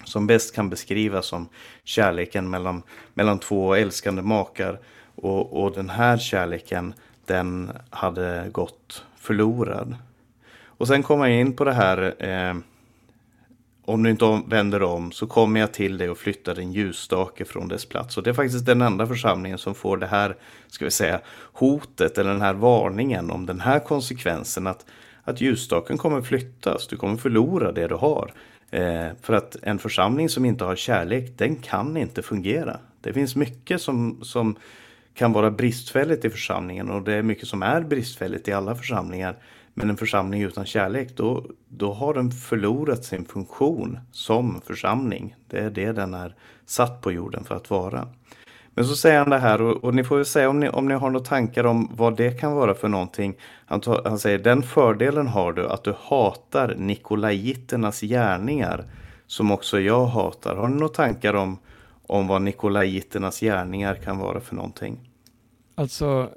som 0.03 0.28
bäst 0.28 0.55
kan 0.55 0.69
beskrivas 0.69 1.26
som 1.26 1.49
kärleken 1.84 2.49
mellan, 2.49 2.84
mellan 3.13 3.39
två 3.39 3.76
älskande 3.76 4.21
makar. 4.21 4.80
Och, 5.15 5.63
och 5.63 5.71
den 5.71 5.89
här 5.89 6.17
kärleken, 6.17 6.93
den 7.26 7.71
hade 7.89 8.49
gått 8.51 9.05
förlorad. 9.17 9.95
Och 10.78 10.88
sen 10.88 11.03
kommer 11.03 11.28
jag 11.28 11.39
in 11.39 11.55
på 11.55 11.63
det 11.63 11.73
här, 11.73 12.15
eh, 12.19 12.55
om 13.86 14.03
du 14.03 14.09
inte 14.09 14.41
vänder 14.47 14.84
om 14.84 15.11
så 15.11 15.28
kommer 15.28 15.59
jag 15.59 15.73
till 15.73 15.97
dig 15.97 16.09
och 16.09 16.17
flyttar 16.17 16.55
din 16.55 16.71
ljusstake 16.71 17.45
från 17.45 17.67
dess 17.67 17.86
plats. 17.86 18.17
Och 18.17 18.23
det 18.23 18.30
är 18.30 18.34
faktiskt 18.34 18.65
den 18.65 18.82
enda 18.82 19.07
församlingen 19.07 19.57
som 19.57 19.76
får 19.76 19.97
det 19.97 20.07
här, 20.07 20.36
ska 20.67 20.86
vi 20.86 20.91
säga, 20.91 21.21
hotet 21.53 22.17
eller 22.17 22.32
den 22.32 22.41
här 22.41 22.53
varningen 22.53 23.32
om 23.32 23.45
den 23.45 23.59
här 23.59 23.80
konsekvensen 23.80 24.67
att, 24.67 24.86
att 25.23 25.41
ljusstaken 25.41 25.97
kommer 25.97 26.21
flyttas, 26.21 26.88
du 26.88 26.97
kommer 26.97 27.17
förlora 27.17 27.71
det 27.71 27.88
du 27.88 27.95
har. 27.95 28.32
Eh, 28.71 29.07
för 29.21 29.34
att 29.34 29.55
en 29.61 29.80
församling 29.80 30.30
som 30.30 30.45
inte 30.45 30.65
har 30.65 30.76
kärlek, 30.76 31.38
den 31.38 31.55
kan 31.55 31.97
inte 31.97 32.21
fungera. 32.21 32.80
Det 33.01 33.13
finns 33.13 33.36
mycket 33.36 33.82
som, 33.82 34.19
som 34.23 34.55
kan 35.13 35.34
vara 35.34 35.51
bristfälligt 35.51 36.26
i 36.26 36.30
församlingen 36.30 36.89
och 36.89 37.01
det 37.01 37.13
är 37.13 37.21
mycket 37.21 37.47
som 37.47 37.63
är 37.63 37.82
bristfälligt 37.82 38.47
i 38.47 38.51
alla 38.51 38.76
församlingar. 38.76 39.38
Men 39.78 39.89
en 39.89 39.97
församling 39.97 40.41
utan 40.41 40.65
kärlek, 40.65 41.17
då, 41.17 41.45
då 41.67 41.93
har 41.93 42.13
den 42.13 42.32
förlorat 42.32 43.05
sin 43.05 43.26
funktion 43.26 43.99
som 44.11 44.61
församling. 44.65 45.36
Det 45.47 45.59
är 45.59 45.69
det 45.69 45.91
den 45.91 46.13
är 46.13 46.36
satt 46.65 47.01
på 47.01 47.11
jorden 47.11 47.43
för 47.43 47.55
att 47.55 47.69
vara. 47.69 48.07
Men 48.69 48.86
så 48.86 48.95
säger 48.95 49.19
han 49.19 49.30
det 49.30 49.38
här 49.38 49.61
och, 49.61 49.84
och 49.84 49.95
ni 49.95 50.03
får 50.03 50.15
väl 50.15 50.26
säga 50.26 50.49
om 50.49 50.59
ni, 50.59 50.69
om 50.69 50.88
ni 50.88 50.93
har 50.93 51.09
några 51.09 51.26
tankar 51.26 51.63
om 51.63 51.91
vad 51.95 52.17
det 52.17 52.39
kan 52.39 52.53
vara 52.53 52.73
för 52.73 52.88
någonting. 52.88 53.36
Han, 53.65 53.82
han 54.05 54.19
säger 54.19 54.39
den 54.39 54.63
fördelen 54.63 55.28
har 55.28 55.53
du 55.53 55.67
att 55.67 55.84
du 55.84 55.93
hatar 55.99 56.76
Nikolaiternas 56.78 58.01
gärningar 58.01 58.86
som 59.28 59.51
också 59.51 59.80
jag 59.80 60.05
hatar. 60.05 60.55
Har 60.55 60.67
ni 60.67 60.76
några 60.76 60.93
tankar 60.93 61.34
om, 61.34 61.59
om 62.07 62.28
vad 62.28 62.41
Nikolaiternas 62.41 63.39
gärningar 63.39 63.95
kan 63.95 64.17
vara 64.17 64.39
för 64.39 64.55
någonting? 64.55 65.14
Alltså, 65.76 66.30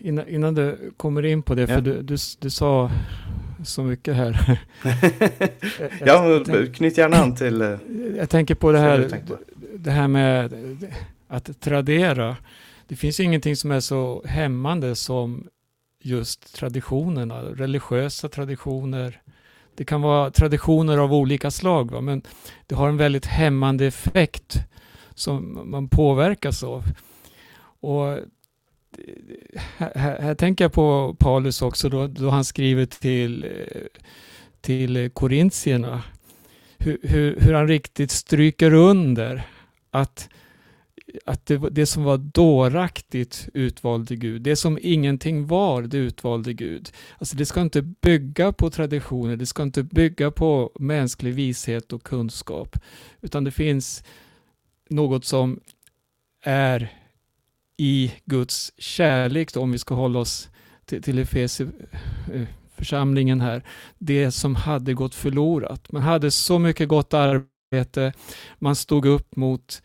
innan, 0.00 0.28
innan 0.28 0.54
du 0.54 0.92
kommer 0.96 1.24
in 1.24 1.42
på 1.42 1.54
det, 1.54 1.66
för 1.66 1.80
du, 1.80 2.02
du, 2.02 2.16
du 2.38 2.50
sa 2.50 2.90
så 3.64 3.82
mycket 3.82 4.16
här. 4.16 4.60
ja, 6.06 6.44
knyt 6.74 6.98
gärna 6.98 7.16
an 7.16 7.34
till... 7.34 7.62
Eh, 7.62 7.78
jag 8.16 8.30
tänker 8.30 8.54
på 8.54 8.72
det 8.72 8.78
här, 8.78 9.22
det 9.76 9.90
här 9.90 10.08
med 10.08 10.52
att 11.28 11.60
tradera. 11.60 12.36
Det 12.88 12.96
finns 12.96 13.20
ingenting 13.20 13.56
som 13.56 13.70
är 13.70 13.80
så 13.80 14.22
hämmande 14.26 14.96
som 14.96 15.48
just 16.00 16.54
traditionerna, 16.54 17.42
religiösa 17.42 18.28
traditioner. 18.28 19.20
Det 19.74 19.84
kan 19.84 20.02
vara 20.02 20.30
traditioner 20.30 20.98
av 20.98 21.14
olika 21.14 21.50
slag, 21.50 21.90
va? 21.90 22.00
men 22.00 22.22
det 22.66 22.74
har 22.74 22.88
en 22.88 22.96
väldigt 22.96 23.26
hämmande 23.26 23.86
effekt 23.86 24.56
som 25.14 25.60
man 25.70 25.88
påverkas 25.88 26.62
av. 26.62 26.84
Och 27.80 28.18
här, 29.76 30.18
här, 30.20 30.34
tänker 30.34 30.64
jag 30.64 30.72
på 30.72 31.16
Paulus 31.18 31.62
också 31.62 31.88
då, 31.88 32.06
då 32.06 32.30
han 32.30 32.44
skriver 32.44 32.86
till, 32.86 33.46
till 34.60 35.10
korintierna. 35.10 36.02
Hur, 36.78 36.98
hur, 37.02 37.40
hur 37.40 37.54
han 37.54 37.68
riktigt 37.68 38.10
stryker 38.10 38.74
under 38.74 39.42
att 39.90 40.28
att 41.24 41.46
det, 41.46 41.58
det 41.70 41.86
som 41.86 42.04
var 42.04 42.18
dåraktigt 42.18 43.48
utvalde 43.54 44.16
Gud, 44.16 44.42
det 44.42 44.56
som 44.56 44.78
ingenting 44.82 45.46
var, 45.46 45.82
det 45.82 45.96
utvalde 45.96 46.52
Gud. 46.52 46.92
Alltså 47.18 47.36
det 47.36 47.46
ska 47.46 47.60
inte 47.60 47.82
bygga 47.82 48.52
på 48.52 48.70
traditioner, 48.70 49.36
det 49.36 49.46
ska 49.46 49.62
inte 49.62 49.82
bygga 49.82 50.30
på 50.30 50.72
mänsklig 50.78 51.34
vishet 51.34 51.92
och 51.92 52.02
kunskap, 52.02 52.78
utan 53.20 53.44
det 53.44 53.50
finns 53.50 54.04
något 54.88 55.24
som 55.24 55.60
är 56.42 57.01
i 57.82 58.12
Guds 58.24 58.72
kärlek, 58.78 59.54
då, 59.54 59.60
om 59.60 59.72
vi 59.72 59.78
ska 59.78 59.94
hålla 59.94 60.18
oss 60.18 60.48
till, 60.84 61.02
till 61.02 61.18
Efesie 61.18 61.66
eh, 62.32 62.42
församlingen 62.76 63.40
här, 63.40 63.62
det 63.98 64.30
som 64.30 64.54
hade 64.54 64.94
gått 64.94 65.14
förlorat. 65.14 65.92
Man 65.92 66.02
hade 66.02 66.30
så 66.30 66.58
mycket 66.58 66.88
gott 66.88 67.14
arbete, 67.14 68.12
man 68.58 68.76
stod 68.76 69.06
upp 69.06 69.36
mot 69.36 69.82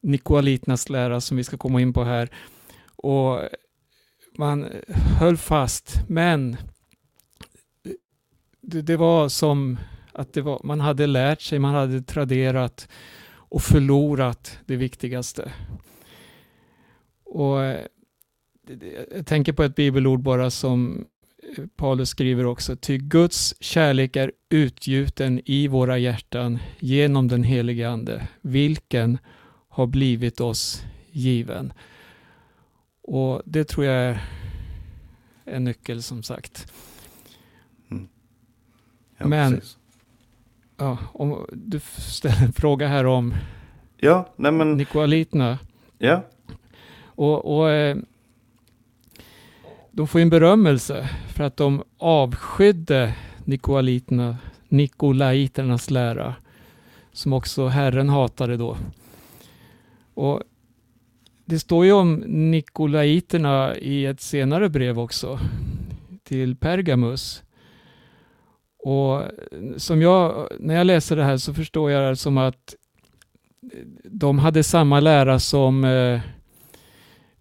Nikoliternas 0.00 0.88
lära 0.88 1.20
som 1.20 1.36
vi 1.36 1.44
ska 1.44 1.56
komma 1.56 1.80
in 1.80 1.92
på 1.92 2.04
här. 2.04 2.28
Och 2.96 3.40
man 4.38 4.66
höll 5.18 5.36
fast, 5.36 6.00
men 6.08 6.56
det, 8.60 8.82
det 8.82 8.96
var 8.96 9.28
som 9.28 9.78
att 10.12 10.32
det 10.32 10.42
var, 10.42 10.60
man 10.64 10.80
hade 10.80 11.06
lärt 11.06 11.40
sig, 11.40 11.58
man 11.58 11.74
hade 11.74 12.02
traderat 12.02 12.88
och 13.28 13.62
förlorat 13.62 14.58
det 14.66 14.76
viktigaste. 14.76 15.52
Och 17.34 17.58
jag 19.14 19.26
tänker 19.26 19.52
på 19.52 19.62
ett 19.62 19.74
bibelord 19.74 20.20
bara 20.20 20.50
som 20.50 21.06
Paulus 21.76 22.08
skriver 22.08 22.46
också, 22.46 22.76
ty 22.76 22.98
Guds 22.98 23.54
kärlek 23.60 24.16
är 24.16 24.32
utgjuten 24.48 25.40
i 25.44 25.68
våra 25.68 25.98
hjärtan 25.98 26.58
genom 26.78 27.28
den 27.28 27.42
helige 27.42 27.90
Ande, 27.90 28.28
vilken 28.40 29.18
har 29.68 29.86
blivit 29.86 30.40
oss 30.40 30.84
given. 31.10 31.72
Och 33.02 33.42
det 33.44 33.64
tror 33.64 33.86
jag 33.86 33.94
är 33.94 34.22
en 35.44 35.64
nyckel 35.64 36.02
som 36.02 36.22
sagt. 36.22 36.72
Mm. 37.90 38.08
Ja, 39.18 39.26
Men 39.26 39.60
ja, 40.76 40.98
om 41.12 41.46
du 41.52 41.80
ställer 41.96 42.44
en 42.44 42.52
fråga 42.52 42.88
här 42.88 43.06
om 43.06 43.34
ja, 43.96 44.32
nej 44.36 44.52
men, 44.52 44.76
Nikoliterna. 44.76 45.58
Ja. 45.98 46.22
Och, 47.14 47.58
och 47.58 47.70
eh, 47.70 47.96
de 49.90 50.08
får 50.08 50.20
en 50.20 50.30
berömmelse 50.30 51.08
för 51.28 51.44
att 51.44 51.56
de 51.56 51.82
avskydde 51.98 53.14
Nikolaiterna, 53.44 54.36
Nikolaiternas 54.68 55.90
lära 55.90 56.34
som 57.12 57.32
också 57.32 57.66
Herren 57.66 58.08
hatade 58.08 58.56
då. 58.56 58.76
Och 60.14 60.42
det 61.44 61.58
står 61.58 61.84
ju 61.84 61.92
om 61.92 62.14
Nikolaiterna 62.26 63.76
i 63.76 64.06
ett 64.06 64.20
senare 64.20 64.68
brev 64.68 64.98
också 64.98 65.38
till 66.22 66.56
Pergamus. 66.56 67.42
Och 68.78 69.22
som 69.76 70.02
jag, 70.02 70.48
när 70.60 70.74
jag 70.74 70.86
läser 70.86 71.16
det 71.16 71.24
här 71.24 71.36
så 71.36 71.54
förstår 71.54 71.90
jag 71.90 72.12
det 72.12 72.16
som 72.16 72.38
att 72.38 72.74
de 74.04 74.38
hade 74.38 74.62
samma 74.62 75.00
lära 75.00 75.38
som 75.38 75.84
eh, 75.84 76.20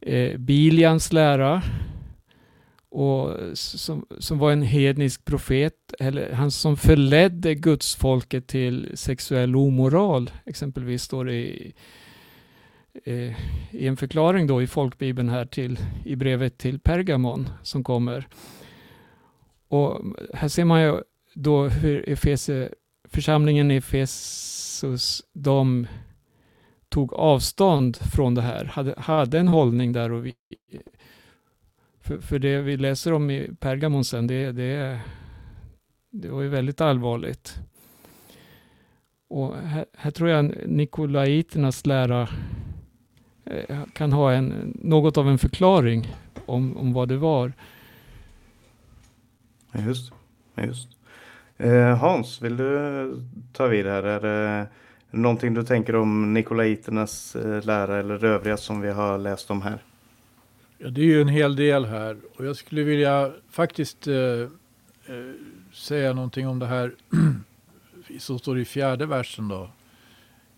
eh, 0.06 0.38
Bilians 0.38 1.14
lära 1.14 1.64
och 2.94 3.38
som, 3.54 4.06
som 4.20 4.38
var 4.38 4.52
en 4.52 4.62
hednisk 4.62 5.26
profet, 5.26 5.94
eller 6.00 6.32
han 6.32 6.52
som 6.52 6.78
förledde 6.78 7.56
gudsfolket 7.56 8.48
till 8.48 8.92
sexuell 8.94 9.56
omoral, 9.56 10.32
exempelvis 10.46 11.04
står 11.04 11.26
det 11.26 11.34
i, 11.34 11.74
eh, 13.06 13.34
i 13.72 13.88
en 13.88 13.98
förklaring 13.98 14.48
då 14.48 14.62
i 14.62 14.68
folkbibeln 14.68 15.30
här 15.30 15.46
till, 15.46 15.80
i 16.06 16.16
brevet 16.16 16.58
till 16.58 16.80
Pergamon 16.80 17.50
som 17.64 17.84
kommer. 17.84 18.28
Och 19.68 20.02
här 20.34 20.48
ser 20.48 20.66
man 20.66 20.82
ju 20.82 21.02
då 21.34 21.68
hur 21.68 22.10
Efese, 22.10 22.70
församlingen 23.08 23.72
i 23.72 23.76
Efesus, 23.76 25.22
de 25.34 25.88
tog 26.94 27.14
avstånd 27.14 27.98
från 27.98 28.36
det 28.36 28.42
här, 28.42 28.66
hade, 28.66 28.94
hade 28.98 29.40
en 29.40 29.48
hållning 29.48 29.94
där 29.94 30.12
och 30.12 30.26
vi, 30.26 30.34
för, 32.02 32.18
för 32.18 32.40
det 32.40 32.62
vi 32.62 32.78
läser 32.78 33.14
om 33.14 33.30
i 33.30 33.50
Pergamon 33.60 34.06
sen, 34.06 34.28
det, 34.28 34.52
det, 34.52 35.00
det 36.10 36.30
var 36.30 36.42
ju 36.42 36.50
väldigt 36.50 36.82
allvarligt. 36.82 37.60
Och 39.28 39.58
här, 39.58 39.86
här 39.98 40.12
tror 40.12 40.30
jag 40.30 40.54
Nikolaiternas 40.66 41.86
lära 41.86 42.30
eh, 43.46 43.84
kan 43.94 44.14
ha 44.14 44.32
en, 44.32 44.78
något 44.82 45.18
av 45.18 45.30
en 45.30 45.38
förklaring 45.38 46.16
om, 46.46 46.78
om 46.78 46.94
vad 46.94 47.08
det 47.08 47.18
var. 47.18 47.54
Just, 49.74 50.12
just. 50.56 50.90
Eh, 51.58 51.98
Hans, 51.98 52.42
vill 52.42 52.58
du 52.58 53.16
ta 53.54 53.68
vid 53.68 53.86
här? 53.86 54.04
Är 54.04 54.20
det 54.22 54.68
någonting 55.14 55.54
du 55.54 55.64
tänker 55.64 55.96
om 55.96 56.34
Nikolaiternas 56.34 57.36
eh, 57.36 57.66
lära 57.66 58.00
eller 58.00 58.18
det 58.20 58.28
övriga 58.28 58.58
som 58.58 58.82
vi 58.82 58.90
har 58.90 59.18
läst 59.18 59.52
om 59.52 59.62
här? 59.62 59.84
Ja, 60.78 60.90
det 60.90 61.02
är 61.02 61.06
ju 61.06 61.22
en 61.22 61.28
hel 61.28 61.56
del 61.56 61.86
här 61.86 62.18
och 62.36 62.46
jag 62.46 62.56
skulle 62.56 62.84
vilja 62.84 63.32
faktiskt 63.50 64.08
eh, 64.08 64.16
eh, 64.16 64.48
säga 65.74 66.14
någonting 66.14 66.48
om 66.48 66.60
det 66.60 66.66
här 66.66 66.96
som 68.20 68.40
står 68.40 68.60
i 68.60 68.66
fjärde 68.66 69.06
versen 69.06 69.48
då. 69.48 69.70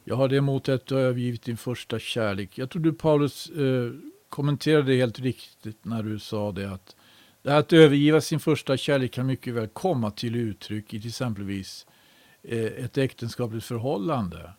Jag 0.03 0.15
har 0.15 0.27
det 0.27 0.37
emot 0.37 0.69
att 0.69 0.85
du 0.85 0.95
har 0.95 1.01
övergivit 1.01 1.43
din 1.43 1.57
första 1.57 1.99
kärlek. 1.99 2.57
Jag 2.57 2.69
tror 2.69 2.81
du 2.81 2.93
Paulus 2.93 3.49
eh, 3.49 3.91
kommenterade 4.29 4.93
helt 4.93 5.19
riktigt 5.19 5.85
när 5.85 6.03
du 6.03 6.19
sa 6.19 6.51
det 6.51 6.71
att 6.71 6.95
det 7.41 7.51
här 7.51 7.59
att 7.59 7.73
övergiva 7.73 8.21
sin 8.21 8.39
första 8.39 8.77
kärlek 8.77 9.11
kan 9.11 9.25
mycket 9.25 9.53
väl 9.53 9.67
komma 9.67 10.11
till 10.11 10.35
uttryck 10.35 10.93
i 10.93 10.99
till 10.99 11.09
exempelvis 11.09 11.85
eh, 11.89 11.94
Eh, 12.47 12.85
ett 12.85 12.97
äktenskapligt 12.97 13.65
förhållande. 13.65 14.51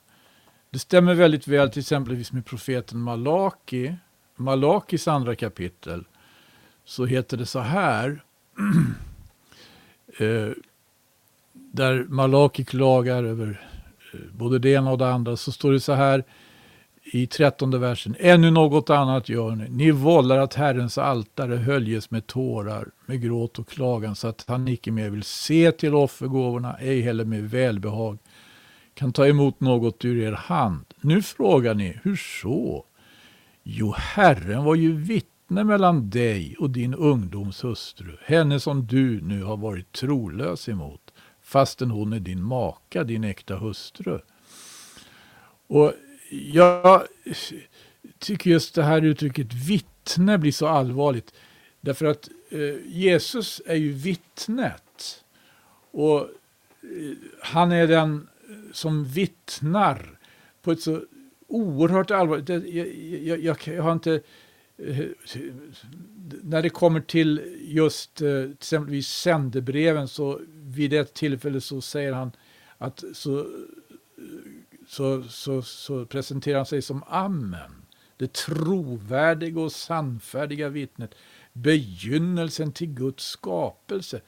Det 0.71 0.79
stämmer 0.79 1.15
väldigt 1.15 1.49
väl 1.49 1.71
till 1.71 1.81
exempelvis 1.81 2.33
med 2.33 2.47
profeten 2.47 2.99
Malaki 2.99 3.97
Malakis 4.37 5.09
andra 5.09 5.35
kapitel 5.35 6.05
så 6.85 7.05
heter 7.05 7.37
det 7.37 7.47
så 7.47 7.61
här. 7.61 8.25
eh, 10.19 10.51
där 11.53 12.05
Malaki 12.09 12.65
klagar 12.65 13.25
över 13.25 13.69
eh, 14.13 14.21
både 14.33 14.59
det 14.59 14.71
ena 14.71 14.91
och 14.91 14.99
det 14.99 15.13
andra 15.13 15.37
så 15.37 15.53
står 15.53 15.73
det 15.73 15.81
så 15.81 15.93
här 15.93 16.25
i 17.13 17.27
trettonde 17.27 17.79
versen. 17.79 18.17
Ännu 18.19 18.51
något 18.51 18.91
annat 18.91 19.29
gör 19.29 19.51
ni. 19.51 19.69
Ni 19.69 19.91
vållar 19.91 20.39
att 20.39 20.55
Herrens 20.55 20.99
altare 20.99 21.57
höljes 21.57 22.11
med 22.11 22.27
tårar, 22.27 22.89
med 23.07 23.23
gråt 23.23 23.59
och 23.59 23.69
klagan 23.69 24.17
så 24.17 24.29
att 24.29 24.45
han 24.49 24.69
icke 24.69 24.91
mer 24.91 25.11
vill 25.11 25.23
se 25.23 25.73
till 25.73 25.95
offergåvorna, 25.95 26.77
ej 26.81 27.01
heller 27.01 27.25
med 27.25 27.51
välbehag 27.51 28.19
kan 28.95 29.13
ta 29.13 29.27
emot 29.27 29.61
något 29.61 30.05
ur 30.05 30.23
er 30.23 30.33
hand. 30.33 30.85
Nu 31.01 31.23
frågar 31.23 31.75
ni, 31.75 31.99
hur 32.03 32.17
så? 32.17 32.85
Jo, 33.63 33.95
Herren 33.97 34.65
var 34.65 34.75
ju 34.75 34.93
vittne 34.93 35.65
mellan 35.65 36.11
dig 36.11 36.57
och 36.59 36.71
din 36.71 36.95
ungdoms 36.95 37.65
hustru, 37.65 38.17
henne 38.25 38.61
som 38.61 38.87
du 38.87 39.21
nu 39.21 39.43
har 39.43 39.57
varit 39.57 39.93
trolös 39.93 40.69
emot, 40.69 41.13
fastän 41.43 41.91
hon 41.91 42.13
är 42.13 42.21
din 42.21 42.43
maka, 42.43 43.05
din 43.05 43.25
äkta 43.25 43.57
hustru. 43.57 44.19
Och 45.69 45.93
jag 46.31 47.07
tycker 48.19 48.51
just 48.51 48.75
det 48.75 48.83
här 48.83 49.03
uttrycket 49.03 49.53
vittne 49.53 50.39
blir 50.39 50.53
så 50.53 50.67
allvarligt. 50.67 51.35
Därför 51.81 52.07
att 52.07 52.29
eh, 52.51 52.87
Jesus 52.87 53.63
är 53.67 53.75
ju 53.75 53.93
vittnet. 53.93 55.25
Och 55.91 56.21
eh, 56.21 56.29
han 57.41 57.73
är 57.73 57.87
den 57.87 58.29
som 58.73 59.05
vittnar 59.05 60.19
på 60.63 60.73
ett 60.73 60.81
så 60.81 61.03
oerhört 61.47 62.11
allvarligt. 62.11 62.49
Jag, 62.49 62.69
jag, 62.69 63.41
jag, 63.41 63.59
jag 63.65 63.83
har 63.83 63.93
inte... 63.93 64.21
Eh, 64.79 65.05
när 66.43 66.63
det 66.63 66.71
kommer 66.71 67.01
till 67.01 67.57
just 67.61 68.23
eh, 68.23 68.51
exempelvis 68.59 69.09
sändebreven 69.09 70.09
så 70.09 70.41
vid 70.53 70.93
ett 70.93 71.15
tillfälle 71.15 71.61
så 71.61 71.81
säger 71.81 72.13
han 72.13 72.33
att 72.79 73.05
så, 73.13 73.39
eh, 73.39 73.45
så, 74.87 75.23
så, 75.23 75.63
så 75.63 76.07
presenterar 76.07 76.57
han 76.57 76.67
sig 76.67 76.83
som 76.83 77.03
Amen. 77.09 77.87
Det 78.17 78.33
trovärdiga 78.33 79.61
och 79.61 79.73
sannfärdiga 79.73 80.69
vittnet. 80.69 81.15
Begynnelsen 81.53 82.73
till 82.73 82.89
Guds 82.89 83.25
skapelse. 83.25 84.21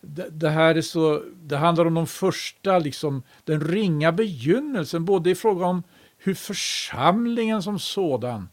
Det, 0.00 0.28
det, 0.30 0.50
här 0.50 0.74
är 0.74 0.82
så, 0.82 1.22
det 1.42 1.56
handlar 1.56 1.86
om 1.86 1.94
de 1.94 2.06
första, 2.06 2.78
liksom, 2.78 3.22
den 3.44 3.60
ringa 3.60 4.12
begynnelsen, 4.12 5.04
både 5.04 5.30
i 5.30 5.34
fråga 5.34 5.66
om 5.66 5.82
hur 6.18 6.34
församlingen 6.34 7.62
som 7.62 7.78
sådan 7.78 8.48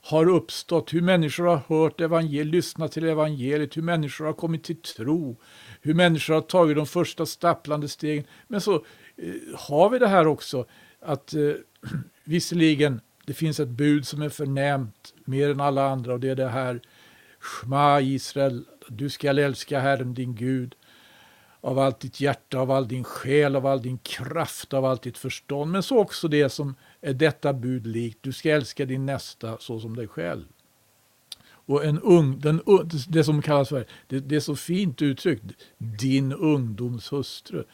har 0.00 0.28
uppstått, 0.28 0.94
hur 0.94 1.02
människor 1.02 1.44
har 1.44 1.60
hört 1.68 2.00
evangeliet, 2.00 2.46
lyssnat 2.46 2.92
till 2.92 3.04
evangeliet, 3.04 3.76
hur 3.76 3.82
människor 3.82 4.24
har 4.24 4.32
kommit 4.32 4.64
till 4.64 4.82
tro, 4.82 5.36
hur 5.80 5.94
människor 5.94 6.34
har 6.34 6.40
tagit 6.40 6.76
de 6.76 6.86
första 6.86 7.26
stapplande 7.26 7.88
stegen. 7.88 8.24
Men 8.48 8.60
så 8.60 8.84
Eh, 9.16 9.58
har 9.58 9.90
vi 9.90 9.98
det 9.98 10.08
här 10.08 10.26
också 10.26 10.66
att 11.00 11.34
eh, 11.34 11.52
visserligen 12.24 13.00
det 13.26 13.34
finns 13.34 13.60
ett 13.60 13.68
bud 13.68 14.06
som 14.06 14.22
är 14.22 14.28
förnämt 14.28 15.14
mer 15.24 15.50
än 15.50 15.60
alla 15.60 15.88
andra 15.88 16.12
och 16.12 16.20
det 16.20 16.28
är 16.28 16.36
det 16.36 16.48
här 16.48 16.80
Shma 17.38 18.00
Israel, 18.00 18.64
du 18.88 19.10
skall 19.10 19.38
älska 19.38 19.80
Herren 19.80 20.14
din 20.14 20.34
Gud 20.34 20.74
av 21.60 21.78
allt 21.78 22.00
ditt 22.00 22.20
hjärta, 22.20 22.58
av 22.58 22.70
all 22.70 22.88
din 22.88 23.04
själ, 23.04 23.56
av 23.56 23.66
all 23.66 23.82
din 23.82 23.98
kraft, 23.98 24.74
av 24.74 24.84
allt 24.84 25.02
ditt 25.02 25.18
förstånd. 25.18 25.70
Men 25.70 25.82
så 25.82 25.98
också 25.98 26.28
det 26.28 26.48
som 26.48 26.74
är 27.00 27.14
detta 27.14 27.52
bud 27.52 27.86
likt. 27.86 28.18
Du 28.20 28.32
ska 28.32 28.50
älska 28.50 28.84
din 28.84 29.06
nästa 29.06 29.58
så 29.58 29.80
som 29.80 29.96
dig 29.96 30.08
själv. 30.08 30.44
Och 31.46 31.84
en 31.84 32.00
ung, 32.00 32.40
den, 32.40 32.60
det 33.08 33.24
som 33.24 33.42
kallas 33.42 33.68
för, 33.68 33.86
det, 34.06 34.20
det 34.20 34.36
är 34.36 34.40
så 34.40 34.56
fint 34.56 35.02
uttryckt, 35.02 35.44
din 35.78 36.32
ungdoms 36.32 37.12
hustru. 37.12 37.64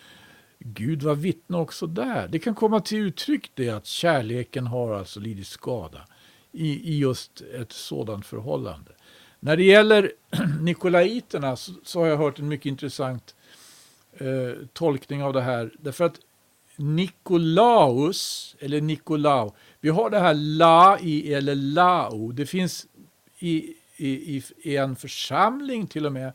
Gud 0.65 1.03
var 1.03 1.15
vittne 1.15 1.57
också 1.57 1.87
där. 1.87 2.29
Det 2.29 2.39
kan 2.39 2.55
komma 2.55 2.81
till 2.81 2.99
uttryck 2.99 3.51
det 3.55 3.71
att 3.71 3.87
kärleken 3.87 4.67
har 4.67 4.95
alltså 4.95 5.21
lidit 5.21 5.47
skada 5.47 6.07
i, 6.53 6.95
i 6.95 6.99
just 6.99 7.41
ett 7.41 7.73
sådant 7.73 8.27
förhållande. 8.27 8.93
När 9.41 9.57
det 9.57 9.65
gäller 9.65 10.13
Nikolaiterna 10.61 11.57
så, 11.57 11.73
så 11.85 12.01
har 12.01 12.07
jag 12.07 12.17
hört 12.17 12.39
en 12.39 12.49
mycket 12.49 12.67
intressant 12.67 13.35
eh, 14.13 14.67
tolkning 14.73 15.23
av 15.23 15.33
det 15.33 15.43
här. 15.43 15.71
Därför 15.81 16.05
att 16.05 16.21
Nikolaus, 16.77 18.57
eller 18.59 18.81
Nikolau, 18.81 19.53
vi 19.81 19.89
har 19.89 20.11
det 20.11 20.19
här 20.19 20.35
la 20.35 20.99
i 20.99 21.35
eller 21.35 21.55
lao. 21.55 22.33
Det 22.33 22.47
finns 22.47 22.87
i, 23.39 23.75
i, 23.97 24.43
i 24.63 24.77
en 24.77 24.97
församling 24.97 25.87
till 25.87 26.07
och 26.07 26.13
med, 26.13 26.33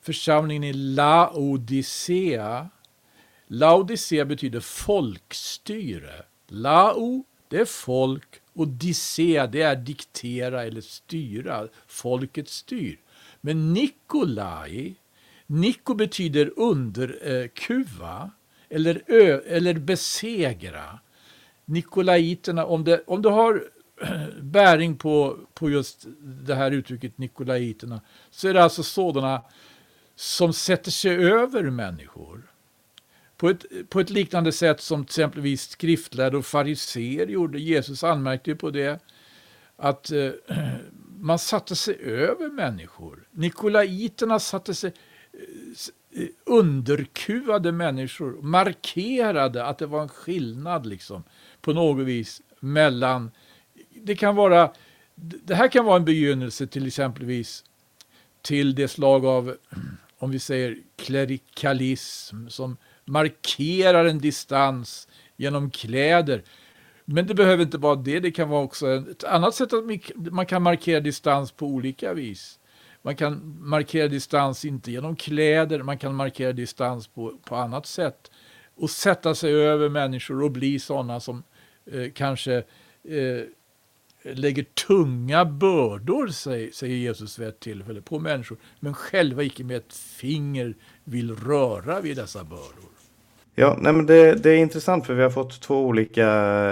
församlingen 0.00 0.64
i 0.64 0.72
Laodicea. 0.72 2.68
Laodicea 3.48 4.24
betyder 4.24 4.60
folkstyre. 4.60 6.24
Lao, 6.48 7.24
det 7.48 7.56
är 7.56 7.64
folk 7.64 8.40
och 8.52 8.68
dicea, 8.68 9.46
det 9.46 9.62
är 9.62 9.76
diktera 9.76 10.64
eller 10.64 10.80
styra. 10.80 11.68
Folket 11.86 12.48
styr. 12.48 13.00
Men 13.40 13.72
Nikolai, 13.72 14.94
Niko 15.46 15.94
betyder 15.94 16.52
underkuva 16.56 18.22
eh, 18.22 18.76
eller, 18.76 19.02
ö, 19.06 19.40
eller 19.46 19.74
besegra. 19.74 20.98
Nikolaiterna, 21.64 22.66
om 22.66 22.84
det, 22.84 23.02
om 23.06 23.22
det 23.22 23.30
har 23.30 23.64
bäring 24.42 24.96
på, 24.96 25.38
på 25.54 25.70
just 25.70 26.06
det 26.20 26.54
här 26.54 26.70
uttrycket 26.70 27.18
Nikolaiterna, 27.18 28.00
så 28.30 28.48
är 28.48 28.54
det 28.54 28.62
alltså 28.62 28.82
sådana 28.82 29.42
som 30.16 30.52
sätter 30.52 30.90
sig 30.90 31.16
över 31.16 31.62
människor. 31.62 32.47
På 33.38 33.48
ett, 33.48 33.64
på 33.88 34.00
ett 34.00 34.10
liknande 34.10 34.52
sätt 34.52 34.80
som 34.80 35.02
exempelvis 35.02 35.68
skriftlärda 35.68 36.38
och 36.38 36.46
fariser 36.46 37.26
gjorde. 37.26 37.60
Jesus 37.60 38.04
anmärkte 38.04 38.50
ju 38.50 38.56
på 38.56 38.70
det. 38.70 39.00
Att 39.76 40.10
eh, 40.10 40.30
man 41.18 41.38
satte 41.38 41.76
sig 41.76 41.98
över 42.02 42.48
människor. 42.48 43.28
Nikolaiterna 43.30 44.38
satte 44.38 44.74
sig 44.74 44.92
eh, 45.32 46.22
eh, 46.22 46.28
underkuvade 46.44 47.72
människor, 47.72 48.42
markerade 48.42 49.64
att 49.64 49.78
det 49.78 49.86
var 49.86 50.02
en 50.02 50.08
skillnad 50.08 50.86
liksom 50.86 51.24
på 51.60 51.72
något 51.72 52.06
vis 52.06 52.42
mellan, 52.60 53.30
det 53.94 54.16
kan 54.16 54.36
vara, 54.36 54.72
det 55.14 55.54
här 55.54 55.68
kan 55.68 55.84
vara 55.84 55.96
en 55.96 56.04
begynnelse 56.04 56.66
till 56.66 56.86
exempelvis 56.86 57.64
till 58.42 58.74
det 58.74 58.88
slag 58.88 59.26
av, 59.26 59.56
om 60.18 60.30
vi 60.30 60.38
säger 60.38 60.78
klerikalism 60.96 62.48
som 62.48 62.76
markerar 63.08 64.04
en 64.04 64.18
distans 64.18 65.08
genom 65.36 65.70
kläder. 65.70 66.42
Men 67.04 67.26
det 67.26 67.34
behöver 67.34 67.62
inte 67.62 67.78
vara 67.78 67.96
det, 67.96 68.20
det 68.20 68.30
kan 68.30 68.48
vara 68.48 68.62
också 68.62 68.88
ett 68.90 69.24
annat 69.24 69.54
sätt 69.54 69.72
att 69.72 69.84
man 70.14 70.46
kan 70.46 70.62
markera 70.62 71.00
distans 71.00 71.52
på 71.52 71.66
olika 71.66 72.14
vis. 72.14 72.58
Man 73.02 73.16
kan 73.16 73.56
markera 73.60 74.08
distans 74.08 74.64
inte 74.64 74.92
genom 74.92 75.16
kläder, 75.16 75.82
man 75.82 75.98
kan 75.98 76.14
markera 76.14 76.52
distans 76.52 77.08
på, 77.08 77.38
på 77.44 77.56
annat 77.56 77.86
sätt. 77.86 78.30
Och 78.74 78.90
sätta 78.90 79.34
sig 79.34 79.54
över 79.54 79.88
människor 79.88 80.42
och 80.42 80.50
bli 80.50 80.78
sådana 80.78 81.20
som 81.20 81.42
eh, 81.86 82.10
kanske 82.14 82.56
eh, 83.04 83.42
lägger 84.22 84.62
tunga 84.62 85.44
bördor, 85.44 86.28
säger, 86.28 86.70
säger 86.70 86.96
Jesus 86.96 87.38
vid 87.38 87.48
ett 87.48 87.60
tillfälle, 87.60 88.00
på 88.00 88.18
människor, 88.18 88.58
men 88.80 88.94
själva 88.94 89.42
icke 89.42 89.64
med 89.64 89.76
ett 89.76 89.94
finger 89.94 90.74
vill 91.04 91.36
röra 91.36 92.00
vid 92.00 92.16
dessa 92.16 92.44
bördor. 92.44 92.97
Ja, 93.60 93.76
nej 93.80 93.92
men 93.92 94.06
det, 94.06 94.34
det, 94.34 94.50
är 94.50 94.56
intressant 94.56 95.06
för 95.06 95.14
vi 95.14 95.22
har 95.22 95.30
fått 95.30 95.60
två 95.60 95.86
olika 95.86 96.26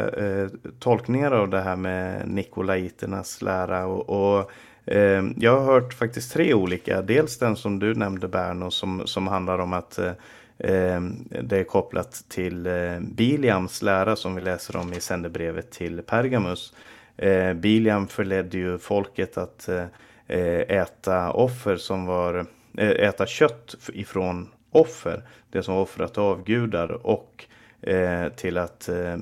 eh, 0.09 0.49
tolkningar 0.78 1.30
av 1.30 1.49
det 1.49 1.61
här 1.61 1.76
med 1.76 2.28
Nikolaiternas 2.28 3.43
lära. 3.43 3.87
Och, 3.87 4.11
och 4.11 4.51
eh, 4.84 5.24
jag 5.37 5.61
har 5.61 5.72
hört 5.72 5.95
faktiskt 5.95 6.32
tre 6.32 6.55
olika. 6.55 7.03
Dels 7.03 7.39
den 7.39 7.57
som 7.57 7.78
du 7.78 7.95
nämnde 7.95 8.28
Berno 8.28 8.70
som, 8.70 9.03
som 9.05 9.26
handlar 9.26 9.59
om 9.59 9.72
att 9.72 9.99
eh, 9.99 10.12
eh 10.59 11.01
det 11.43 11.59
är 11.59 11.64
kopplat 11.64 12.24
till 12.28 12.66
eh, 12.66 13.01
Biliams 13.01 13.82
lära 13.82 14.16
som 14.16 14.34
vi 14.34 14.41
läser 14.41 14.76
om 14.76 14.93
i 14.93 15.01
sändebrevet 15.01 15.70
till 15.70 16.03
Pergamus. 16.03 16.74
Eh, 17.16 17.53
Biliam 17.53 18.09
förledde 18.09 18.59
ju 18.59 18.78
folket 18.78 19.39
att 19.39 19.68
eh, 19.68 19.84
eh 20.26 20.61
äta 20.61 21.30
offer 21.32 21.76
som 21.76 22.07
var 22.07 22.47
eh, 22.78 22.91
äta 22.91 23.26
kött 23.26 23.74
ifrån 23.93 24.49
offer, 24.70 25.22
det 25.50 25.62
som 25.62 25.74
var 25.74 25.82
offrat 25.82 26.18
av 26.18 26.44
gudar 26.44 27.06
och 27.06 27.44
eh, 27.80 28.28
till 28.28 28.58
att 28.58 28.88
eh, 28.88 29.16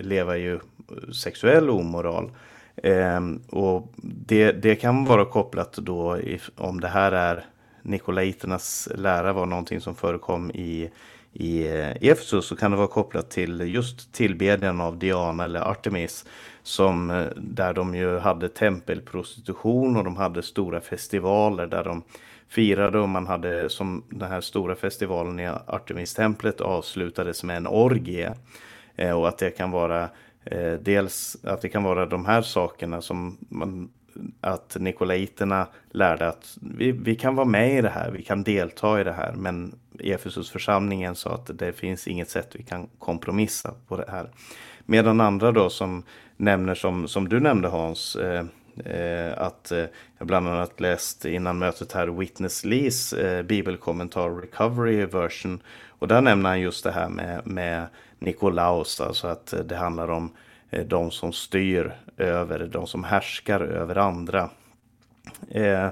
leva 0.00 0.36
i 0.36 0.58
sexuell 1.12 1.70
omoral. 1.70 2.30
Eh, 2.76 3.20
och 3.50 3.92
det, 4.02 4.52
det 4.52 4.76
kan 4.76 5.04
vara 5.04 5.24
kopplat 5.24 5.72
då 5.72 6.18
if, 6.18 6.50
om 6.56 6.80
det 6.80 6.88
här 6.88 7.12
är 7.12 7.44
Nikolaiternas 7.82 8.88
lära 8.94 9.32
var 9.32 9.46
någonting 9.46 9.80
som 9.80 9.94
förekom 9.94 10.50
i 10.50 10.90
i 11.32 11.66
eh, 11.68 11.90
Efesus 11.90 12.46
så 12.46 12.56
kan 12.56 12.70
det 12.70 12.76
vara 12.76 12.88
kopplat 12.88 13.30
till 13.30 13.60
just 13.74 14.12
tillbedjan 14.12 14.80
av 14.80 14.98
Diana 14.98 15.44
eller 15.44 15.60
Artemis 15.60 16.24
som 16.62 17.10
eh, 17.10 17.26
där 17.36 17.74
de 17.74 17.94
ju 17.94 18.18
hade 18.18 18.48
tempelprostitution 18.48 19.96
och 19.96 20.04
de 20.04 20.16
hade 20.16 20.42
stora 20.42 20.80
festivaler 20.80 21.66
där 21.66 21.84
de 21.84 22.02
firade 22.50 22.98
och 22.98 23.08
man 23.08 23.26
hade 23.26 23.68
som 23.68 24.04
den 24.08 24.30
här 24.30 24.40
stora 24.40 24.74
festivalen 24.74 25.40
i 25.40 25.46
Artemistemplet 25.66 26.60
avslutades 26.60 27.44
med 27.44 27.56
en 27.56 27.66
orgie. 27.66 28.34
Eh, 28.96 29.18
och 29.18 29.28
att 29.28 29.38
det 29.38 29.50
kan 29.50 29.70
vara 29.70 30.08
eh, 30.44 30.72
dels 30.72 31.36
att 31.44 31.62
det 31.62 31.68
kan 31.68 31.82
vara 31.82 32.06
de 32.06 32.26
här 32.26 32.42
sakerna 32.42 33.00
som 33.00 33.36
man 33.48 33.90
att 34.40 34.76
nikolaiterna 34.80 35.66
lärde 35.90 36.28
att 36.28 36.58
vi, 36.60 36.92
vi 36.92 37.14
kan 37.14 37.34
vara 37.34 37.46
med 37.46 37.78
i 37.78 37.80
det 37.80 37.88
här, 37.88 38.10
vi 38.10 38.22
kan 38.22 38.42
delta 38.42 39.00
i 39.00 39.04
det 39.04 39.12
här. 39.12 39.32
Men 39.32 39.74
Efesusförsamlingen 39.98 41.14
sa 41.14 41.34
att 41.34 41.58
det 41.58 41.72
finns 41.72 42.08
inget 42.08 42.30
sätt 42.30 42.48
vi 42.52 42.62
kan 42.62 42.88
kompromissa 42.98 43.74
på 43.88 43.96
det 43.96 44.10
här. 44.10 44.30
Medan 44.86 45.20
andra 45.20 45.52
då 45.52 45.70
som 45.70 46.02
nämner 46.36 46.74
som, 46.74 47.08
som 47.08 47.28
du 47.28 47.40
nämnde 47.40 47.68
Hans, 47.68 48.16
eh, 48.16 48.44
Eh, 48.44 48.44
Eh, 48.84 49.42
att 49.42 49.72
eh, 49.72 49.84
jag 50.18 50.26
bland 50.26 50.48
annat 50.48 50.80
läst 50.80 51.24
innan 51.24 51.58
mötet 51.58 51.92
här 51.92 52.06
Witness 52.06 52.64
Lees 52.64 53.12
eh, 53.12 53.42
bibelkommentar 53.42 54.30
Recovery 54.30 55.04
Version. 55.04 55.62
Och 55.88 56.08
där 56.08 56.20
nämner 56.20 56.50
han 56.50 56.60
just 56.60 56.84
det 56.84 56.90
här 56.92 57.08
med, 57.08 57.46
med 57.46 57.86
Nikolaus, 58.18 59.00
alltså 59.00 59.26
att 59.26 59.52
eh, 59.52 59.60
det 59.60 59.76
handlar 59.76 60.10
om 60.10 60.32
eh, 60.70 60.86
de 60.86 61.10
som 61.10 61.32
styr 61.32 61.94
över, 62.16 62.68
de 62.72 62.86
som 62.86 63.04
härskar 63.04 63.60
över 63.60 63.96
andra. 63.98 64.50
Eh, 65.50 65.88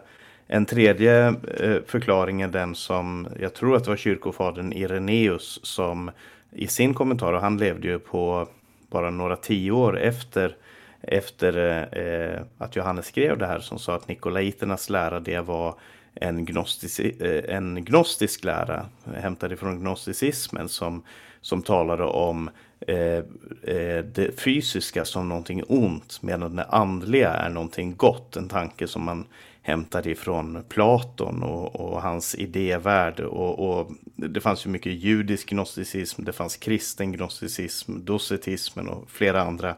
en 0.46 0.66
tredje 0.66 1.26
eh, 1.58 1.76
förklaring 1.86 2.42
är 2.42 2.48
den 2.48 2.74
som, 2.74 3.28
jag 3.40 3.54
tror 3.54 3.76
att 3.76 3.84
det 3.84 3.90
var 3.90 3.96
kyrkofadern 3.96 4.72
Ireneus 4.72 5.60
som 5.62 6.10
i 6.52 6.66
sin 6.66 6.94
kommentar, 6.94 7.32
och 7.32 7.40
han 7.40 7.58
levde 7.58 7.88
ju 7.88 7.98
på 7.98 8.48
bara 8.90 9.10
några 9.10 9.36
tio 9.36 9.70
år 9.70 9.98
efter 9.98 10.56
efter 11.02 11.88
eh, 11.98 12.40
att 12.58 12.76
Johannes 12.76 13.06
skrev 13.06 13.38
det 13.38 13.46
här 13.46 13.60
som 13.60 13.78
sa 13.78 13.94
att 13.94 14.08
Nikolaiternas 14.08 14.90
lära 14.90 15.20
det 15.20 15.40
var 15.40 15.74
en, 16.14 16.44
gnostisk, 16.44 17.00
eh, 17.00 17.56
en 17.56 17.84
gnostisk 17.84 18.44
lära 18.44 18.86
hämtad 19.14 19.52
ifrån 19.52 19.80
gnosticismen 19.80 20.68
som, 20.68 21.02
som 21.40 21.62
talade 21.62 22.04
om 22.04 22.50
eh, 22.80 23.18
eh, 23.62 24.04
det 24.04 24.40
fysiska 24.40 25.04
som 25.04 25.28
någonting 25.28 25.62
ont 25.68 26.18
medan 26.22 26.56
det 26.56 26.64
andliga 26.64 27.32
är 27.32 27.50
någonting 27.50 27.96
gott. 27.96 28.36
En 28.36 28.48
tanke 28.48 28.88
som 28.88 29.04
man 29.04 29.26
hämtade 29.62 30.10
ifrån 30.10 30.64
Platon 30.68 31.42
och, 31.42 31.80
och 31.80 32.02
hans 32.02 32.34
idévärld. 32.34 33.20
Och, 33.20 33.68
och, 33.68 33.90
det 34.16 34.40
fanns 34.40 34.66
ju 34.66 34.70
mycket 34.70 34.92
judisk 34.92 35.50
gnosticism, 35.50 36.24
det 36.24 36.32
fanns 36.32 36.56
kristen 36.56 37.12
gnosticism, 37.12 38.04
docetismen 38.04 38.88
och 38.88 39.10
flera 39.10 39.42
andra 39.42 39.76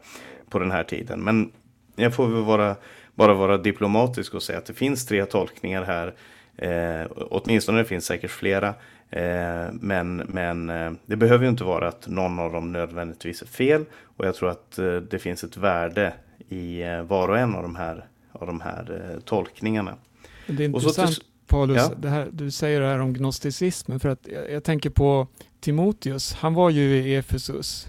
på 0.51 0.59
den 0.59 0.71
här 0.71 0.83
tiden. 0.83 1.23
Men 1.23 1.51
jag 1.95 2.13
får 2.13 2.27
väl 2.27 2.43
vara, 2.43 2.75
bara 3.15 3.33
vara 3.33 3.57
diplomatisk 3.57 4.33
och 4.33 4.43
säga 4.43 4.57
att 4.57 4.65
det 4.65 4.73
finns 4.73 5.05
tre 5.05 5.25
tolkningar 5.25 5.83
här. 5.83 6.13
Eh, 6.55 7.07
åtminstone 7.29 7.77
det 7.77 7.85
finns 7.85 8.05
säkert 8.05 8.31
flera. 8.31 8.67
Eh, 9.09 9.71
men 9.73 10.15
men 10.17 10.69
eh, 10.69 10.91
det 11.05 11.15
behöver 11.15 11.43
ju 11.43 11.49
inte 11.49 11.63
vara 11.63 11.87
att 11.87 12.07
någon 12.07 12.39
av 12.39 12.51
dem 12.51 12.71
nödvändigtvis 12.71 13.41
är 13.41 13.45
fel. 13.45 13.85
Och 14.03 14.25
jag 14.25 14.35
tror 14.35 14.49
att 14.49 14.77
eh, 14.79 14.95
det 14.95 15.19
finns 15.19 15.43
ett 15.43 15.57
värde 15.57 16.13
i 16.49 16.81
eh, 16.81 17.01
var 17.01 17.27
och 17.27 17.37
en 17.37 17.55
av 17.55 17.63
de 17.63 17.75
här, 17.75 18.05
av 18.31 18.47
de 18.47 18.61
här 18.61 19.11
eh, 19.13 19.19
tolkningarna. 19.19 19.95
Det 20.47 20.63
är 20.63 20.67
intressant 20.67 21.15
till, 21.15 21.23
Paulus, 21.47 21.91
ja. 22.03 22.09
här, 22.09 22.29
du 22.31 22.51
säger 22.51 22.81
det 22.81 22.87
här 22.87 22.99
om 22.99 23.13
gnosticismen. 23.13 23.99
För 23.99 24.09
att 24.09 24.27
jag, 24.27 24.51
jag 24.51 24.63
tänker 24.63 24.89
på 24.89 25.27
Timoteus, 25.59 26.33
han 26.33 26.53
var 26.53 26.69
ju 26.69 26.97
i 26.97 27.15
Efesus 27.15 27.87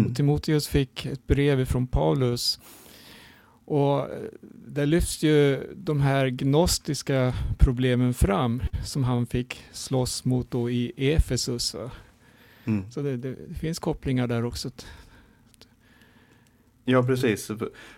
Mm. 0.00 0.14
Timoteus 0.14 0.68
fick 0.68 1.06
ett 1.06 1.26
brev 1.26 1.64
från 1.64 1.86
Paulus 1.86 2.60
och 3.64 4.00
eh, 4.00 4.06
där 4.66 4.86
lyfts 4.86 5.22
ju 5.22 5.60
de 5.76 6.00
här 6.00 6.28
gnostiska 6.28 7.34
problemen 7.58 8.14
fram 8.14 8.62
som 8.84 9.04
han 9.04 9.26
fick 9.26 9.64
slåss 9.72 10.24
mot 10.24 10.50
då 10.50 10.70
i 10.70 11.12
Efesus. 11.12 11.76
Mm. 12.64 12.90
Så 12.90 13.02
det, 13.02 13.16
det, 13.16 13.34
det, 13.48 13.54
finns 13.54 13.78
kopplingar 13.78 14.26
där 14.26 14.44
också. 14.44 14.70
Ja, 16.84 17.02
precis. 17.02 17.50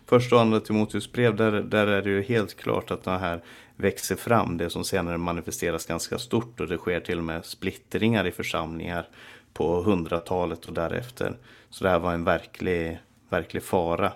Första 0.06 0.36
och 0.36 0.42
andra 0.42 0.60
Timoteus 0.60 1.12
brev, 1.12 1.36
där, 1.36 1.52
där 1.52 1.86
är 1.86 2.02
det 2.02 2.10
ju 2.10 2.22
helt 2.22 2.56
klart 2.56 2.90
att 2.90 3.02
det 3.02 3.18
här 3.18 3.42
växer 3.76 4.16
fram, 4.16 4.56
det 4.56 4.70
som 4.70 4.84
senare 4.84 5.18
manifesteras 5.18 5.86
ganska 5.86 6.18
stort 6.18 6.60
och 6.60 6.68
det 6.68 6.78
sker 6.78 7.00
till 7.00 7.18
och 7.18 7.24
med 7.24 7.44
splittringar 7.44 8.26
i 8.26 8.30
församlingar 8.30 9.08
på 9.52 9.82
hundratalet 9.82 10.64
och 10.64 10.74
därefter. 10.74 11.36
Så 11.70 11.84
det 11.84 11.90
här 11.90 11.98
var 11.98 12.12
en 12.12 12.24
verklig, 12.24 12.98
verklig 13.28 13.62
fara 13.62 14.12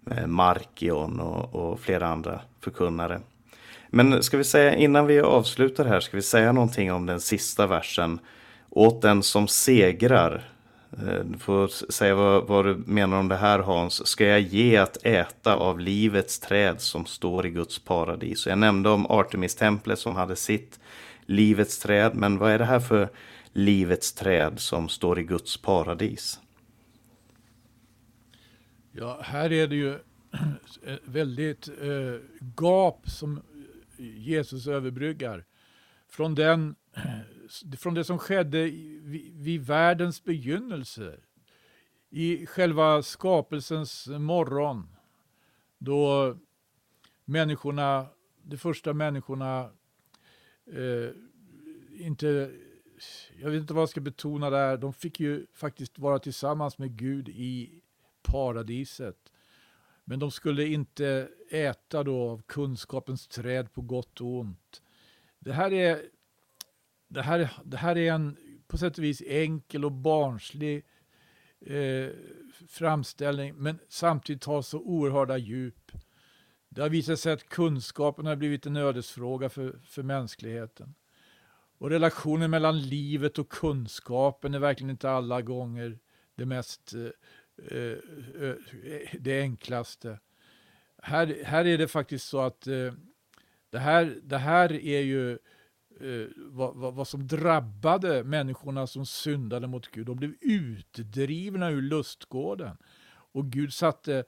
med 0.00 0.28
Markion 0.28 1.20
och, 1.20 1.54
och 1.54 1.80
flera 1.80 2.06
andra 2.06 2.40
förkunnare. 2.60 3.20
Men 3.90 4.22
ska 4.22 4.36
vi 4.36 4.44
säga 4.44 4.74
innan 4.74 5.06
vi 5.06 5.20
avslutar 5.20 5.84
här, 5.84 6.00
ska 6.00 6.16
vi 6.16 6.22
säga 6.22 6.52
någonting 6.52 6.92
om 6.92 7.06
den 7.06 7.20
sista 7.20 7.66
versen. 7.66 8.18
Åt 8.70 9.02
den 9.02 9.22
som 9.22 9.48
segrar. 9.48 10.50
Eh, 10.92 11.24
du 11.24 11.38
får 11.38 11.68
säga 11.92 12.14
vad, 12.14 12.46
vad, 12.46 12.64
du 12.64 12.82
menar 12.86 13.18
om 13.18 13.28
det 13.28 13.36
här 13.36 13.58
Hans. 13.58 14.06
Ska 14.06 14.24
jag 14.24 14.40
ge 14.40 14.76
att 14.76 14.96
äta 15.02 15.54
av 15.54 15.80
livets 15.80 16.38
träd 16.38 16.80
som 16.80 17.06
står 17.06 17.46
i 17.46 17.50
Guds 17.50 17.78
paradis? 17.78 18.46
Jag 18.46 18.58
nämnde 18.58 18.90
om 18.90 19.06
Artemis-templet 19.06 19.98
som 19.98 20.16
hade 20.16 20.36
sitt 20.36 20.80
livets 21.26 21.78
träd. 21.78 22.14
Men 22.14 22.38
vad 22.38 22.50
är 22.50 22.58
det 22.58 22.64
här 22.64 22.80
för 22.80 23.08
livets 23.52 24.12
träd 24.12 24.52
som 24.56 24.88
står 24.88 25.18
i 25.18 25.22
Guds 25.22 25.56
paradis? 25.56 26.40
Ja, 28.92 29.20
här 29.22 29.52
är 29.52 29.68
det 29.68 29.76
ju 29.76 29.94
ett 30.82 31.00
väldigt 31.04 31.68
eh, 31.68 32.20
gap 32.56 33.10
som 33.10 33.42
Jesus 33.98 34.66
överbryggar. 34.66 35.44
Från 36.08 36.34
den 36.34 36.74
från 37.78 37.94
det 37.94 38.04
som 38.04 38.18
skedde 38.18 38.62
vid, 39.02 39.34
vid 39.34 39.66
världens 39.66 40.24
begynnelse. 40.24 41.20
I 42.10 42.46
själva 42.46 43.02
skapelsens 43.02 44.06
morgon. 44.06 44.96
Då 45.78 46.36
människorna, 47.24 48.06
de 48.42 48.56
första 48.56 48.92
människorna 48.92 49.70
eh, 50.66 51.10
inte, 52.06 52.50
jag 53.40 53.50
vet 53.50 53.60
inte 53.60 53.74
vad 53.74 53.82
jag 53.82 53.88
ska 53.88 54.00
betona 54.00 54.50
där, 54.50 54.76
de 54.76 54.92
fick 54.92 55.20
ju 55.20 55.46
faktiskt 55.52 55.98
vara 55.98 56.18
tillsammans 56.18 56.78
med 56.78 56.96
Gud 56.96 57.28
i 57.28 57.79
paradiset. 58.22 59.32
Men 60.04 60.18
de 60.18 60.30
skulle 60.30 60.66
inte 60.66 61.28
äta 61.50 62.02
då 62.02 62.30
av 62.30 62.42
kunskapens 62.42 63.28
träd 63.28 63.72
på 63.72 63.82
gott 63.82 64.20
och 64.20 64.38
ont. 64.38 64.82
Det 65.38 65.52
här 65.52 65.72
är, 65.72 66.02
det 67.08 67.22
här, 67.22 67.50
det 67.64 67.76
här 67.76 67.98
är 67.98 68.12
en 68.12 68.36
på 68.66 68.78
sätt 68.78 68.98
och 68.98 69.04
vis 69.04 69.22
enkel 69.26 69.84
och 69.84 69.92
barnslig 69.92 70.84
eh, 71.60 72.08
framställning, 72.68 73.54
men 73.54 73.78
samtidigt 73.88 74.44
har 74.44 74.62
så 74.62 74.78
oerhörda 74.78 75.38
djup. 75.38 75.92
Det 76.68 76.82
har 76.82 76.88
visat 76.88 77.20
sig 77.20 77.32
att 77.32 77.48
kunskapen 77.48 78.26
har 78.26 78.36
blivit 78.36 78.66
en 78.66 78.76
ödesfråga 78.76 79.48
för, 79.48 79.80
för 79.84 80.02
mänskligheten. 80.02 80.94
Och 81.78 81.90
relationen 81.90 82.50
mellan 82.50 82.80
livet 82.82 83.38
och 83.38 83.48
kunskapen 83.48 84.54
är 84.54 84.58
verkligen 84.58 84.90
inte 84.90 85.10
alla 85.10 85.42
gånger 85.42 85.98
det 86.34 86.46
mest 86.46 86.94
eh, 86.94 87.08
Eh, 87.68 87.96
eh, 88.46 88.56
det 89.20 89.40
enklaste. 89.40 90.18
Här, 91.02 91.42
här 91.44 91.64
är 91.66 91.78
det 91.78 91.88
faktiskt 91.88 92.28
så 92.28 92.40
att 92.40 92.66
eh, 92.66 92.92
det, 93.70 93.78
här, 93.78 94.18
det 94.22 94.38
här 94.38 94.72
är 94.72 95.00
ju 95.00 95.38
vad, 96.36 96.76
vad, 96.76 96.94
vad 96.94 97.08
som 97.08 97.26
drabbade 97.26 98.24
människorna 98.24 98.86
som 98.86 99.06
syndade 99.06 99.66
mot 99.66 99.90
Gud. 99.90 100.06
De 100.06 100.16
blev 100.16 100.34
utdrivna 100.40 101.70
ur 101.70 101.82
lustgården. 101.82 102.76
Och 103.32 103.46
Gud 103.46 103.72
satte 103.72 104.24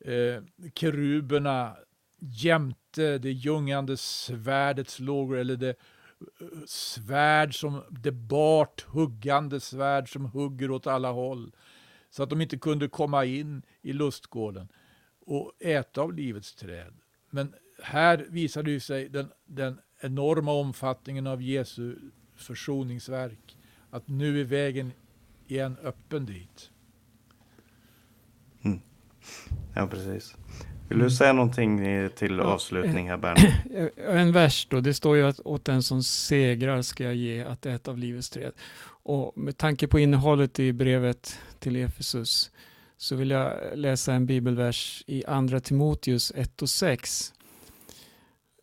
eh, 0.00 0.42
keruberna 0.74 1.76
jämte 2.18 3.18
det 3.18 3.32
ljungande 3.32 3.96
svärdets 3.96 5.00
lågor, 5.00 5.38
eller 5.38 5.56
det 5.56 5.76
svärd 6.66 7.60
som, 7.60 7.82
det 7.90 8.12
bart 8.12 8.84
huggande 8.88 9.60
svärd 9.60 10.12
som 10.12 10.24
hugger 10.24 10.70
åt 10.70 10.86
alla 10.86 11.10
håll. 11.10 11.52
Så 12.12 12.22
att 12.22 12.30
de 12.30 12.40
inte 12.40 12.58
kunde 12.58 12.88
komma 12.88 13.24
in 13.24 13.62
i 13.82 13.92
lustgården 13.92 14.68
och 15.26 15.52
äta 15.60 16.00
av 16.00 16.12
livets 16.12 16.54
träd. 16.54 16.94
Men 17.30 17.54
här 17.82 18.26
visar 18.28 18.62
det 18.62 18.70
ju 18.70 18.80
sig 18.80 19.08
den, 19.08 19.28
den 19.46 19.80
enorma 20.00 20.52
omfattningen 20.52 21.26
av 21.26 21.42
Jesu 21.42 21.96
försoningsverk. 22.36 23.58
Att 23.90 24.08
nu 24.08 24.40
är 24.40 24.44
vägen 24.44 24.92
igen 25.46 25.76
öppen 25.82 26.26
dit. 26.26 26.70
Ja, 29.74 29.86
precis. 29.86 30.36
Vill 30.88 30.98
du 30.98 31.10
säga 31.10 31.32
någonting 31.32 31.80
till 32.16 32.40
avslutning 32.40 33.08
här, 33.10 33.16
Bernt? 33.16 33.40
En 33.96 34.32
vers 34.32 34.66
då, 34.70 34.80
det 34.80 34.94
står 34.94 35.16
ju 35.16 35.22
att 35.22 35.40
åt 35.44 35.64
den 35.64 35.82
som 35.82 36.02
segrar 36.02 36.82
ska 36.82 37.04
jag 37.04 37.14
ge 37.14 37.44
att 37.44 37.66
äta 37.66 37.90
av 37.90 37.98
livets 37.98 38.30
träd. 38.30 38.52
Och 39.04 39.38
med 39.38 39.56
tanke 39.56 39.86
på 39.86 39.98
innehållet 39.98 40.60
i 40.60 40.72
brevet 40.72 41.38
till 41.62 41.76
Efesus 41.76 42.50
så 42.96 43.16
vill 43.16 43.30
jag 43.30 43.78
läsa 43.78 44.14
en 44.14 44.26
bibelvers 44.26 45.04
i 45.06 45.24
Andra 45.24 45.60
Timoteus 45.60 46.32
1 46.36 46.62
och 46.62 46.70
6. 46.70 47.32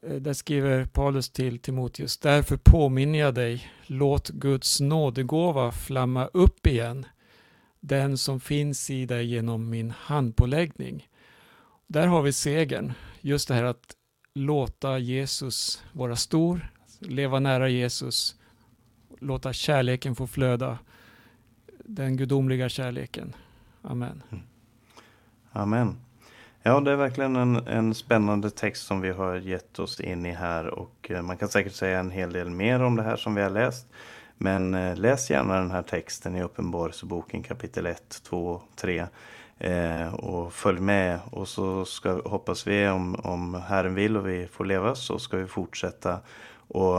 Eh, 0.01 0.15
där 0.15 0.33
skriver 0.33 0.85
Paulus 0.85 1.29
till 1.29 1.59
Timoteus, 1.59 2.17
därför 2.17 2.57
påminner 2.57 3.19
jag 3.19 3.33
dig, 3.33 3.71
låt 3.85 4.29
Guds 4.29 4.79
nådegåva 4.79 5.71
flamma 5.71 6.25
upp 6.25 6.67
igen, 6.67 7.05
den 7.79 8.17
som 8.17 8.39
finns 8.39 8.89
i 8.89 9.05
dig 9.05 9.25
genom 9.25 9.69
min 9.69 9.91
handpåläggning. 9.91 11.07
Där 11.87 12.07
har 12.07 12.21
vi 12.21 12.33
segern, 12.33 12.93
just 13.21 13.47
det 13.47 13.53
här 13.53 13.63
att 13.63 13.95
låta 14.33 14.97
Jesus 14.97 15.83
vara 15.93 16.15
stor, 16.15 16.71
leva 16.99 17.39
nära 17.39 17.69
Jesus, 17.69 18.35
låta 19.19 19.53
kärleken 19.53 20.15
få 20.15 20.27
flöda, 20.27 20.79
den 21.89 22.17
gudomliga 22.17 22.69
kärleken. 22.69 23.35
Amen. 23.81 24.23
Mm. 24.31 24.43
Amen. 25.51 25.97
Ja, 26.63 26.79
det 26.79 26.91
är 26.91 26.95
verkligen 26.95 27.35
en, 27.35 27.55
en 27.55 27.93
spännande 27.93 28.49
text 28.49 28.87
som 28.87 29.01
vi 29.01 29.09
har 29.09 29.35
gett 29.35 29.79
oss 29.79 29.99
in 29.99 30.25
i 30.25 30.31
här 30.31 30.67
och 30.67 31.11
eh, 31.11 31.21
man 31.21 31.37
kan 31.37 31.49
säkert 31.49 31.73
säga 31.73 31.99
en 31.99 32.11
hel 32.11 32.33
del 32.33 32.49
mer 32.49 32.83
om 32.83 32.95
det 32.95 33.03
här 33.03 33.15
som 33.15 33.35
vi 33.35 33.41
har 33.41 33.49
läst. 33.49 33.87
Men 34.37 34.73
eh, 34.73 34.97
läs 34.97 35.29
gärna 35.29 35.55
den 35.55 35.71
här 35.71 35.81
texten 35.81 36.35
i 36.35 36.43
Uppenbarelseboken 36.43 37.43
kapitel 37.43 37.85
1, 37.85 38.21
2, 38.23 38.61
3 38.75 39.05
eh, 39.57 40.13
och 40.13 40.53
följ 40.53 40.79
med 40.79 41.19
och 41.31 41.47
så 41.47 41.85
ska, 41.85 42.21
hoppas 42.29 42.67
vi 42.67 42.87
om, 42.87 43.15
om 43.15 43.53
Herren 43.53 43.95
vill 43.95 44.17
och 44.17 44.27
vi 44.27 44.47
får 44.47 44.65
leva 44.65 44.95
så 44.95 45.19
ska 45.19 45.37
vi 45.37 45.47
fortsätta 45.47 46.19
och 46.67 46.97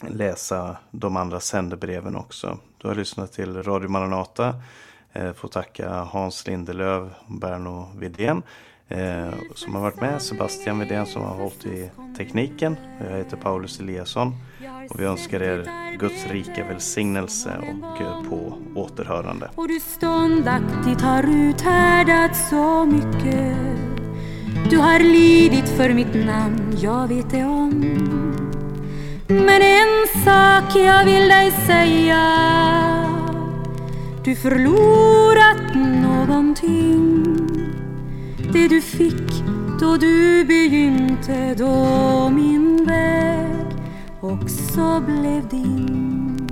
läsa 0.00 0.76
de 0.90 1.16
andra 1.16 1.40
sändebreven 1.40 2.16
också. 2.16 2.58
Du 2.78 2.88
har 2.88 2.94
lyssnat 2.94 3.32
till 3.32 3.62
Radio 3.62 3.88
Maranata. 3.88 4.54
Eh, 5.12 5.32
får 5.32 5.48
tacka 5.48 5.90
Hans 5.90 6.46
Lindelöv 6.46 7.14
och 7.26 7.34
Berno 7.34 7.88
Widén 7.96 8.42
eh, 8.88 9.30
som 9.54 9.74
har 9.74 9.82
varit 9.82 10.00
med. 10.00 10.22
Sebastian 10.22 10.78
Widén 10.78 11.06
som 11.06 11.22
har 11.22 11.34
hållit 11.34 11.66
i 11.66 11.90
tekniken. 12.16 12.76
Jag 13.10 13.16
heter 13.16 13.36
Paulus 13.36 13.80
Eliasson 13.80 14.32
och 14.90 15.00
vi 15.00 15.04
önskar 15.04 15.42
er 15.42 15.68
Guds 15.98 16.26
rika 16.26 16.64
välsignelse 16.64 17.50
och 17.58 18.00
eh, 18.00 18.22
på 18.22 18.58
återhörande. 18.74 19.50
Och 19.54 19.68
du 19.68 19.80
ståndaktigt 19.80 21.00
har 21.00 21.22
uthärdat 21.22 22.36
så 22.36 22.84
mycket 22.84 23.56
Du 24.70 24.78
har 24.78 24.98
lidit 24.98 25.68
för 25.68 25.94
mitt 25.94 26.14
namn, 26.14 26.76
jag 26.80 27.08
vet 27.08 27.30
det 27.30 27.44
om 27.44 28.33
men 29.26 29.62
en 29.62 30.22
sak 30.24 30.76
jag 30.76 31.04
vill 31.04 31.28
dig 31.28 31.52
säga. 31.66 32.24
Du 34.24 34.36
förlorat 34.36 35.74
någonting. 36.02 37.24
Det 38.52 38.68
du 38.68 38.80
fick 38.80 39.44
då 39.80 39.96
du 39.96 40.44
begynte 40.44 41.54
Då 41.54 42.30
min 42.30 42.84
väg 42.86 43.66
också 44.20 45.00
blev 45.00 45.48
din. 45.48 46.48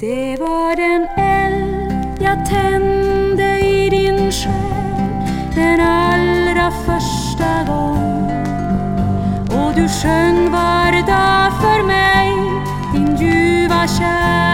Det 0.00 0.36
var 0.40 0.76
den 0.76 1.08
eld 1.24 1.92
jag 2.20 2.46
tände 2.46 3.60
i 3.60 3.90
din 3.90 4.32
själ 4.32 4.92
den 5.54 5.80
allra 5.80 6.70
första 6.70 7.72
gången 7.72 7.91
du 9.76 9.88
sjöng 9.88 10.50
var 10.50 10.92
dag 11.06 11.52
för 11.60 11.86
mig 11.86 12.32
din 12.92 13.16
ljuva 13.16 13.86
kärlek. 13.88 14.51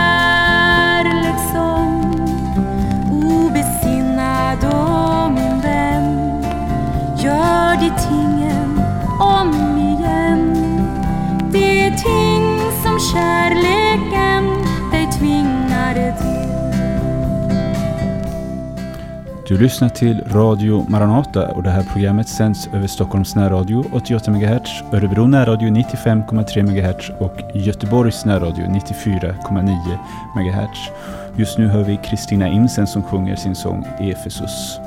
Du 19.48 19.58
lyssnar 19.58 19.88
till 19.88 20.24
Radio 20.26 20.86
Maranata 20.88 21.48
och 21.48 21.62
det 21.62 21.70
här 21.70 21.82
programmet 21.82 22.28
sänds 22.28 22.66
över 22.66 22.86
Stockholms 22.86 23.34
närradio 23.34 23.84
88 23.92 24.30
MHz, 24.30 24.82
Örebro 24.92 25.26
närradio 25.26 25.68
95,3 25.68 26.62
MHz 26.62 27.10
och 27.18 27.36
Göteborgs 27.54 28.24
närradio 28.24 28.66
94,9 28.66 29.98
MHz. 30.36 30.78
Just 31.36 31.58
nu 31.58 31.68
hör 31.68 31.84
vi 31.84 31.96
Kristina 31.96 32.48
Imsen 32.48 32.86
som 32.86 33.02
sjunger 33.02 33.36
sin 33.36 33.54
sång 33.54 33.86
Efesus. 33.98 34.78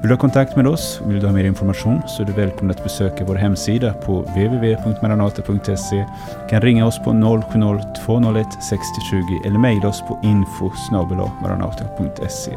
Vill 0.00 0.08
du 0.08 0.14
ha 0.14 0.20
kontakt 0.20 0.56
med 0.56 0.66
oss? 0.66 1.00
Vill 1.06 1.20
du 1.20 1.26
ha 1.26 1.32
mer 1.32 1.44
information 1.44 2.02
så 2.06 2.22
är 2.22 2.26
du 2.26 2.32
välkommen 2.32 2.70
att 2.70 2.84
besöka 2.84 3.24
vår 3.24 3.36
hemsida 3.36 3.92
på 3.92 4.20
www.maranata.se. 4.20 5.96
Du 6.42 6.48
kan 6.48 6.60
ringa 6.60 6.86
oss 6.86 6.98
på 6.98 7.10
070-201 7.10 8.60
6020 8.60 9.46
eller 9.46 9.58
mejla 9.58 9.88
oss 9.88 10.02
på 10.08 10.18
info 10.22 10.70
maranata.se. 11.42 12.52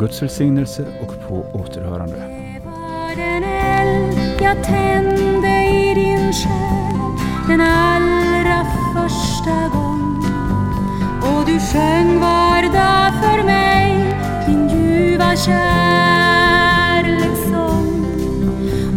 Guds 0.00 0.22
välsignelse 0.22 0.84
och 1.00 1.28
på 1.28 1.46
återhörande. 1.52 2.16
Det 2.16 2.60
var 2.64 3.16
den 3.16 3.44
eld 3.44 4.40
jag 4.40 4.64
tände 4.64 5.48
i 5.48 5.94
din 5.94 6.32
själ 6.32 6.94
den 7.48 7.60
allra 7.60 8.66
första 8.94 9.68
gång 9.72 10.24
och 11.22 11.46
du 11.46 11.60
sjöng 11.60 12.20
var 12.20 12.62
dag 12.62 13.12
för 13.22 13.42
mig 13.44 14.14
din 14.46 14.68
ljuva 14.68 15.36
kärlekssång 15.36 15.86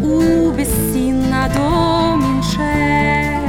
obesinnad 0.03 1.51
då 1.55 2.15
min 2.15 2.43
själ 2.43 3.43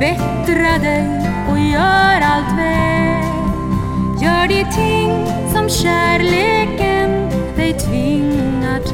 bättra 0.00 0.78
dig 0.78 1.06
och 1.50 1.58
gör 1.58 2.20
allt 2.20 2.58
väl. 2.58 3.00
Gör 4.22 4.48
de 4.48 4.64
ting 4.64 5.26
som 5.52 5.68
kärleken 5.68 6.89
bli 7.70 7.78
tvingad 7.78 8.89